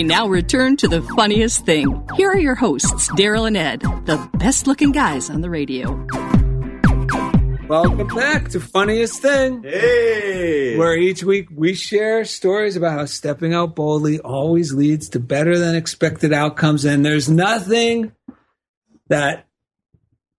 We 0.00 0.04
now 0.04 0.28
return 0.28 0.78
to 0.78 0.88
the 0.88 1.02
funniest 1.14 1.66
thing. 1.66 2.08
Here 2.16 2.30
are 2.30 2.38
your 2.38 2.54
hosts, 2.54 3.10
Daryl 3.10 3.46
and 3.46 3.54
Ed, 3.54 3.82
the 4.06 4.30
best 4.38 4.66
looking 4.66 4.92
guys 4.92 5.28
on 5.28 5.42
the 5.42 5.50
radio. 5.50 5.90
Welcome 7.68 8.06
back 8.06 8.48
to 8.48 8.60
Funniest 8.60 9.20
Thing, 9.20 9.62
Hey, 9.62 10.78
where 10.78 10.96
each 10.96 11.22
week 11.22 11.48
we 11.54 11.74
share 11.74 12.24
stories 12.24 12.76
about 12.76 12.98
how 12.98 13.04
stepping 13.04 13.52
out 13.52 13.76
boldly 13.76 14.20
always 14.20 14.72
leads 14.72 15.10
to 15.10 15.20
better 15.20 15.58
than 15.58 15.74
expected 15.74 16.32
outcomes. 16.32 16.86
And 16.86 17.04
there's 17.04 17.28
nothing 17.28 18.12
that 19.08 19.48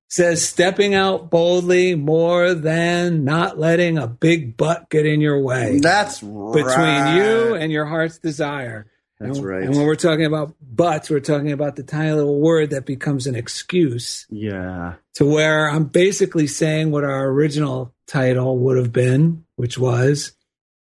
says 0.08 0.44
stepping 0.44 0.96
out 0.96 1.30
boldly 1.30 1.94
more 1.94 2.56
than 2.56 3.26
not 3.26 3.60
letting 3.60 4.00
a 4.00 4.08
big 4.08 4.58
butt 4.58 4.90
get 4.90 5.06
in 5.06 5.22
your 5.22 5.40
way. 5.40 5.78
That's 5.80 6.20
between 6.20 7.16
you 7.16 7.54
and 7.54 7.72
your 7.72 7.86
heart's 7.86 8.18
desire. 8.18 8.91
That's 9.22 9.38
and, 9.38 9.48
right. 9.48 9.64
And 9.64 9.76
when 9.76 9.86
we're 9.86 9.96
talking 9.96 10.26
about 10.26 10.56
butts, 10.62 11.10
we're 11.10 11.20
talking 11.20 11.52
about 11.52 11.76
the 11.76 11.84
tiny 11.84 12.12
little 12.12 12.40
word 12.40 12.72
that 12.72 12.86
becomes 12.86 13.28
an 13.28 13.36
excuse 13.36 14.26
Yeah. 14.30 14.96
to 15.16 15.26
where 15.26 15.70
I'm 15.70 15.86
basically 15.86 16.48
saying 16.48 16.92
what 16.92 17.04
our 17.04 17.28
original 17.30 17.94
title 18.08 18.58
would 18.60 18.78
have 18.78 18.92
been, 18.92 19.46
which 19.56 19.78
was, 19.78 20.34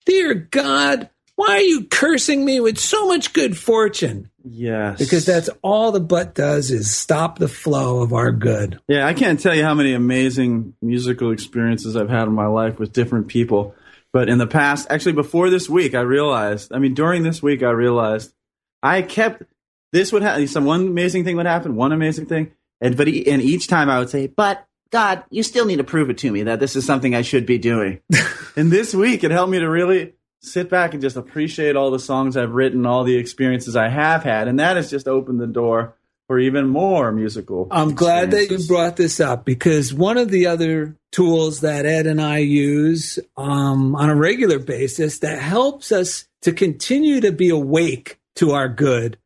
Dear 0.05 0.33
God, 0.33 1.09
why 1.35 1.55
are 1.55 1.61
you 1.61 1.85
cursing 1.85 2.43
me 2.43 2.59
with 2.59 2.79
so 2.79 3.07
much 3.07 3.33
good 3.33 3.57
fortune? 3.57 4.29
Yes. 4.43 4.97
Because 4.99 5.25
that's 5.25 5.49
all 5.61 5.91
the 5.91 5.99
butt 5.99 6.33
does 6.33 6.71
is 6.71 6.95
stop 6.95 7.39
the 7.39 7.47
flow 7.47 8.01
of 8.01 8.13
our 8.13 8.31
good. 8.31 8.79
Yeah, 8.87 9.05
I 9.05 9.13
can't 9.13 9.39
tell 9.39 9.55
you 9.55 9.63
how 9.63 9.73
many 9.73 9.93
amazing 9.93 10.73
musical 10.81 11.31
experiences 11.31 11.95
I've 11.95 12.09
had 12.09 12.27
in 12.27 12.33
my 12.33 12.47
life 12.47 12.79
with 12.79 12.93
different 12.93 13.27
people. 13.27 13.75
But 14.11 14.29
in 14.29 14.37
the 14.37 14.47
past, 14.47 14.87
actually 14.89 15.13
before 15.13 15.49
this 15.49 15.69
week, 15.69 15.93
I 15.93 16.01
realized, 16.01 16.73
I 16.73 16.79
mean, 16.79 16.93
during 16.93 17.23
this 17.23 17.43
week, 17.43 17.61
I 17.61 17.69
realized 17.69 18.33
I 18.81 19.01
kept, 19.01 19.43
this 19.91 20.11
would 20.11 20.23
happen, 20.23 20.47
some 20.47 20.65
one 20.65 20.87
amazing 20.87 21.25
thing 21.25 21.35
would 21.35 21.45
happen, 21.45 21.75
one 21.75 21.91
amazing 21.91 22.25
thing. 22.25 22.51
And, 22.81 22.97
but, 22.97 23.07
e- 23.07 23.29
and 23.29 23.41
each 23.41 23.67
time 23.67 23.89
I 23.89 23.99
would 23.99 24.09
say, 24.09 24.27
but 24.27 24.65
God, 24.91 25.23
you 25.29 25.43
still 25.43 25.65
need 25.65 25.77
to 25.77 25.83
prove 25.83 26.09
it 26.09 26.17
to 26.19 26.31
me 26.31 26.43
that 26.43 26.59
this 26.59 26.75
is 26.75 26.85
something 26.85 27.13
I 27.13 27.21
should 27.21 27.45
be 27.45 27.59
doing. 27.59 28.01
and 28.55 28.71
this 28.71 28.93
week, 28.93 29.23
it 29.23 29.31
helped 29.31 29.51
me 29.51 29.59
to 29.59 29.69
really 29.69 30.13
sit 30.41 30.69
back 30.69 30.93
and 30.93 31.01
just 31.01 31.17
appreciate 31.17 31.75
all 31.75 31.91
the 31.91 31.99
songs 31.99 32.35
I've 32.35 32.53
written, 32.53 32.85
all 32.85 33.03
the 33.03 33.17
experiences 33.17 33.75
I 33.75 33.89
have 33.89 34.23
had. 34.23 34.47
And 34.47 34.59
that 34.59 34.77
has 34.77 34.89
just 34.89 35.07
opened 35.07 35.39
the 35.39 35.47
door 35.47 35.95
for 36.29 36.37
even 36.37 36.67
more 36.67 37.11
musical. 37.11 37.67
I'm 37.71 37.95
glad 37.95 38.29
that 38.31 38.51
you 38.51 38.59
brought 38.67 38.97
this 38.97 39.19
up 39.19 39.45
because 39.45 39.91
one 39.91 40.15
of 40.15 40.29
the 40.29 40.45
other 40.45 40.95
tools 41.11 41.61
that 41.61 41.87
Ed 41.87 42.05
and 42.05 42.21
I 42.21 42.37
use 42.37 43.17
um, 43.35 43.95
on 43.95 44.11
a 44.11 44.15
regular 44.15 44.59
basis 44.59 45.17
that 45.19 45.39
helps 45.41 45.91
us 45.91 46.27
to 46.43 46.53
continue 46.53 47.19
to 47.21 47.31
be 47.31 47.49
awake 47.49 48.19
to 48.35 48.51
our 48.51 48.69
good 48.69 49.17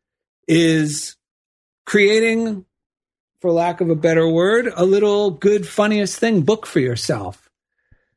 is 0.48 1.18
creating, 1.86 2.64
for 3.42 3.52
lack 3.52 3.82
of 3.82 3.90
a 3.90 3.96
better 3.96 4.26
word, 4.26 4.72
a 4.74 4.86
little 4.86 5.30
good, 5.30 5.68
funniest 5.68 6.18
thing 6.18 6.44
book 6.44 6.66
for 6.66 6.80
yourself. 6.80 7.43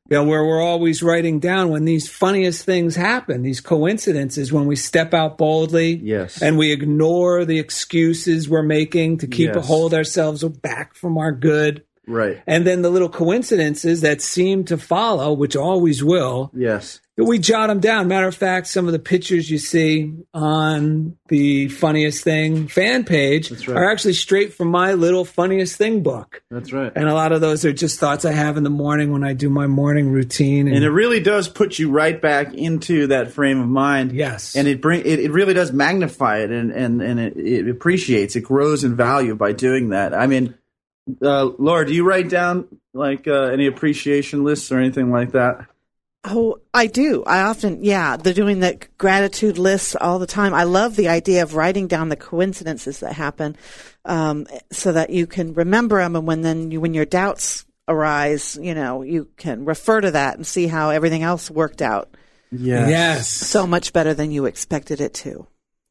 You 0.09 0.15
know, 0.17 0.23
where 0.23 0.43
we're 0.45 0.61
always 0.61 1.03
writing 1.03 1.39
down 1.39 1.69
when 1.69 1.83
these 1.83 2.07
funniest 2.07 2.63
things 2.63 2.95
happen, 2.95 3.41
these 3.41 3.59
coincidences, 3.59 4.53
when 4.53 4.65
we 4.65 4.75
step 4.77 5.13
out 5.13 5.37
boldly 5.37 5.95
Yes. 5.95 6.41
and 6.41 6.57
we 6.57 6.71
ignore 6.71 7.43
the 7.43 7.59
excuses 7.59 8.47
we're 8.47 8.63
making 8.63 9.17
to 9.17 9.27
keep 9.27 9.53
Yes. 9.53 9.67
hold 9.67 9.93
ourselves 9.93 10.43
back 10.45 10.95
from 10.95 11.17
our 11.17 11.31
good. 11.33 11.83
Right. 12.07 12.41
And 12.47 12.65
then 12.65 12.83
the 12.83 12.89
little 12.89 13.09
coincidences 13.09 13.99
that 13.99 14.21
seem 14.21 14.63
to 14.65 14.77
follow, 14.77 15.33
which 15.33 15.57
always 15.57 16.01
will, 16.03 16.51
Yes. 16.55 17.01
We 17.25 17.39
jot 17.39 17.67
them 17.67 17.79
down. 17.79 18.07
Matter 18.07 18.27
of 18.27 18.35
fact, 18.35 18.67
some 18.67 18.85
of 18.85 18.91
the 18.91 18.99
pictures 18.99 19.49
you 19.49 19.57
see 19.57 20.13
on 20.35 21.17
the 21.29 21.67
funniest 21.67 22.23
thing 22.23 22.67
fan 22.67 23.05
page 23.05 23.49
right. 23.49 23.69
are 23.69 23.89
actually 23.89 24.13
straight 24.13 24.53
from 24.53 24.67
my 24.67 24.93
little 24.93 25.25
funniest 25.25 25.77
thing 25.77 26.03
book. 26.03 26.43
That's 26.51 26.71
right. 26.71 26.91
And 26.95 27.09
a 27.09 27.13
lot 27.13 27.31
of 27.31 27.41
those 27.41 27.65
are 27.65 27.73
just 27.73 27.99
thoughts 27.99 28.23
I 28.23 28.33
have 28.33 28.55
in 28.55 28.63
the 28.63 28.69
morning 28.69 29.11
when 29.11 29.23
I 29.23 29.33
do 29.33 29.49
my 29.49 29.65
morning 29.65 30.09
routine. 30.09 30.67
and 30.67 30.83
it 30.83 30.91
really 30.91 31.19
does 31.19 31.47
put 31.47 31.79
you 31.79 31.89
right 31.89 32.21
back 32.21 32.53
into 32.53 33.07
that 33.07 33.31
frame 33.31 33.59
of 33.59 33.67
mind. 33.67 34.11
Yes, 34.11 34.55
and 34.55 34.67
it 34.67 34.79
bring 34.79 35.01
it, 35.01 35.19
it 35.19 35.31
really 35.31 35.55
does 35.55 35.71
magnify 35.71 36.39
it 36.39 36.51
and 36.51 36.71
and 36.71 37.01
and 37.01 37.19
it, 37.19 37.37
it 37.37 37.69
appreciates 37.69 38.35
it 38.35 38.41
grows 38.41 38.83
in 38.83 38.95
value 38.95 39.35
by 39.35 39.53
doing 39.53 39.89
that. 39.89 40.13
I 40.13 40.27
mean, 40.27 40.53
uh, 41.21 41.45
Laura, 41.57 41.85
do 41.85 41.95
you 41.95 42.07
write 42.07 42.29
down 42.29 42.67
like 42.93 43.27
uh, 43.27 43.45
any 43.45 43.65
appreciation 43.65 44.43
lists 44.43 44.71
or 44.71 44.77
anything 44.77 45.11
like 45.11 45.31
that? 45.31 45.65
Oh, 46.29 46.59
I 46.73 46.87
do. 46.87 47.23
I 47.25 47.41
often, 47.43 47.83
yeah, 47.83 48.17
they're 48.17 48.33
doing 48.33 48.59
the 48.59 48.77
gratitude 48.97 49.57
lists 49.57 49.95
all 49.95 50.19
the 50.19 50.27
time. 50.27 50.53
I 50.53 50.63
love 50.63 50.95
the 50.95 51.07
idea 51.07 51.43
of 51.43 51.55
writing 51.55 51.87
down 51.87 52.09
the 52.09 52.15
coincidences 52.15 52.99
that 52.99 53.13
happen, 53.13 53.55
um, 54.05 54.45
so 54.71 54.91
that 54.91 55.09
you 55.09 55.25
can 55.27 55.53
remember 55.53 55.99
them, 56.01 56.15
and 56.15 56.27
when 56.27 56.41
then 56.41 56.71
you, 56.71 56.81
when 56.81 56.93
your 56.93 57.05
doubts 57.05 57.65
arise, 57.87 58.57
you 58.61 58.73
know, 58.75 59.01
you 59.03 59.29
can 59.37 59.63
refer 59.65 60.01
to 60.01 60.11
that 60.11 60.35
and 60.35 60.45
see 60.45 60.67
how 60.67 60.89
everything 60.89 61.23
else 61.23 61.49
worked 61.49 61.81
out. 61.81 62.09
Yes. 62.51 62.89
Yes. 62.89 63.27
So 63.29 63.65
much 63.67 63.93
better 63.93 64.13
than 64.13 64.31
you 64.31 64.45
expected 64.45 64.99
it 65.01 65.13
to. 65.15 65.47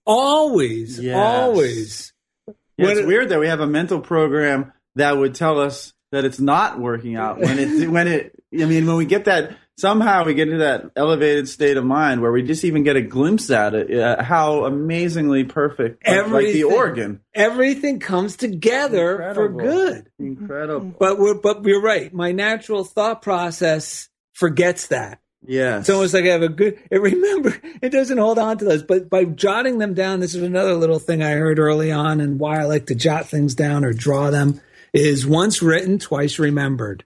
always, 0.06 0.98
Yes. 1.00 1.16
always. 1.16 2.12
Yeah, 2.46 2.54
What- 2.88 2.96
it's 2.98 3.06
weird 3.06 3.28
that 3.30 3.40
we 3.40 3.48
have 3.48 3.60
a 3.60 3.66
mental 3.66 4.00
program 4.00 4.72
that 4.96 5.16
would 5.16 5.34
tell 5.34 5.58
us 5.60 5.92
that 6.12 6.24
it's 6.24 6.38
not 6.40 6.78
working 6.80 7.16
out 7.16 7.38
when 7.40 7.58
it 7.58 7.88
when 7.90 8.06
it. 8.08 8.32
I 8.54 8.64
mean, 8.66 8.86
when 8.86 8.96
we 8.96 9.04
get 9.06 9.24
that 9.24 9.56
somehow 9.76 10.24
we 10.24 10.34
get 10.34 10.48
into 10.48 10.58
that 10.58 10.90
elevated 10.96 11.48
state 11.48 11.76
of 11.76 11.84
mind 11.84 12.20
where 12.22 12.32
we 12.32 12.42
just 12.42 12.64
even 12.64 12.82
get 12.82 12.96
a 12.96 13.02
glimpse 13.02 13.50
at 13.50 13.74
it, 13.74 13.96
uh, 13.98 14.22
how 14.22 14.64
amazingly 14.64 15.44
perfect, 15.44 16.02
like- 16.06 16.28
like 16.28 16.46
the 16.52 16.64
organ. 16.64 17.20
Everything 17.34 18.00
comes 18.00 18.36
together 18.36 19.32
for 19.34 19.48
good. 19.48 20.08
Incredible. 20.18 20.94
But 20.98 21.18
we're, 21.18 21.34
but 21.34 21.64
you're 21.64 21.82
right. 21.82 22.12
My 22.12 22.32
natural 22.32 22.84
thought 22.84 23.22
process 23.22 24.08
forgets 24.32 24.88
that. 24.88 25.18
yeah 25.46 25.78
It's 25.80 25.90
almost 25.90 26.14
like 26.14 26.24
I 26.24 26.28
have 26.28 26.42
a 26.42 26.48
good. 26.48 26.78
It 26.90 27.00
remember 27.00 27.54
it 27.82 27.90
doesn't 27.90 28.18
hold 28.18 28.38
on 28.38 28.58
to 28.58 28.64
those, 28.64 28.82
but 28.82 29.08
by 29.10 29.24
jotting 29.24 29.78
them 29.78 29.94
down, 29.94 30.20
this 30.20 30.34
is 30.34 30.42
another 30.42 30.74
little 30.74 30.98
thing 30.98 31.22
I 31.22 31.32
heard 31.32 31.58
early 31.58 31.92
on, 31.92 32.20
and 32.20 32.38
why 32.40 32.60
I 32.60 32.64
like 32.64 32.86
to 32.86 32.94
jot 32.94 33.26
things 33.28 33.54
down 33.54 33.84
or 33.84 33.92
draw 33.92 34.30
them 34.30 34.60
is 34.92 35.26
once 35.26 35.60
written, 35.62 35.98
twice 35.98 36.38
remembered, 36.38 37.04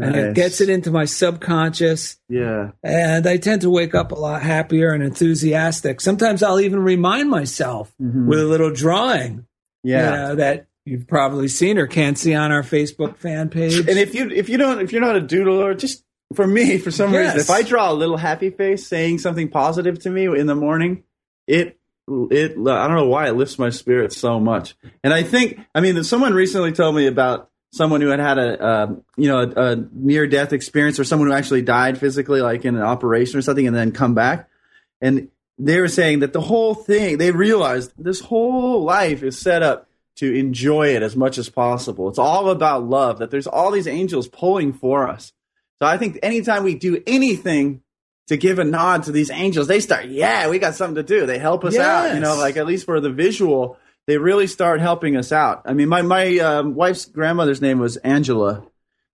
and 0.00 0.16
it 0.16 0.34
gets 0.34 0.60
it 0.60 0.68
into 0.68 0.90
my 0.90 1.04
subconscious. 1.04 2.16
Yeah. 2.28 2.70
And 2.82 3.26
I 3.26 3.36
tend 3.36 3.62
to 3.62 3.70
wake 3.70 3.94
up 3.94 4.12
a 4.12 4.16
lot 4.16 4.42
happier 4.42 4.92
and 4.92 5.02
enthusiastic. 5.02 6.00
Sometimes 6.00 6.42
I'll 6.42 6.60
even 6.60 6.80
remind 6.80 7.30
myself 7.30 7.92
Mhm. 8.02 8.26
with 8.26 8.40
a 8.40 8.44
little 8.44 8.70
drawing 8.70 9.46
Yeah. 9.82 10.04
you 10.10 10.16
know, 10.28 10.34
that 10.36 10.66
you've 10.86 11.06
probably 11.06 11.48
seen 11.48 11.78
or 11.78 11.86
can't 11.86 12.18
see 12.18 12.34
on 12.34 12.50
our 12.52 12.62
Facebook 12.62 13.16
fan 13.16 13.48
page. 13.48 13.78
And 13.78 13.88
if 13.98 14.14
you 14.14 14.28
if 14.30 14.48
you 14.48 14.56
don't 14.58 14.80
if 14.80 14.92
you're 14.92 15.00
not 15.00 15.16
a 15.16 15.20
doodler, 15.20 15.78
just 15.78 16.02
for 16.34 16.46
me, 16.46 16.78
for 16.78 16.90
some 16.90 17.12
reason, 17.12 17.38
if 17.38 17.50
I 17.50 17.62
draw 17.62 17.90
a 17.90 17.94
little 17.94 18.16
happy 18.16 18.50
face 18.50 18.86
saying 18.86 19.18
something 19.18 19.48
positive 19.48 19.98
to 20.00 20.10
me 20.10 20.24
in 20.26 20.46
the 20.46 20.54
morning, 20.54 21.04
it 21.46 21.78
it 22.08 22.52
I 22.52 22.86
don't 22.86 22.96
know 22.96 23.08
why 23.08 23.28
it 23.28 23.32
lifts 23.36 23.58
my 23.58 23.70
spirits 23.70 24.16
so 24.16 24.38
much. 24.40 24.74
And 25.02 25.12
I 25.14 25.22
think 25.22 25.60
I 25.74 25.80
mean 25.80 26.02
someone 26.04 26.34
recently 26.34 26.72
told 26.72 26.96
me 26.96 27.06
about 27.06 27.50
someone 27.74 28.00
who 28.00 28.06
had 28.06 28.20
had 28.20 28.38
a 28.38 28.66
um, 28.66 29.02
you 29.16 29.28
know 29.28 29.40
a, 29.40 29.72
a 29.72 29.76
near 29.92 30.26
death 30.28 30.52
experience 30.52 31.00
or 31.00 31.04
someone 31.04 31.28
who 31.28 31.34
actually 31.34 31.62
died 31.62 31.98
physically 31.98 32.40
like 32.40 32.64
in 32.64 32.76
an 32.76 32.82
operation 32.82 33.36
or 33.36 33.42
something 33.42 33.66
and 33.66 33.74
then 33.74 33.90
come 33.90 34.14
back. 34.14 34.48
And 35.00 35.28
they 35.58 35.80
were 35.80 35.88
saying 35.88 36.20
that 36.20 36.32
the 36.32 36.40
whole 36.40 36.74
thing 36.74 37.18
they 37.18 37.32
realized 37.32 37.92
this 37.98 38.20
whole 38.20 38.84
life 38.84 39.22
is 39.22 39.38
set 39.38 39.62
up 39.62 39.88
to 40.16 40.32
enjoy 40.32 40.94
it 40.94 41.02
as 41.02 41.16
much 41.16 41.36
as 41.36 41.48
possible. 41.48 42.08
It's 42.08 42.18
all 42.18 42.50
about 42.50 42.84
love 42.84 43.18
that 43.18 43.32
there's 43.32 43.48
all 43.48 43.72
these 43.72 43.88
angels 43.88 44.28
pulling 44.28 44.72
for 44.72 45.08
us. 45.08 45.32
So 45.80 45.86
i 45.86 45.98
think 45.98 46.20
anytime 46.22 46.62
we 46.62 46.76
do 46.76 47.02
anything 47.06 47.82
to 48.28 48.36
give 48.36 48.60
a 48.60 48.64
nod 48.64 49.02
to 49.02 49.12
these 49.12 49.30
angels 49.30 49.66
they 49.66 49.80
start 49.80 50.06
yeah 50.06 50.48
we 50.48 50.60
got 50.60 50.76
something 50.76 50.94
to 50.94 51.02
do. 51.02 51.26
They 51.26 51.38
help 51.38 51.64
us 51.64 51.76
out 51.76 52.14
you 52.14 52.20
know 52.20 52.36
like 52.36 52.56
at 52.56 52.66
least 52.66 52.86
for 52.86 53.00
the 53.00 53.10
visual 53.10 53.78
they 54.06 54.18
really 54.18 54.46
start 54.46 54.80
helping 54.80 55.16
us 55.16 55.32
out 55.32 55.62
i 55.64 55.72
mean 55.72 55.88
my 55.88 56.02
my 56.02 56.38
um, 56.38 56.74
wife's 56.74 57.06
grandmother's 57.06 57.60
name 57.60 57.78
was 57.78 57.96
angela 57.98 58.64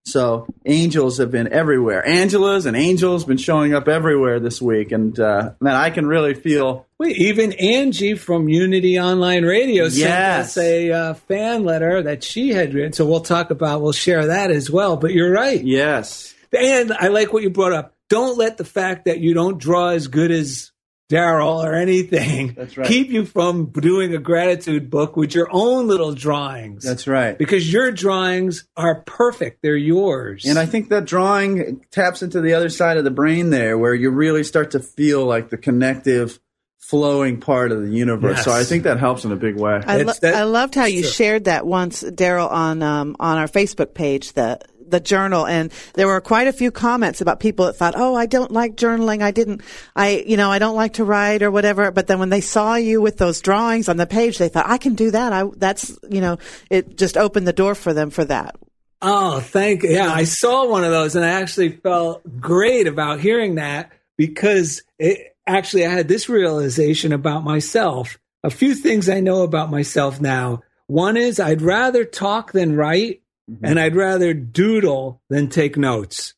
so 0.07 0.47
angels 0.65 1.19
have 1.19 1.31
been 1.31 1.53
everywhere. 1.53 2.03
Angelas 2.07 2.65
and 2.67 2.75
angels 2.77 3.25
been 3.25 3.37
showing 3.37 3.75
up 3.75 3.87
everywhere 3.87 4.41
this 4.41 4.61
week, 4.61 4.93
and 4.93 5.19
uh, 5.21 5.53
man, 5.61 5.77
I 5.77 5.91
can 5.91 6.07
really 6.07 6.33
feel. 6.35 6.87
Wait, 6.99 7.17
even 7.19 7.53
Angie 7.53 8.15
from 8.15 8.49
Unity 8.49 8.99
Online 8.99 9.45
Radio 9.45 9.85
sent 9.89 9.99
Yes. 10.09 10.57
us 10.57 10.65
a 10.65 10.91
uh, 10.91 11.15
fan 11.15 11.65
letter 11.65 12.03
that 12.03 12.25
she 12.25 12.49
had 12.49 12.73
written. 12.73 12.93
So 12.95 13.05
we'll 13.07 13.21
talk 13.21 13.51
about, 13.51 13.83
we'll 13.83 13.93
share 13.93 14.27
that 14.29 14.51
as 14.51 14.71
well. 14.71 14.97
But 14.97 15.13
you're 15.13 15.31
right. 15.31 15.63
Yes. 15.63 16.35
And 16.51 16.93
I 16.93 17.09
like 17.09 17.33
what 17.33 17.43
you 17.43 17.51
brought 17.51 17.75
up. 17.75 17.95
Don't 18.09 18.39
let 18.39 18.57
the 18.57 18.65
fact 18.65 19.05
that 19.05 19.21
you 19.21 19.35
don't 19.35 19.59
draw 19.59 19.91
as 19.91 20.09
good 20.09 20.31
as 20.31 20.73
Daryl 21.11 21.65
or 21.65 21.75
anything 21.75 22.55
That's 22.55 22.77
right. 22.79 22.87
keep 22.87 23.11
you 23.11 23.25
from 23.27 23.67
doing 23.71 24.15
a 24.15 24.19
gratitude 24.19 24.89
book 24.91 25.17
with 25.17 25.35
your 25.35 25.49
own 25.51 25.89
little 25.89 26.13
drawings. 26.15 26.85
That's 26.85 27.07
right. 27.09 27.37
because 27.37 27.71
your 27.73 27.91
drawings 27.91 28.67
are 28.77 29.03
perfect. 29.03 29.59
They're 29.63 29.77
yours. 29.77 30.45
And 30.47 30.59
I 30.59 30.67
think 30.67 30.89
that 30.91 31.05
drawing 31.07 31.81
taps 31.91 32.23
into 32.23 32.41
the 32.41 32.55
other 32.55 32.69
side 32.69 32.97
of 32.97 33.05
the 33.05 33.11
brain 33.11 33.51
there, 33.51 33.77
where 33.77 33.93
you 33.95 34.11
really 34.11 34.45
start 34.45 34.71
to 34.71 34.81
feel 34.81 35.27
like 35.27 35.51
the 35.51 35.59
connective, 35.59 36.39
flowing 36.79 37.41
part 37.41 37.73
of 37.73 37.83
the 37.83 37.91
universe. 37.93 38.37
Yes. 38.39 38.45
So 38.45 38.53
I 38.53 38.65
think 38.65 38.85
that 38.85 38.99
helps 38.99 39.25
in 39.25 39.33
a 39.33 39.37
big 39.37 39.57
way. 39.57 39.81
I, 39.85 40.03
lo- 40.03 40.13
that- 40.23 40.35
I 40.35 40.45
loved 40.45 40.75
how 40.75 40.87
you 40.87 41.03
Sure. 41.03 41.11
shared 41.13 41.45
that 41.45 41.67
once, 41.67 42.03
Daryl, 42.03 42.51
on 42.51 42.83
um, 42.83 43.17
on 43.21 43.37
our 43.39 43.47
Facebook 43.49 43.95
page, 43.95 44.33
the 44.33 44.61
the 44.91 45.01
journal, 45.01 45.47
and 45.47 45.73
there 45.95 46.07
were 46.07 46.21
quite 46.21 46.49
a 46.49 46.53
few 46.53 46.71
comments 46.71 47.21
about 47.21 47.41
people 47.41 47.67
that 47.67 47.77
thought, 47.77 47.95
"Oh, 47.97 48.15
I 48.15 48.27
don't 48.27 48.53
like 48.53 48.77
journaling. 48.77 49.23
I 49.23 49.31
didn't, 49.31 49.63
I, 49.97 50.25
you 50.27 50.37
know, 50.37 50.51
I 50.51 50.59
don't 50.59 50.77
like 50.77 50.95
to 50.95 51.05
write 51.05 51.43
or 51.43 51.51
whatever." 51.51 51.91
But 51.91 52.07
then 52.07 52.19
when 52.19 52.31
they 52.31 52.41
saw 52.41 52.75
you 52.75 53.01
with 53.01 53.19
those 53.19 53.41
drawings 53.41 53.89
on 53.89 53.97
the 53.97 54.07
page, 54.07 54.39
they 54.39 54.49
thought, 54.49 54.69
"I 54.69 54.79
can 54.79 54.95
do 54.95 55.11
that. 55.11 55.33
I 55.33 55.45
that's, 55.57 55.97
you 56.09 56.21
know, 56.21 56.39
it 56.71 56.97
just 56.97 57.17
opened 57.17 57.47
the 57.47 57.53
door 57.53 57.75
for 57.75 57.93
them 57.93 58.11
for 58.11 58.25
that." 58.25 58.57
Oh, 59.03 59.41
thank 59.41 59.83
yeah. 59.83 60.13
I 60.13 60.25
saw 60.25 60.69
one 60.69 60.85
of 60.85 60.91
those 60.91 61.17
and 61.17 61.25
I 61.25 61.41
actually 61.41 61.71
felt 61.71 62.23
great 62.39 62.87
about 62.87 63.21
hearing 63.21 63.55
that 63.55 63.93
because 64.19 64.83
it 64.99 65.35
actually 65.47 65.87
I 65.87 65.91
had 65.91 66.09
this 66.09 66.29
realization 66.29 67.13
about 67.13 67.43
myself. 67.43 68.19
A 68.45 68.51
few 68.51 68.75
things 68.75 69.09
I 69.09 69.21
know 69.21 69.43
about 69.43 69.71
myself 69.71 70.21
now. 70.21 70.63
One 70.87 71.17
is 71.17 71.41
I'd 71.41 71.63
rather 71.63 72.05
talk 72.05 72.53
than 72.53 72.77
write, 72.77 73.20
Mm-hmm. 73.51 73.65
and 73.65 73.81
I'd 73.81 73.97
rather 73.97 74.33
doodle 74.33 75.21
than 75.29 75.49
take 75.49 75.77
notes. 75.77 76.35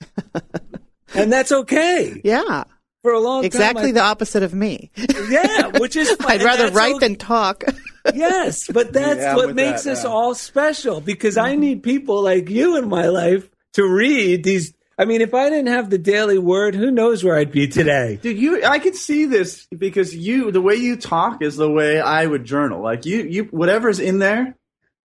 and 1.14 1.32
that's 1.32 1.50
okay. 1.50 2.20
Yeah. 2.22 2.64
For 3.02 3.12
a 3.12 3.18
long 3.18 3.44
Exactly 3.44 3.86
time. 3.86 3.94
the 3.94 4.02
opposite 4.02 4.44
of 4.44 4.54
me. 4.54 4.92
Yeah, 5.28 5.78
which 5.78 5.96
is 5.96 6.08
fine. 6.20 6.38
I'd 6.38 6.44
rather 6.44 6.70
write 6.70 6.94
okay. 6.96 7.08
than 7.08 7.16
talk. 7.16 7.64
Yes, 8.12 8.66
but 8.66 8.92
that's 8.92 9.20
Yeah, 9.20 9.36
what 9.36 9.54
makes 9.54 9.84
that, 9.84 9.92
us 9.92 10.02
yeah. 10.02 10.10
all 10.10 10.34
special 10.34 11.00
because 11.00 11.36
I 11.36 11.52
mm-hmm. 11.52 11.60
need 11.60 11.82
people 11.84 12.20
like 12.20 12.50
you 12.50 12.76
in 12.76 12.88
my 12.88 13.06
life 13.06 13.48
to 13.74 13.86
read 13.86 14.42
these. 14.42 14.74
I 14.98 15.04
mean, 15.04 15.20
if 15.20 15.34
I 15.34 15.48
didn't 15.48 15.72
have 15.72 15.88
the 15.88 15.98
Daily 15.98 16.36
Word, 16.36 16.74
who 16.74 16.90
knows 16.90 17.22
where 17.22 17.36
I'd 17.36 17.52
be 17.52 17.68
today? 17.68 18.18
Dude, 18.20 18.38
you 18.38 18.64
I 18.64 18.80
could 18.80 18.96
see 18.96 19.26
this 19.26 19.66
because 19.66 20.16
you 20.16 20.50
the 20.50 20.60
way 20.60 20.74
you 20.74 20.96
talk 20.96 21.42
is 21.42 21.54
the 21.54 21.70
way 21.70 22.00
I 22.00 22.26
would 22.26 22.44
journal. 22.44 22.82
Like 22.82 23.06
you 23.06 23.22
you 23.22 23.44
whatever's 23.44 24.00
in 24.00 24.18
there, 24.18 24.56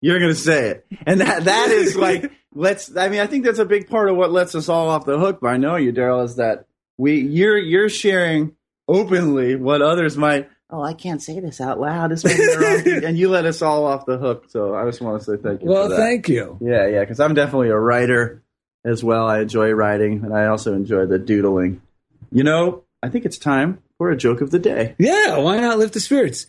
you're 0.01 0.19
gonna 0.19 0.35
say 0.35 0.69
it. 0.69 0.87
And 1.05 1.21
that 1.21 1.45
that 1.45 1.69
is 1.69 1.95
like 1.95 2.31
let's 2.53 2.95
I 2.95 3.09
mean, 3.09 3.19
I 3.19 3.27
think 3.27 3.45
that's 3.45 3.59
a 3.59 3.65
big 3.65 3.89
part 3.89 4.09
of 4.09 4.15
what 4.17 4.31
lets 4.31 4.55
us 4.55 4.69
all 4.69 4.89
off 4.89 5.05
the 5.05 5.19
hook 5.19 5.39
by 5.41 5.57
knowing 5.57 5.85
you, 5.85 5.93
Daryl, 5.93 6.23
is 6.23 6.35
that 6.37 6.65
we 6.97 7.19
you're 7.21 7.57
you're 7.57 7.89
sharing 7.89 8.55
openly 8.87 9.55
what 9.55 9.81
others 9.81 10.17
might 10.17 10.49
Oh, 10.69 10.81
I 10.81 10.93
can't 10.93 11.21
say 11.23 11.39
this 11.39 11.61
out 11.61 11.79
loud. 11.79 12.11
This 12.11 12.25
might 12.25 12.35
be 12.35 12.45
the 12.45 12.59
wrong 12.59 12.81
thing," 12.81 13.03
and 13.05 13.17
you 13.17 13.29
let 13.29 13.45
us 13.45 13.61
all 13.61 13.85
off 13.85 14.05
the 14.05 14.17
hook. 14.17 14.47
So 14.49 14.75
I 14.75 14.83
just 14.83 14.99
want 14.99 15.21
to 15.21 15.25
say 15.25 15.41
thank 15.41 15.61
you. 15.61 15.69
Well, 15.69 15.89
thank 15.89 16.27
you. 16.27 16.57
Yeah, 16.59 16.87
yeah, 16.87 16.99
because 16.99 17.21
I'm 17.21 17.33
definitely 17.33 17.69
a 17.69 17.77
writer 17.79 18.43
as 18.83 19.01
well. 19.01 19.25
I 19.27 19.39
enjoy 19.39 19.71
writing, 19.71 20.25
and 20.25 20.33
I 20.33 20.47
also 20.47 20.73
enjoy 20.73 21.05
the 21.05 21.19
doodling. 21.19 21.81
You 22.33 22.43
know, 22.43 22.83
I 23.01 23.07
think 23.07 23.23
it's 23.23 23.37
time 23.37 23.81
for 23.97 24.11
a 24.11 24.17
joke 24.17 24.41
of 24.41 24.51
the 24.51 24.59
day. 24.59 24.95
Yeah, 24.99 25.37
why 25.37 25.57
not 25.61 25.77
lift 25.79 25.93
the 25.93 26.01
spirits? 26.01 26.47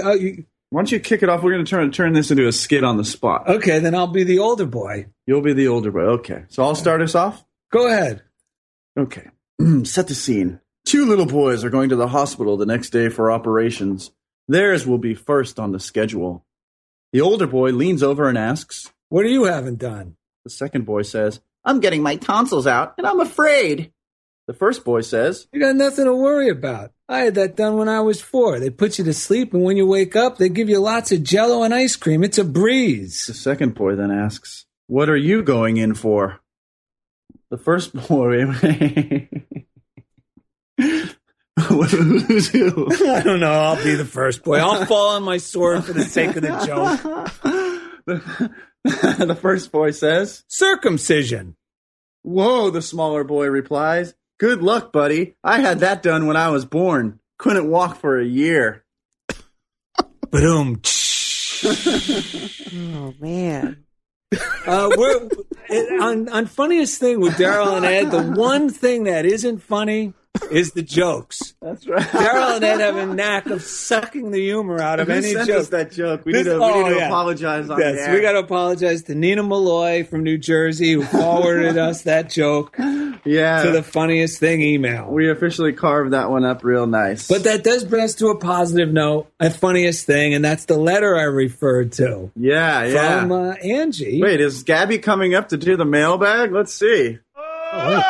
Uh, 0.00 0.12
you- 0.12 0.44
Why 0.70 0.80
don't 0.80 0.92
you 0.92 1.00
kick 1.00 1.22
it 1.22 1.28
off? 1.28 1.42
We're 1.42 1.52
going 1.52 1.64
to 1.64 1.70
turn 1.70 1.90
turn 1.90 2.12
this 2.12 2.30
into 2.30 2.46
a 2.46 2.52
skit 2.52 2.84
on 2.84 2.96
the 2.96 3.04
spot. 3.04 3.48
Okay, 3.48 3.80
then 3.80 3.94
I'll 3.94 4.06
be 4.06 4.22
the 4.22 4.38
older 4.38 4.66
boy. 4.66 5.06
You'll 5.26 5.42
be 5.42 5.52
the 5.52 5.68
older 5.68 5.90
boy. 5.90 6.00
Okay, 6.00 6.44
so 6.48 6.62
I'll 6.62 6.76
start 6.76 7.02
us 7.02 7.16
off. 7.16 7.44
Go 7.72 7.88
ahead. 7.88 8.22
Okay, 8.96 9.28
set 9.84 10.06
the 10.06 10.14
scene. 10.14 10.60
Two 10.86 11.06
little 11.06 11.26
boys 11.26 11.64
are 11.64 11.70
going 11.70 11.90
to 11.90 11.96
the 11.96 12.08
hospital 12.08 12.56
the 12.56 12.66
next 12.66 12.90
day 12.90 13.08
for 13.08 13.30
operations. 13.30 14.12
Theirs 14.48 14.86
will 14.86 14.98
be 14.98 15.14
first 15.14 15.58
on 15.58 15.72
the 15.72 15.80
schedule. 15.80 16.44
The 17.12 17.20
older 17.20 17.46
boy 17.46 17.70
leans 17.70 18.02
over 18.02 18.28
and 18.28 18.38
asks, 18.38 18.90
What 19.08 19.24
are 19.24 19.28
you 19.28 19.44
haven't 19.44 19.78
done? 19.78 20.16
The 20.44 20.50
second 20.50 20.86
boy 20.86 21.02
says, 21.02 21.40
I'm 21.64 21.80
getting 21.80 22.02
my 22.02 22.16
tonsils 22.16 22.66
out, 22.66 22.94
and 22.96 23.06
I'm 23.06 23.20
afraid. 23.20 23.92
The 24.50 24.56
first 24.56 24.84
boy 24.84 25.02
says, 25.02 25.46
You 25.52 25.60
got 25.60 25.76
nothing 25.76 26.06
to 26.06 26.12
worry 26.12 26.48
about. 26.48 26.90
I 27.08 27.20
had 27.20 27.36
that 27.36 27.54
done 27.54 27.76
when 27.76 27.88
I 27.88 28.00
was 28.00 28.20
four. 28.20 28.58
They 28.58 28.68
put 28.68 28.98
you 28.98 29.04
to 29.04 29.12
sleep, 29.12 29.54
and 29.54 29.62
when 29.62 29.76
you 29.76 29.86
wake 29.86 30.16
up, 30.16 30.38
they 30.38 30.48
give 30.48 30.68
you 30.68 30.80
lots 30.80 31.12
of 31.12 31.22
jello 31.22 31.62
and 31.62 31.72
ice 31.72 31.94
cream. 31.94 32.24
It's 32.24 32.36
a 32.36 32.42
breeze. 32.42 33.28
The 33.28 33.34
second 33.34 33.76
boy 33.76 33.94
then 33.94 34.10
asks, 34.10 34.66
What 34.88 35.08
are 35.08 35.16
you 35.16 35.44
going 35.44 35.76
in 35.76 35.94
for? 35.94 36.40
The 37.50 37.58
first 37.58 37.94
boy. 38.08 38.46
Who's 41.60 42.48
who? 42.48 42.88
I 43.08 43.22
don't 43.22 43.38
know. 43.38 43.52
I'll 43.52 43.84
be 43.84 43.94
the 43.94 44.04
first 44.04 44.42
boy. 44.42 44.56
I'll 44.56 44.84
fall 44.84 45.10
on 45.10 45.22
my 45.22 45.36
sword 45.36 45.84
for 45.84 45.92
the 45.92 46.02
sake 46.02 46.34
of 46.34 46.42
the 46.42 46.66
joke. 46.66 47.00
the 48.84 49.38
first 49.40 49.70
boy 49.70 49.92
says, 49.92 50.42
Circumcision. 50.48 51.54
Whoa, 52.22 52.70
the 52.70 52.82
smaller 52.82 53.22
boy 53.22 53.46
replies, 53.46 54.12
Good 54.40 54.62
luck, 54.62 54.90
buddy. 54.90 55.34
I 55.44 55.60
had 55.60 55.80
that 55.80 56.02
done 56.02 56.26
when 56.26 56.34
I 56.34 56.48
was 56.48 56.64
born. 56.64 57.20
Couldn't 57.38 57.68
walk 57.68 57.98
for 57.98 58.18
a 58.18 58.24
year. 58.24 58.86
Boom. 60.30 60.80
oh 61.62 63.14
man. 63.20 63.84
Uh, 64.66 64.88
we're 64.96 65.28
it, 65.68 66.00
on, 66.00 66.30
on 66.30 66.46
funniest 66.46 66.98
thing 66.98 67.20
with 67.20 67.34
Daryl 67.34 67.76
and 67.76 67.84
Ed. 67.84 68.10
The 68.10 68.22
one 68.22 68.70
thing 68.70 69.04
that 69.04 69.26
isn't 69.26 69.58
funny 69.58 70.14
is 70.50 70.72
the 70.72 70.82
jokes. 70.82 71.54
That's 71.60 71.86
right. 71.86 72.02
Daryl 72.02 72.56
and 72.56 72.64
Ed 72.64 72.80
have 72.80 72.96
a 72.96 73.06
knack 73.06 73.46
of 73.46 73.62
sucking 73.62 74.30
the 74.30 74.38
humor 74.40 74.80
out 74.80 75.00
of 75.00 75.08
Who 75.08 75.14
any 75.14 75.32
sent 75.32 75.48
joke. 75.48 75.58
us 75.60 75.68
that 75.70 75.92
joke? 75.92 76.24
We 76.24 76.32
This- 76.32 76.46
need 76.46 76.52
to, 76.52 76.58
we 76.58 76.64
oh, 76.64 76.82
need 76.82 76.88
to 76.90 76.96
yeah. 76.96 77.06
apologize 77.06 77.68
on 77.70 77.78
Yes, 77.78 77.96
the 77.96 78.02
air. 78.08 78.14
we 78.14 78.20
got 78.20 78.32
to 78.32 78.38
apologize 78.38 79.02
to 79.04 79.14
Nina 79.14 79.42
Malloy 79.42 80.04
from 80.04 80.22
New 80.22 80.38
Jersey 80.38 80.92
who 80.92 81.02
forwarded 81.02 81.76
us 81.78 82.02
that 82.02 82.30
joke 82.30 82.76
yeah. 83.24 83.62
to 83.64 83.70
the 83.72 83.82
funniest 83.82 84.38
thing 84.38 84.60
email. 84.62 85.06
we 85.10 85.30
officially 85.30 85.72
carved 85.72 86.12
that 86.12 86.30
one 86.30 86.44
up 86.44 86.64
real 86.64 86.86
nice. 86.86 87.28
But 87.28 87.44
that 87.44 87.62
does 87.64 87.84
bring 87.84 88.04
us 88.04 88.14
to 88.16 88.28
a 88.28 88.38
positive 88.38 88.92
note, 88.92 89.30
a 89.40 89.50
funniest 89.50 90.06
thing, 90.06 90.34
and 90.34 90.44
that's 90.44 90.64
the 90.64 90.78
letter 90.78 91.16
I 91.16 91.24
referred 91.24 91.92
to 91.92 92.30
yeah, 92.36 92.84
yeah. 92.84 93.20
from 93.20 93.32
uh, 93.32 93.52
Angie. 93.54 94.20
Wait, 94.22 94.40
is 94.40 94.62
Gabby 94.62 94.98
coming 94.98 95.34
up 95.34 95.48
to 95.50 95.56
do 95.56 95.76
the 95.76 95.84
mailbag? 95.84 96.52
Let's 96.52 96.72
see. 96.72 97.18
Oh! 97.36 98.02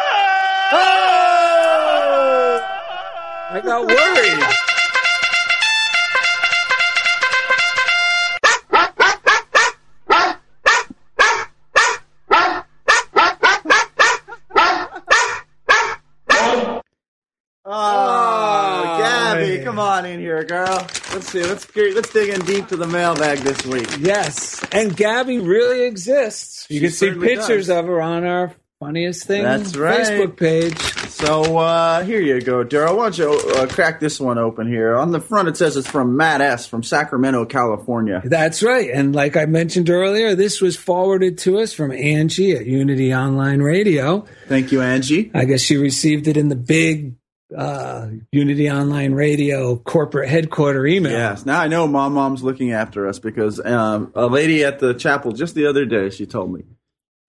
I 3.51 3.61
got 3.61 3.87
worried. 3.87 4.57
Oh, 17.65 17.73
oh 17.73 18.99
Gabby, 18.99 19.63
come 19.65 19.79
on 19.79 20.07
in 20.07 20.21
here, 20.21 20.43
girl. 20.45 20.79
Let's 21.13 21.29
see. 21.29 21.45
Let's 21.45 21.67
let's 21.77 22.13
dig 22.13 22.31
in 22.31 22.41
deep 22.47 22.69
to 22.69 22.77
the 22.77 22.87
mailbag 22.87 23.39
this 23.39 23.65
week. 23.67 23.89
Yes, 23.99 24.65
and 24.73 24.97
Gabby 24.97 25.39
really 25.39 25.83
exists. 25.85 26.67
You 26.71 26.79
She 26.79 26.81
can 26.81 26.91
see 26.91 27.11
pictures 27.15 27.67
does. 27.69 27.79
of 27.79 27.87
her 27.87 28.01
on 28.01 28.25
our 28.25 28.55
funniest 28.81 29.25
thing 29.25 29.43
That's 29.43 29.77
right. 29.77 30.01
Facebook 30.01 30.37
page. 30.39 30.79
So 31.11 31.59
uh, 31.59 32.03
here 32.03 32.23
you 32.23 32.41
go, 32.41 32.65
Daryl. 32.65 32.97
Why 32.97 33.11
don't 33.11 33.19
you 33.19 33.31
uh, 33.57 33.67
crack 33.67 34.01
this 34.01 34.19
one 34.19 34.39
open 34.39 34.67
here? 34.67 34.97
On 34.97 35.11
the 35.11 35.21
front, 35.21 35.49
it 35.49 35.59
says 35.59 35.77
it's 35.77 35.87
from 35.87 36.17
Matt 36.17 36.41
S. 36.41 36.67
from 36.67 36.83
Sacramento, 36.83 37.45
California. 37.45 38.23
That's 38.25 38.63
right. 38.63 38.89
And 38.91 39.15
like 39.15 39.37
I 39.37 39.45
mentioned 39.45 39.91
earlier, 39.91 40.35
this 40.35 40.63
was 40.63 40.79
forwarded 40.79 41.37
to 41.39 41.59
us 41.59 41.75
from 41.75 41.93
Angie 41.93 42.53
at 42.53 42.65
Unity 42.65 43.15
Online 43.15 43.61
Radio. 43.61 44.25
Thank 44.49 44.73
you, 44.73 44.81
Angie. 44.81 45.31
I 45.35 45.45
guess 45.45 45.61
she 45.61 45.77
received 45.77 46.27
it 46.27 46.39
in 46.39 46.49
the 46.49 46.57
big 46.57 47.17
uh, 47.55 48.09
Unity 48.33 48.71
Online 48.71 49.13
Radio 49.13 49.77
corporate 49.77 50.31
headquarter 50.31 50.87
email. 50.87 51.13
Yes. 51.13 51.45
Now 51.45 51.61
I 51.61 51.69
know 51.69 51.87
Mom 51.87 52.15
Mom's 52.15 52.43
looking 52.43 52.73
after 52.73 53.07
us 53.07 53.19
because 53.19 53.61
um, 53.61 54.11
a 54.15 54.27
lady 54.27 54.65
at 54.65 54.79
the 54.79 54.95
chapel 54.95 55.33
just 55.33 55.55
the 55.55 55.67
other 55.67 55.85
day 55.85 56.09
she 56.09 56.25
told 56.25 56.51
me. 56.51 56.63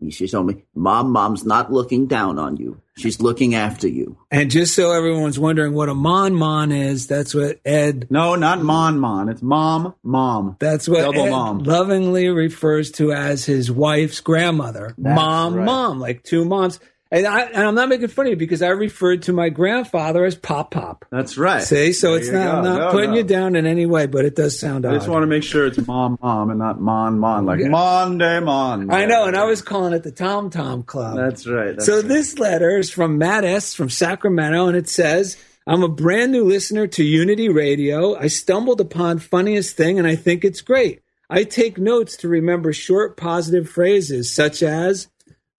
She 0.10 0.28
told 0.28 0.49
oh, 0.49 0.54
me, 0.54 0.64
"Mom, 0.74 1.12
Mom's 1.12 1.45
not 1.45 1.72
looking 1.72 2.08
down 2.08 2.39
on 2.39 2.58
you. 2.58 2.82
She's 2.97 3.22
looking 3.22 3.54
after 3.54 3.88
you." 3.88 4.18
And 4.32 4.49
just 4.49 4.74
so 4.74 4.91
everyone's 4.91 5.38
wondering 5.38 5.74
what 5.74 5.89
a 5.89 5.93
mon 5.93 6.34
mon 6.34 6.72
is, 6.72 7.06
that's 7.06 7.36
what 7.36 7.60
Ed. 7.64 8.08
No, 8.10 8.36
not 8.36 8.62
Mon 8.64 8.99
Mon. 8.99 9.30
It's 9.30 9.41
Mom 9.43 9.93
Mom. 10.04 10.58
That's 10.60 10.89
what 10.89 11.02
Double 11.02 11.26
Ed 11.26 11.30
mom. 11.30 11.60
lovingly 11.60 12.30
refers 12.30 12.91
to 12.93 13.12
as 13.12 13.45
his 13.45 13.72
wife's 13.72 14.22
grandmother. 14.22 14.95
mom, 14.97 15.56
right. 15.56 15.66
mom, 15.66 15.99
like 15.99 16.24
two 16.24 16.45
moms. 16.45 16.80
And, 17.14 17.28
I, 17.28 17.41
and 17.41 17.57
I'm 17.68 17.76
not 17.76 17.89
making 17.89 18.07
fun 18.07 18.28
of 18.28 18.30
you 18.30 18.36
because 18.38 18.62
I 18.62 18.70
referred 18.70 19.24
to 19.24 19.34
my 19.34 19.49
grandfather 19.49 20.24
as 20.24 20.34
Pop 20.36 20.72
Pop. 20.72 21.03
That's 21.12 21.38
right. 21.38 21.62
See, 21.62 21.91
so 21.91 22.12
There 22.12 22.20
it's 22.22 22.30
not, 22.30 22.55
I'm 22.59 22.64
not 22.64 22.80
No, 22.80 22.91
putting 22.91 23.09
no. 23.12 23.18
you 23.18 23.24
down 23.24 23.57
in 23.57 23.66
any 23.66 23.86
way, 23.86 24.05
but 24.05 24.24
it 24.24 24.34
does 24.34 24.57
sound 24.57 24.86
I 24.86 24.93
just 24.93 25.09
odd. 25.09 25.12
want 25.12 25.24
to 25.24 25.28
make 25.28 25.43
sure 25.43 25.66
it's 25.68 25.86
Mom 25.86 26.18
Mom 26.22 26.49
and 26.51 26.59
not 26.59 26.80
Mon 26.80 27.20
Mon, 27.20 27.45
like 27.45 27.59
Yeah. 27.59 27.68
Monday 27.68 28.39
Mon. 28.39 28.89
I 28.89 29.05
know, 29.05 29.26
and 29.26 29.36
I 29.36 29.43
was 29.43 29.62
calling 29.62 29.91
it 29.91 30.03
the 30.03 30.12
Tom 30.12 30.49
Tom 30.49 30.84
Club. 30.84 31.18
That's 31.18 31.45
right. 31.45 31.72
That's 31.74 31.86
so 31.86 31.97
right. 31.97 32.07
this 32.07 32.39
letter 32.39 32.78
is 32.78 32.89
from 32.89 33.18
Matt 33.18 33.43
S. 33.43 33.74
from 33.76 33.89
Sacramento, 33.89 34.68
and 34.68 34.78
it 34.78 34.88
says, 34.88 35.36
I'm 35.68 35.84
a 35.84 35.89
brand 35.89 36.32
new 36.32 36.45
listener 36.45 36.88
to 36.88 37.03
Unity 37.03 37.49
Radio. 37.49 38.16
I 38.18 38.28
stumbled 38.28 38.80
upon 38.80 39.20
Funniest 39.20 39.76
Thing, 39.76 39.99
and 39.99 40.07
I 40.07 40.16
think 40.16 40.45
it's 40.45 40.62
great. 40.62 41.01
I 41.30 41.43
take 41.43 41.78
notes 41.78 42.16
to 42.18 42.30
remember 42.30 42.72
short 42.72 43.18
positive 43.18 43.70
phrases, 43.70 44.34
such 44.34 44.64
as 44.64 45.09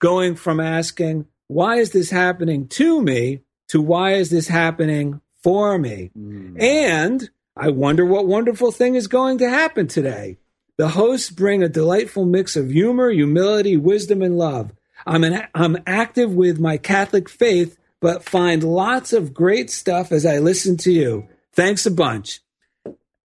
going 0.01 0.35
from 0.35 0.59
asking, 0.59 1.27
Why 1.53 1.77
is 1.77 1.91
this 1.91 2.11
happening 2.11 2.69
to 2.69 3.03
me? 3.03 3.41
to 3.69 3.81
Why 3.81 4.15
is 4.15 4.31
this 4.31 4.49
happening 4.49 5.21
for 5.43 5.79
me? 5.79 6.11
Hmm. 6.15 6.57
And 6.61 7.31
I 7.57 7.71
wonder 7.71 8.05
what 8.05 8.27
wonderful 8.27 8.71
thing 8.71 8.95
is 8.95 9.07
going 9.07 9.39
to 9.39 9.49
happen 9.49 9.87
today. 9.87 10.39
The 10.77 10.89
hosts 10.89 11.31
bring 11.31 11.63
a 11.63 11.69
delightful 11.69 12.25
mix 12.25 12.57
of 12.57 12.71
humor, 12.71 13.11
humility, 13.11 13.77
wisdom, 13.77 14.23
and 14.23 14.37
love. 14.37 14.73
I'm 15.07 15.25
an, 15.25 15.47
I'm 15.55 15.79
active 15.87 16.35
with 16.35 16.61
my 16.61 16.77
Catholic 16.77 17.29
faith, 17.29 17.79
but 18.01 18.25
find 18.25 18.63
lots 18.63 19.13
of 19.13 19.35
great 19.35 19.71
stuff 19.71 20.13
as 20.13 20.25
I 20.25 20.39
listen 20.39 20.77
to 20.79 20.93
you. 20.93 21.29
Thanks 21.53 21.87
a 21.87 21.91
bunch. 21.91 22.41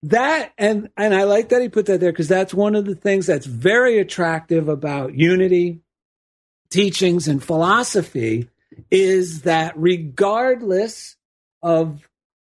that 0.04 0.52
and 0.58 0.90
and 0.96 1.14
I 1.14 1.24
like 1.24 1.48
that 1.48 1.62
he 1.62 1.68
put 1.68 1.86
that 1.86 2.00
there 2.00 2.12
because 2.12 2.28
that's 2.28 2.54
one 2.54 2.74
of 2.74 2.84
the 2.84 2.94
things 2.94 3.26
that's 3.26 3.46
very 3.46 3.98
attractive 3.98 4.68
about 4.68 5.14
unity 5.14 5.82
teachings 6.72 7.28
and 7.28 7.42
philosophy 7.42 8.48
is 8.90 9.42
that 9.42 9.74
regardless 9.76 11.16
of 11.62 12.08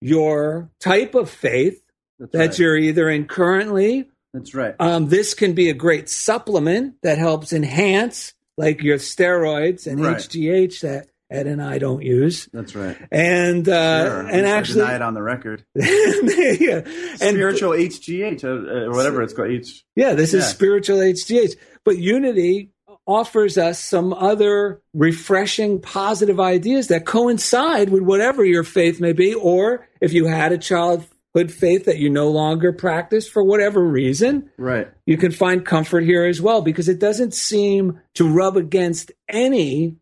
your 0.01 0.69
type 0.79 1.15
of 1.15 1.29
faith 1.29 1.81
That's 2.19 2.31
that 2.31 2.39
right. 2.39 2.59
you're 2.59 2.77
either 2.77 3.09
in 3.09 3.25
currently 3.25 4.09
That's 4.33 4.53
right. 4.55 4.75
um, 4.79 5.09
this 5.09 5.33
can 5.33 5.53
be 5.53 5.69
a 5.69 5.73
great 5.73 6.09
supplement 6.09 6.95
that 7.03 7.17
helps 7.17 7.53
enhance 7.53 8.33
like 8.57 8.81
your 8.81 8.97
steroids 8.97 9.85
and 9.87 9.99
Right. 9.99 10.17
HGH 10.17 10.81
that 10.81 11.07
Ed 11.29 11.47
and 11.47 11.59
I 11.61 11.79
don't 11.79 12.03
use. 12.03 12.47
That's 12.53 12.75
right. 12.75 12.95
And 13.11 13.67
uh, 13.67 14.05
Sure. 14.05 14.19
And 14.21 14.27
least 14.31 14.45
I 14.45 14.49
actually, 14.57 14.81
deny 14.81 14.95
it 14.95 15.01
on 15.01 15.13
the 15.15 15.23
record. 15.23 15.65
yeah. 15.75 16.81
and 16.85 17.17
Spiritual 17.17 17.71
HGH 17.71 18.43
uh, 18.43 18.47
uh, 18.47 18.85
or 18.85 18.91
whatever 18.91 19.23
it's 19.23 19.33
called. 19.33 19.49
H. 19.49 19.83
yeah, 19.95 20.13
this 20.13 20.35
is 20.35 20.45
spiritual 20.47 20.99
HGH. 20.99 21.55
But 21.83 21.97
Unity 21.97 22.69
offers 23.07 23.57
us 23.57 23.79
some 23.79 24.13
other 24.13 24.81
refreshing, 24.93 25.79
positive 25.81 26.39
ideas 26.39 26.87
that 26.87 27.05
coincide 27.05 27.89
with 27.89 28.01
whatever 28.01 28.43
your 28.43 28.63
faith 28.63 28.99
may 28.99 29.13
be, 29.13 29.33
or 29.33 29.87
if 30.01 30.11
you 30.13 30.25
had 30.25 30.51
a 30.51 30.57
childhood 30.57 31.51
faith 31.51 31.85
that 31.85 31.99
you 31.99 32.09
no 32.09 32.29
longer 32.29 32.73
practice 32.73 33.27
for 33.27 33.43
whatever 33.43 33.83
reason, 33.85 34.49
Right. 34.57 34.87
you 35.05 35.17
can 35.17 35.31
find 35.31 35.65
comfort 35.65 36.01
here 36.01 36.25
as 36.25 36.41
well 36.41 36.61
because 36.61 36.89
it 36.89 36.99
doesn't 36.99 37.33
seem 37.33 37.99
to 38.15 38.27
rub 38.27 38.57
against 38.57 39.11
any 39.29 39.97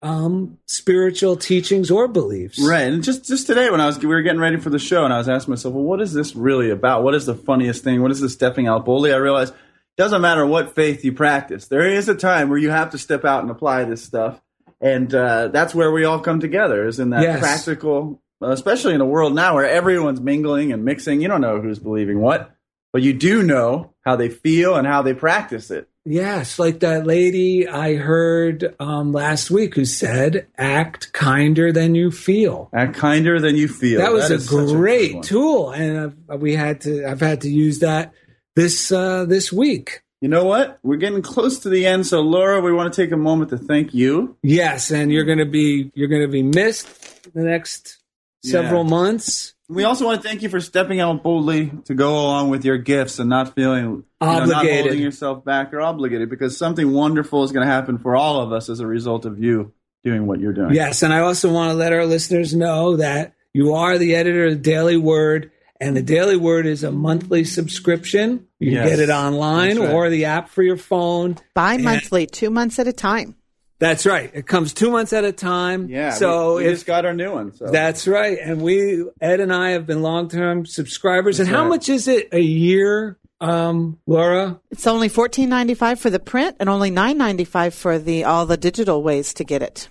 um, 0.00 0.58
spiritual 0.66 1.36
teachings 1.36 1.90
or 1.90 2.06
beliefs. 2.06 2.64
Right, 2.64 2.82
and 2.86 3.02
just 3.02 3.26
just 3.26 3.48
today 3.48 3.68
when 3.68 3.80
I 3.80 3.86
was 3.86 3.98
we 3.98 4.06
were 4.06 4.22
getting 4.22 4.40
ready 4.40 4.56
for 4.56 4.70
the 4.70 4.78
show, 4.78 5.04
and 5.04 5.12
I 5.12 5.18
was 5.18 5.28
asking 5.28 5.50
myself, 5.50 5.74
well, 5.74 5.82
what 5.82 6.00
is 6.00 6.12
this 6.12 6.36
really 6.36 6.70
about? 6.70 7.02
What 7.02 7.16
is 7.16 7.26
the 7.26 7.34
funniest 7.34 7.82
thing? 7.82 8.00
What 8.00 8.12
is 8.12 8.20
the 8.20 8.28
stepping 8.28 8.68
out 8.68 8.84
boldly? 8.84 9.12
I 9.12 9.16
realized 9.16 9.54
doesn't 9.98 10.22
matter 10.22 10.46
what 10.46 10.74
faith 10.74 11.04
you 11.04 11.12
practice. 11.12 11.66
There 11.66 11.86
is 11.86 12.08
a 12.08 12.14
time 12.14 12.48
where 12.48 12.58
you 12.58 12.70
have 12.70 12.90
to 12.90 12.98
step 12.98 13.24
out 13.24 13.42
and 13.42 13.50
apply 13.50 13.84
this 13.84 14.02
stuff, 14.02 14.40
and 14.80 15.12
uh, 15.14 15.48
that's 15.48 15.74
where 15.74 15.90
we 15.92 16.04
all 16.04 16.20
come 16.20 16.40
together. 16.40 16.86
Is 16.86 16.98
in 17.00 17.10
that 17.10 17.22
Yes. 17.22 17.40
practical, 17.40 18.22
especially 18.40 18.94
in 18.94 19.00
a 19.00 19.06
world 19.06 19.34
now 19.34 19.56
where 19.56 19.68
everyone's 19.68 20.20
mingling 20.20 20.72
and 20.72 20.84
mixing. 20.84 21.20
You 21.20 21.28
don't 21.28 21.40
know 21.40 21.60
who's 21.60 21.78
believing 21.80 22.20
what, 22.20 22.50
but 22.92 23.02
you 23.02 23.12
do 23.12 23.42
know 23.42 23.92
how 24.02 24.16
they 24.16 24.28
feel 24.28 24.76
and 24.76 24.86
how 24.86 25.02
they 25.02 25.14
practice 25.14 25.70
it. 25.70 25.88
Yes, 26.04 26.58
like 26.58 26.80
that 26.80 27.06
lady 27.06 27.68
I 27.68 27.96
heard 27.96 28.74
um, 28.80 29.12
last 29.12 29.50
week 29.50 29.74
who 29.74 29.84
said, 29.84 30.46
"Act 30.56 31.12
kinder 31.12 31.70
than 31.72 31.94
you 31.94 32.10
feel." 32.10 32.70
Act 32.72 32.94
kinder 32.96 33.40
than 33.40 33.56
you 33.56 33.68
feel. 33.68 33.98
That 34.00 34.12
was 34.12 34.30
is 34.30 34.50
a 34.50 34.56
great 34.74 35.14
one. 35.14 35.22
tool, 35.22 35.70
and 35.70 36.14
I've, 36.30 36.40
we 36.40 36.54
had 36.54 36.80
to. 36.82 37.04
I've 37.04 37.20
had 37.20 37.42
to 37.42 37.50
use 37.50 37.80
that 37.80 38.14
this 38.58 38.90
uh, 38.90 39.24
this 39.24 39.52
week. 39.52 40.02
You 40.20 40.28
know 40.28 40.44
what? 40.44 40.80
We're 40.82 40.96
getting 40.96 41.22
close 41.22 41.60
to 41.60 41.68
the 41.68 41.86
end, 41.86 42.04
so 42.06 42.20
Laura, 42.20 42.60
we 42.60 42.72
want 42.72 42.92
to 42.92 43.02
take 43.02 43.12
a 43.12 43.16
moment 43.16 43.50
to 43.50 43.58
thank 43.58 43.94
you. 43.94 44.36
Yes, 44.42 44.90
and 44.90 45.12
you're 45.12 45.24
going 45.24 45.38
to 45.38 45.46
be 45.46 45.92
you're 45.94 46.08
going 46.08 46.22
to 46.22 46.28
be 46.28 46.42
missed 46.42 47.32
the 47.34 47.42
next 47.42 47.98
several 48.44 48.82
Yeah. 48.84 48.90
months. 48.90 49.54
We 49.68 49.84
also 49.84 50.06
want 50.06 50.22
to 50.22 50.26
thank 50.28 50.42
you 50.42 50.48
for 50.48 50.60
stepping 50.60 50.98
out 50.98 51.22
boldly 51.22 51.70
to 51.84 51.94
go 51.94 52.14
along 52.14 52.48
with 52.50 52.64
your 52.64 52.78
gifts 52.78 53.18
and 53.18 53.28
not 53.28 53.54
feeling 53.54 53.84
you 53.84 54.04
know, 54.20 54.26
not 54.26 54.42
Obligated. 54.50 54.84
holding 54.86 55.02
yourself 55.02 55.44
back 55.44 55.74
or 55.74 55.80
obligated 55.82 56.30
because 56.30 56.56
something 56.56 56.90
wonderful 56.90 57.44
is 57.44 57.52
going 57.52 57.66
to 57.66 57.72
happen 57.72 57.98
for 57.98 58.16
all 58.16 58.40
of 58.40 58.50
us 58.50 58.70
as 58.70 58.80
a 58.80 58.86
result 58.86 59.26
of 59.26 59.38
you 59.38 59.72
doing 60.04 60.26
what 60.26 60.40
you're 60.40 60.54
doing. 60.54 60.72
Yes, 60.74 61.02
and 61.02 61.12
I 61.12 61.20
also 61.20 61.52
want 61.52 61.70
to 61.70 61.74
let 61.76 61.92
our 61.92 62.06
listeners 62.06 62.54
know 62.54 62.96
that 62.96 63.34
you 63.52 63.74
are 63.74 63.98
the 63.98 64.14
editor 64.16 64.46
of 64.46 64.52
the 64.54 64.58
Daily 64.58 64.96
Word, 64.96 65.50
and 65.80 65.96
the 65.96 66.02
Daily 66.02 66.36
Word 66.36 66.66
is 66.66 66.82
a 66.84 66.90
monthly 66.92 67.44
subscription. 67.44 68.46
You 68.58 68.72
can 68.72 68.74
Yes, 68.86 68.88
get 68.90 68.98
it 68.98 69.10
online 69.10 69.78
right. 69.78 69.90
or 69.92 70.10
the 70.10 70.24
app 70.26 70.48
for 70.48 70.62
your 70.62 70.76
phone. 70.76 71.36
Bi 71.54 71.74
And- 71.74 71.84
monthly, 71.84 72.26
two 72.26 72.50
months 72.50 72.78
at 72.78 72.86
a 72.88 72.92
time. 72.92 73.34
That's 73.80 74.04
right. 74.06 74.28
It 74.34 74.48
comes 74.48 74.74
two 74.74 74.90
months 74.90 75.12
at 75.12 75.22
a 75.24 75.30
time. 75.30 75.88
Yeah. 75.88 76.10
So 76.10 76.56
we, 76.56 76.62
we 76.64 76.68
if 76.70 76.74
just 76.76 76.86
got 76.86 77.04
our 77.06 77.14
new 77.14 77.30
one. 77.32 77.54
So 77.54 77.70
that's 77.70 78.08
right, 78.08 78.36
and 78.42 78.60
we 78.60 79.04
Ed 79.20 79.38
and 79.38 79.52
I 79.52 79.70
have 79.70 79.86
been 79.86 80.02
long 80.02 80.28
term 80.28 80.66
subscribers. 80.66 81.38
That's 81.38 81.46
and 81.48 81.56
how 81.56 81.62
right. 81.62 81.68
much 81.68 81.88
is 81.88 82.08
it 82.08 82.28
a 82.32 82.40
year, 82.40 83.18
um, 83.40 84.00
Laura? 84.04 84.58
It's 84.72 84.88
only 84.88 85.08
fourteen 85.08 85.48
ninety 85.48 85.74
five 85.74 86.00
for 86.00 86.10
the 86.10 86.18
print 86.18 86.56
and 86.58 86.68
only 86.68 86.90
nine 86.90 87.18
ninety 87.18 87.44
five 87.44 87.72
for 87.72 88.00
the 88.00 88.24
all 88.24 88.46
the 88.46 88.56
digital 88.56 89.00
ways 89.00 89.32
to 89.34 89.44
get 89.44 89.62
it. 89.62 89.88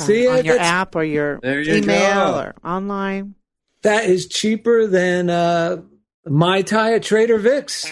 Um, 0.00 0.06
See, 0.08 0.26
on 0.26 0.44
your 0.44 0.58
app 0.58 0.96
or 0.96 1.04
your 1.04 1.38
you 1.44 1.76
email 1.76 2.32
go. 2.32 2.38
or 2.40 2.54
online. 2.68 3.36
That 3.82 4.06
is 4.06 4.26
cheaper 4.26 4.86
than 4.86 5.30
uh, 5.30 5.82
Mai 6.26 6.62
Tai 6.62 6.94
at 6.94 7.02
Trader 7.02 7.38
Vic's. 7.38 7.90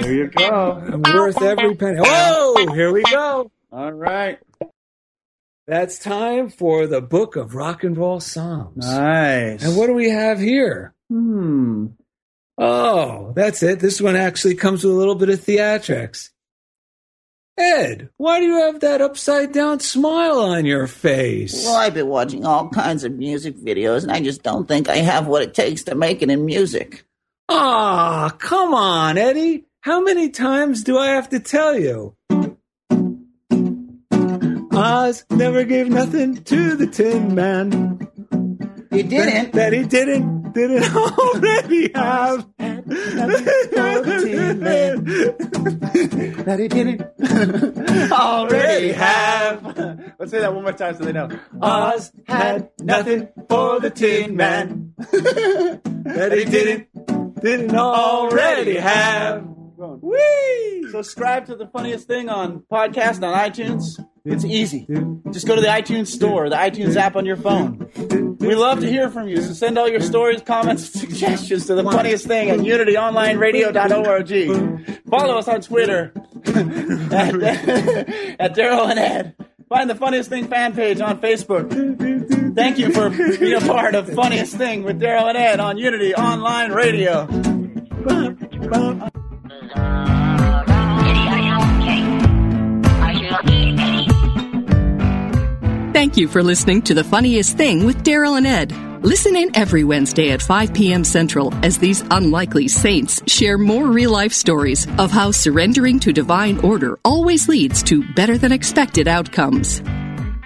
There 0.00 0.12
you 0.12 0.28
go. 0.28 1.00
Worth 1.14 1.42
every 1.42 1.74
penny. 1.74 1.98
Oh, 2.02 2.72
here 2.74 2.92
we 2.92 3.02
go. 3.02 3.50
All 3.72 3.92
right. 3.92 4.38
That's 5.66 5.98
time 5.98 6.50
for 6.50 6.86
the 6.86 7.00
book 7.00 7.36
of 7.36 7.54
rock 7.54 7.84
and 7.84 7.96
roll 7.96 8.20
songs. 8.20 8.86
Nice. 8.86 9.64
And 9.64 9.76
what 9.76 9.86
do 9.86 9.94
we 9.94 10.10
have 10.10 10.38
here? 10.38 10.94
Hmm. 11.08 11.86
Oh, 12.58 13.32
that's 13.34 13.62
it. 13.62 13.80
This 13.80 14.00
one 14.00 14.14
actually 14.14 14.54
comes 14.54 14.84
with 14.84 14.92
a 14.92 14.96
little 14.96 15.14
bit 15.14 15.30
of 15.30 15.40
theatrics. 15.40 16.30
Ed, 17.56 18.08
why 18.16 18.40
do 18.40 18.46
you 18.46 18.56
have 18.62 18.80
that 18.80 19.00
upside 19.00 19.52
down 19.52 19.78
smile 19.78 20.40
on 20.40 20.64
your 20.64 20.88
face? 20.88 21.64
Well, 21.64 21.76
I've 21.76 21.94
been 21.94 22.08
watching 22.08 22.44
all 22.44 22.68
kinds 22.68 23.04
of 23.04 23.12
music 23.12 23.56
videos, 23.56 24.02
and 24.02 24.10
I 24.10 24.20
just 24.20 24.42
don't 24.42 24.66
think 24.66 24.88
I 24.88 24.96
have 24.96 25.28
what 25.28 25.42
it 25.42 25.54
takes 25.54 25.84
to 25.84 25.94
make 25.94 26.20
it 26.20 26.30
in 26.30 26.44
music. 26.44 27.04
Ah, 27.48 28.34
come 28.38 28.74
on, 28.74 29.18
Eddie. 29.18 29.66
How 29.82 30.00
many 30.00 30.30
times 30.30 30.82
do 30.82 30.98
I 30.98 31.08
have 31.08 31.28
to 31.28 31.38
tell 31.38 31.78
you? 31.78 32.16
Oz 34.72 35.24
never 35.30 35.62
gave 35.64 35.88
nothing 35.88 36.42
to 36.42 36.74
the 36.74 36.88
Tin 36.88 37.34
Man. 37.34 38.08
He 38.90 39.04
didn't. 39.04 39.52
That, 39.52 39.72
he 39.72 39.84
didn't. 39.84 40.43
Didn't 40.54 40.94
already 40.94 41.90
have. 41.94 42.46
that 46.44 46.58
he 46.60 46.68
didn't 46.68 47.02
already 48.12 48.92
have. 48.92 49.64
Let's 50.18 50.30
say 50.30 50.40
that 50.40 50.54
one 50.54 50.62
more 50.62 50.72
time 50.72 50.96
so 50.96 51.04
they 51.04 51.12
know. 51.12 51.28
Oz 51.60 52.12
had 52.26 52.70
nothing 52.80 53.28
for 53.48 53.80
the 53.80 53.90
Tin 53.90 54.36
Man. 54.36 54.94
that 54.98 56.32
he 56.36 56.44
didn't. 56.44 56.88
Didn't 57.40 57.74
already 57.76 58.76
have. 58.76 59.44
Whee! 59.76 60.86
Subscribe 60.90 61.46
to 61.46 61.56
the 61.56 61.66
funniest 61.66 62.06
thing 62.06 62.28
on 62.28 62.62
podcast 62.70 63.22
on 63.22 63.36
iTunes. 63.36 63.98
It's 64.26 64.42
easy. 64.44 64.86
Just 65.32 65.46
go 65.46 65.54
to 65.54 65.60
the 65.60 65.66
iTunes 65.66 66.06
store, 66.06 66.48
the 66.48 66.56
iTunes 66.56 66.96
app 66.96 67.14
on 67.14 67.26
your 67.26 67.36
phone. 67.36 67.90
We 68.40 68.54
love 68.54 68.80
to 68.80 68.88
hear 68.88 69.10
from 69.10 69.28
you, 69.28 69.42
so 69.42 69.52
send 69.52 69.76
all 69.76 69.86
your 69.86 70.00
stories, 70.00 70.40
comments, 70.40 70.88
suggestions 71.00 71.66
to 71.66 71.74
the 71.74 71.84
funniest 71.84 72.26
thing 72.26 72.48
at 72.48 72.60
unityonlineradio.org. 72.60 75.02
Follow 75.10 75.36
us 75.36 75.46
on 75.46 75.60
Twitter 75.60 76.10
at, 76.46 77.34
at 78.40 78.54
Daryl 78.54 78.88
and 78.90 78.98
Ed. 78.98 79.34
Find 79.68 79.90
the 79.90 79.94
funniest 79.94 80.30
thing 80.30 80.48
fan 80.48 80.74
page 80.74 81.02
on 81.02 81.20
Facebook. 81.20 82.54
Thank 82.54 82.78
you 82.78 82.92
for 82.92 83.10
being 83.10 83.52
a 83.54 83.60
part 83.60 83.94
of 83.94 84.08
Funniest 84.08 84.56
Thing 84.56 84.84
with 84.84 84.98
Daryl 85.00 85.28
and 85.28 85.36
Ed 85.36 85.60
on 85.60 85.76
Unity 85.76 86.14
Online 86.14 86.72
Radio. 86.72 87.26
Thank 95.94 96.16
you 96.16 96.26
for 96.26 96.42
listening 96.42 96.82
to 96.82 96.94
The 96.94 97.04
Funniest 97.04 97.56
Thing 97.56 97.86
with 97.86 98.02
Daryl 98.02 98.36
and 98.36 98.48
Ed. 98.48 98.72
Listen 99.04 99.36
in 99.36 99.56
every 99.56 99.84
Wednesday 99.84 100.32
at 100.32 100.42
5 100.42 100.74
p.m. 100.74 101.04
Central 101.04 101.54
as 101.64 101.78
these 101.78 102.02
unlikely 102.10 102.66
saints 102.66 103.22
share 103.32 103.56
more 103.56 103.86
real 103.86 104.10
life 104.10 104.32
stories 104.32 104.88
of 104.98 105.12
how 105.12 105.30
surrendering 105.30 106.00
to 106.00 106.12
divine 106.12 106.58
order 106.58 106.98
always 107.04 107.48
leads 107.48 107.80
to 107.84 108.02
better 108.14 108.36
than 108.36 108.50
expected 108.50 109.06
outcomes. 109.06 109.82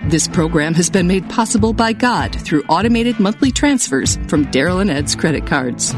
This 0.04 0.28
program 0.28 0.74
has 0.74 0.90
been 0.90 1.06
made 1.06 1.30
possible 1.30 1.72
by 1.72 1.94
God 1.94 2.38
through 2.38 2.64
automated 2.64 3.18
monthly 3.18 3.50
transfers 3.50 4.16
from 4.28 4.44
Daryl 4.48 4.82
and 4.82 4.90
Ed's 4.90 5.16
credit 5.16 5.46
cards. 5.46 5.94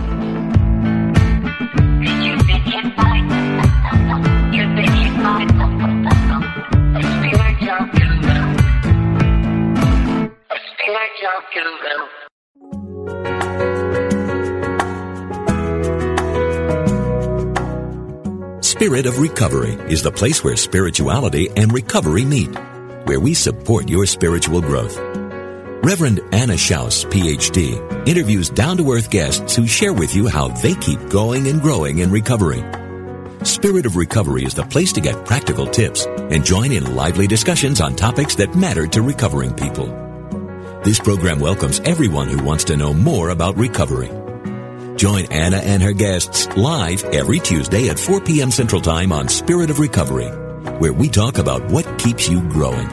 Spirit 18.81 19.05
of 19.05 19.19
Recovery 19.19 19.73
is 19.93 20.03
the 20.03 20.11
place 20.11 20.43
where 20.43 20.57
spirituality 20.57 21.51
and 21.55 21.71
recovery 21.71 22.25
meet, 22.25 22.49
where 23.05 23.21
we 23.21 23.35
support 23.35 23.91
your 23.91 24.07
spiritual 24.07 24.63
growth. 24.63 24.97
Reverend 25.83 26.21
Anna 26.33 26.55
Schaus, 26.55 27.05
PhD, 27.05 28.09
interviews 28.09 28.49
down 28.49 28.79
to 28.79 28.93
earth 28.93 29.11
guests 29.11 29.55
who 29.55 29.67
share 29.67 29.93
with 29.93 30.15
you 30.15 30.29
how 30.29 30.49
they 30.49 30.75
keep 30.77 31.11
going 31.11 31.49
and 31.49 31.61
growing 31.61 31.99
in 31.99 32.11
recovery. 32.11 32.65
Spirit 33.45 33.85
of 33.85 33.97
Recovery 33.97 34.45
is 34.45 34.55
the 34.55 34.65
place 34.65 34.95
to 34.95 35.03
get 35.03 35.27
practical 35.27 35.67
tips 35.67 36.07
and 36.07 36.43
join 36.43 36.73
in 36.73 36.97
lively 36.97 37.27
discussions 37.27 37.83
on 37.83 37.97
topics 37.97 38.35
that 38.37 38.55
matter 38.55 38.87
to 38.87 39.03
recovering 39.03 39.53
people. 39.53 40.00
This 40.83 40.99
program 40.99 41.41
welcomes 41.41 41.79
everyone 41.81 42.29
who 42.29 42.43
wants 42.43 42.65
to 42.65 42.77
know 42.77 42.95
more 42.95 43.29
about 43.29 43.59
recovery. 43.59 44.09
Join 44.97 45.27
Anna 45.27 45.59
and 45.59 45.83
her 45.83 45.93
guests 45.93 46.49
live 46.57 47.05
every 47.05 47.39
Tuesday 47.39 47.91
at 47.91 47.99
4 47.99 48.23
p.m. 48.23 48.51
Central 48.51 48.81
Time 48.81 49.13
on 49.13 49.29
Spirit 49.29 49.69
of 49.69 49.79
Recovery, 49.79 50.29
where 50.79 50.95
we 50.95 51.11
talk 51.11 51.37
about 51.37 51.71
what 51.71 51.99
keeps 51.99 52.31
you 52.31 52.41
growing. 52.49 52.91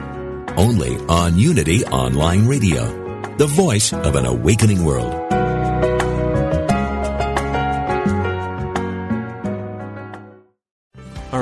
Only 0.58 0.98
on 1.08 1.38
Unity 1.38 1.86
Online 1.86 2.46
Radio, 2.46 2.84
the 3.38 3.48
voice 3.48 3.94
of 3.94 4.18
an 4.18 4.26
awakening 4.26 4.84
world. 4.84 5.27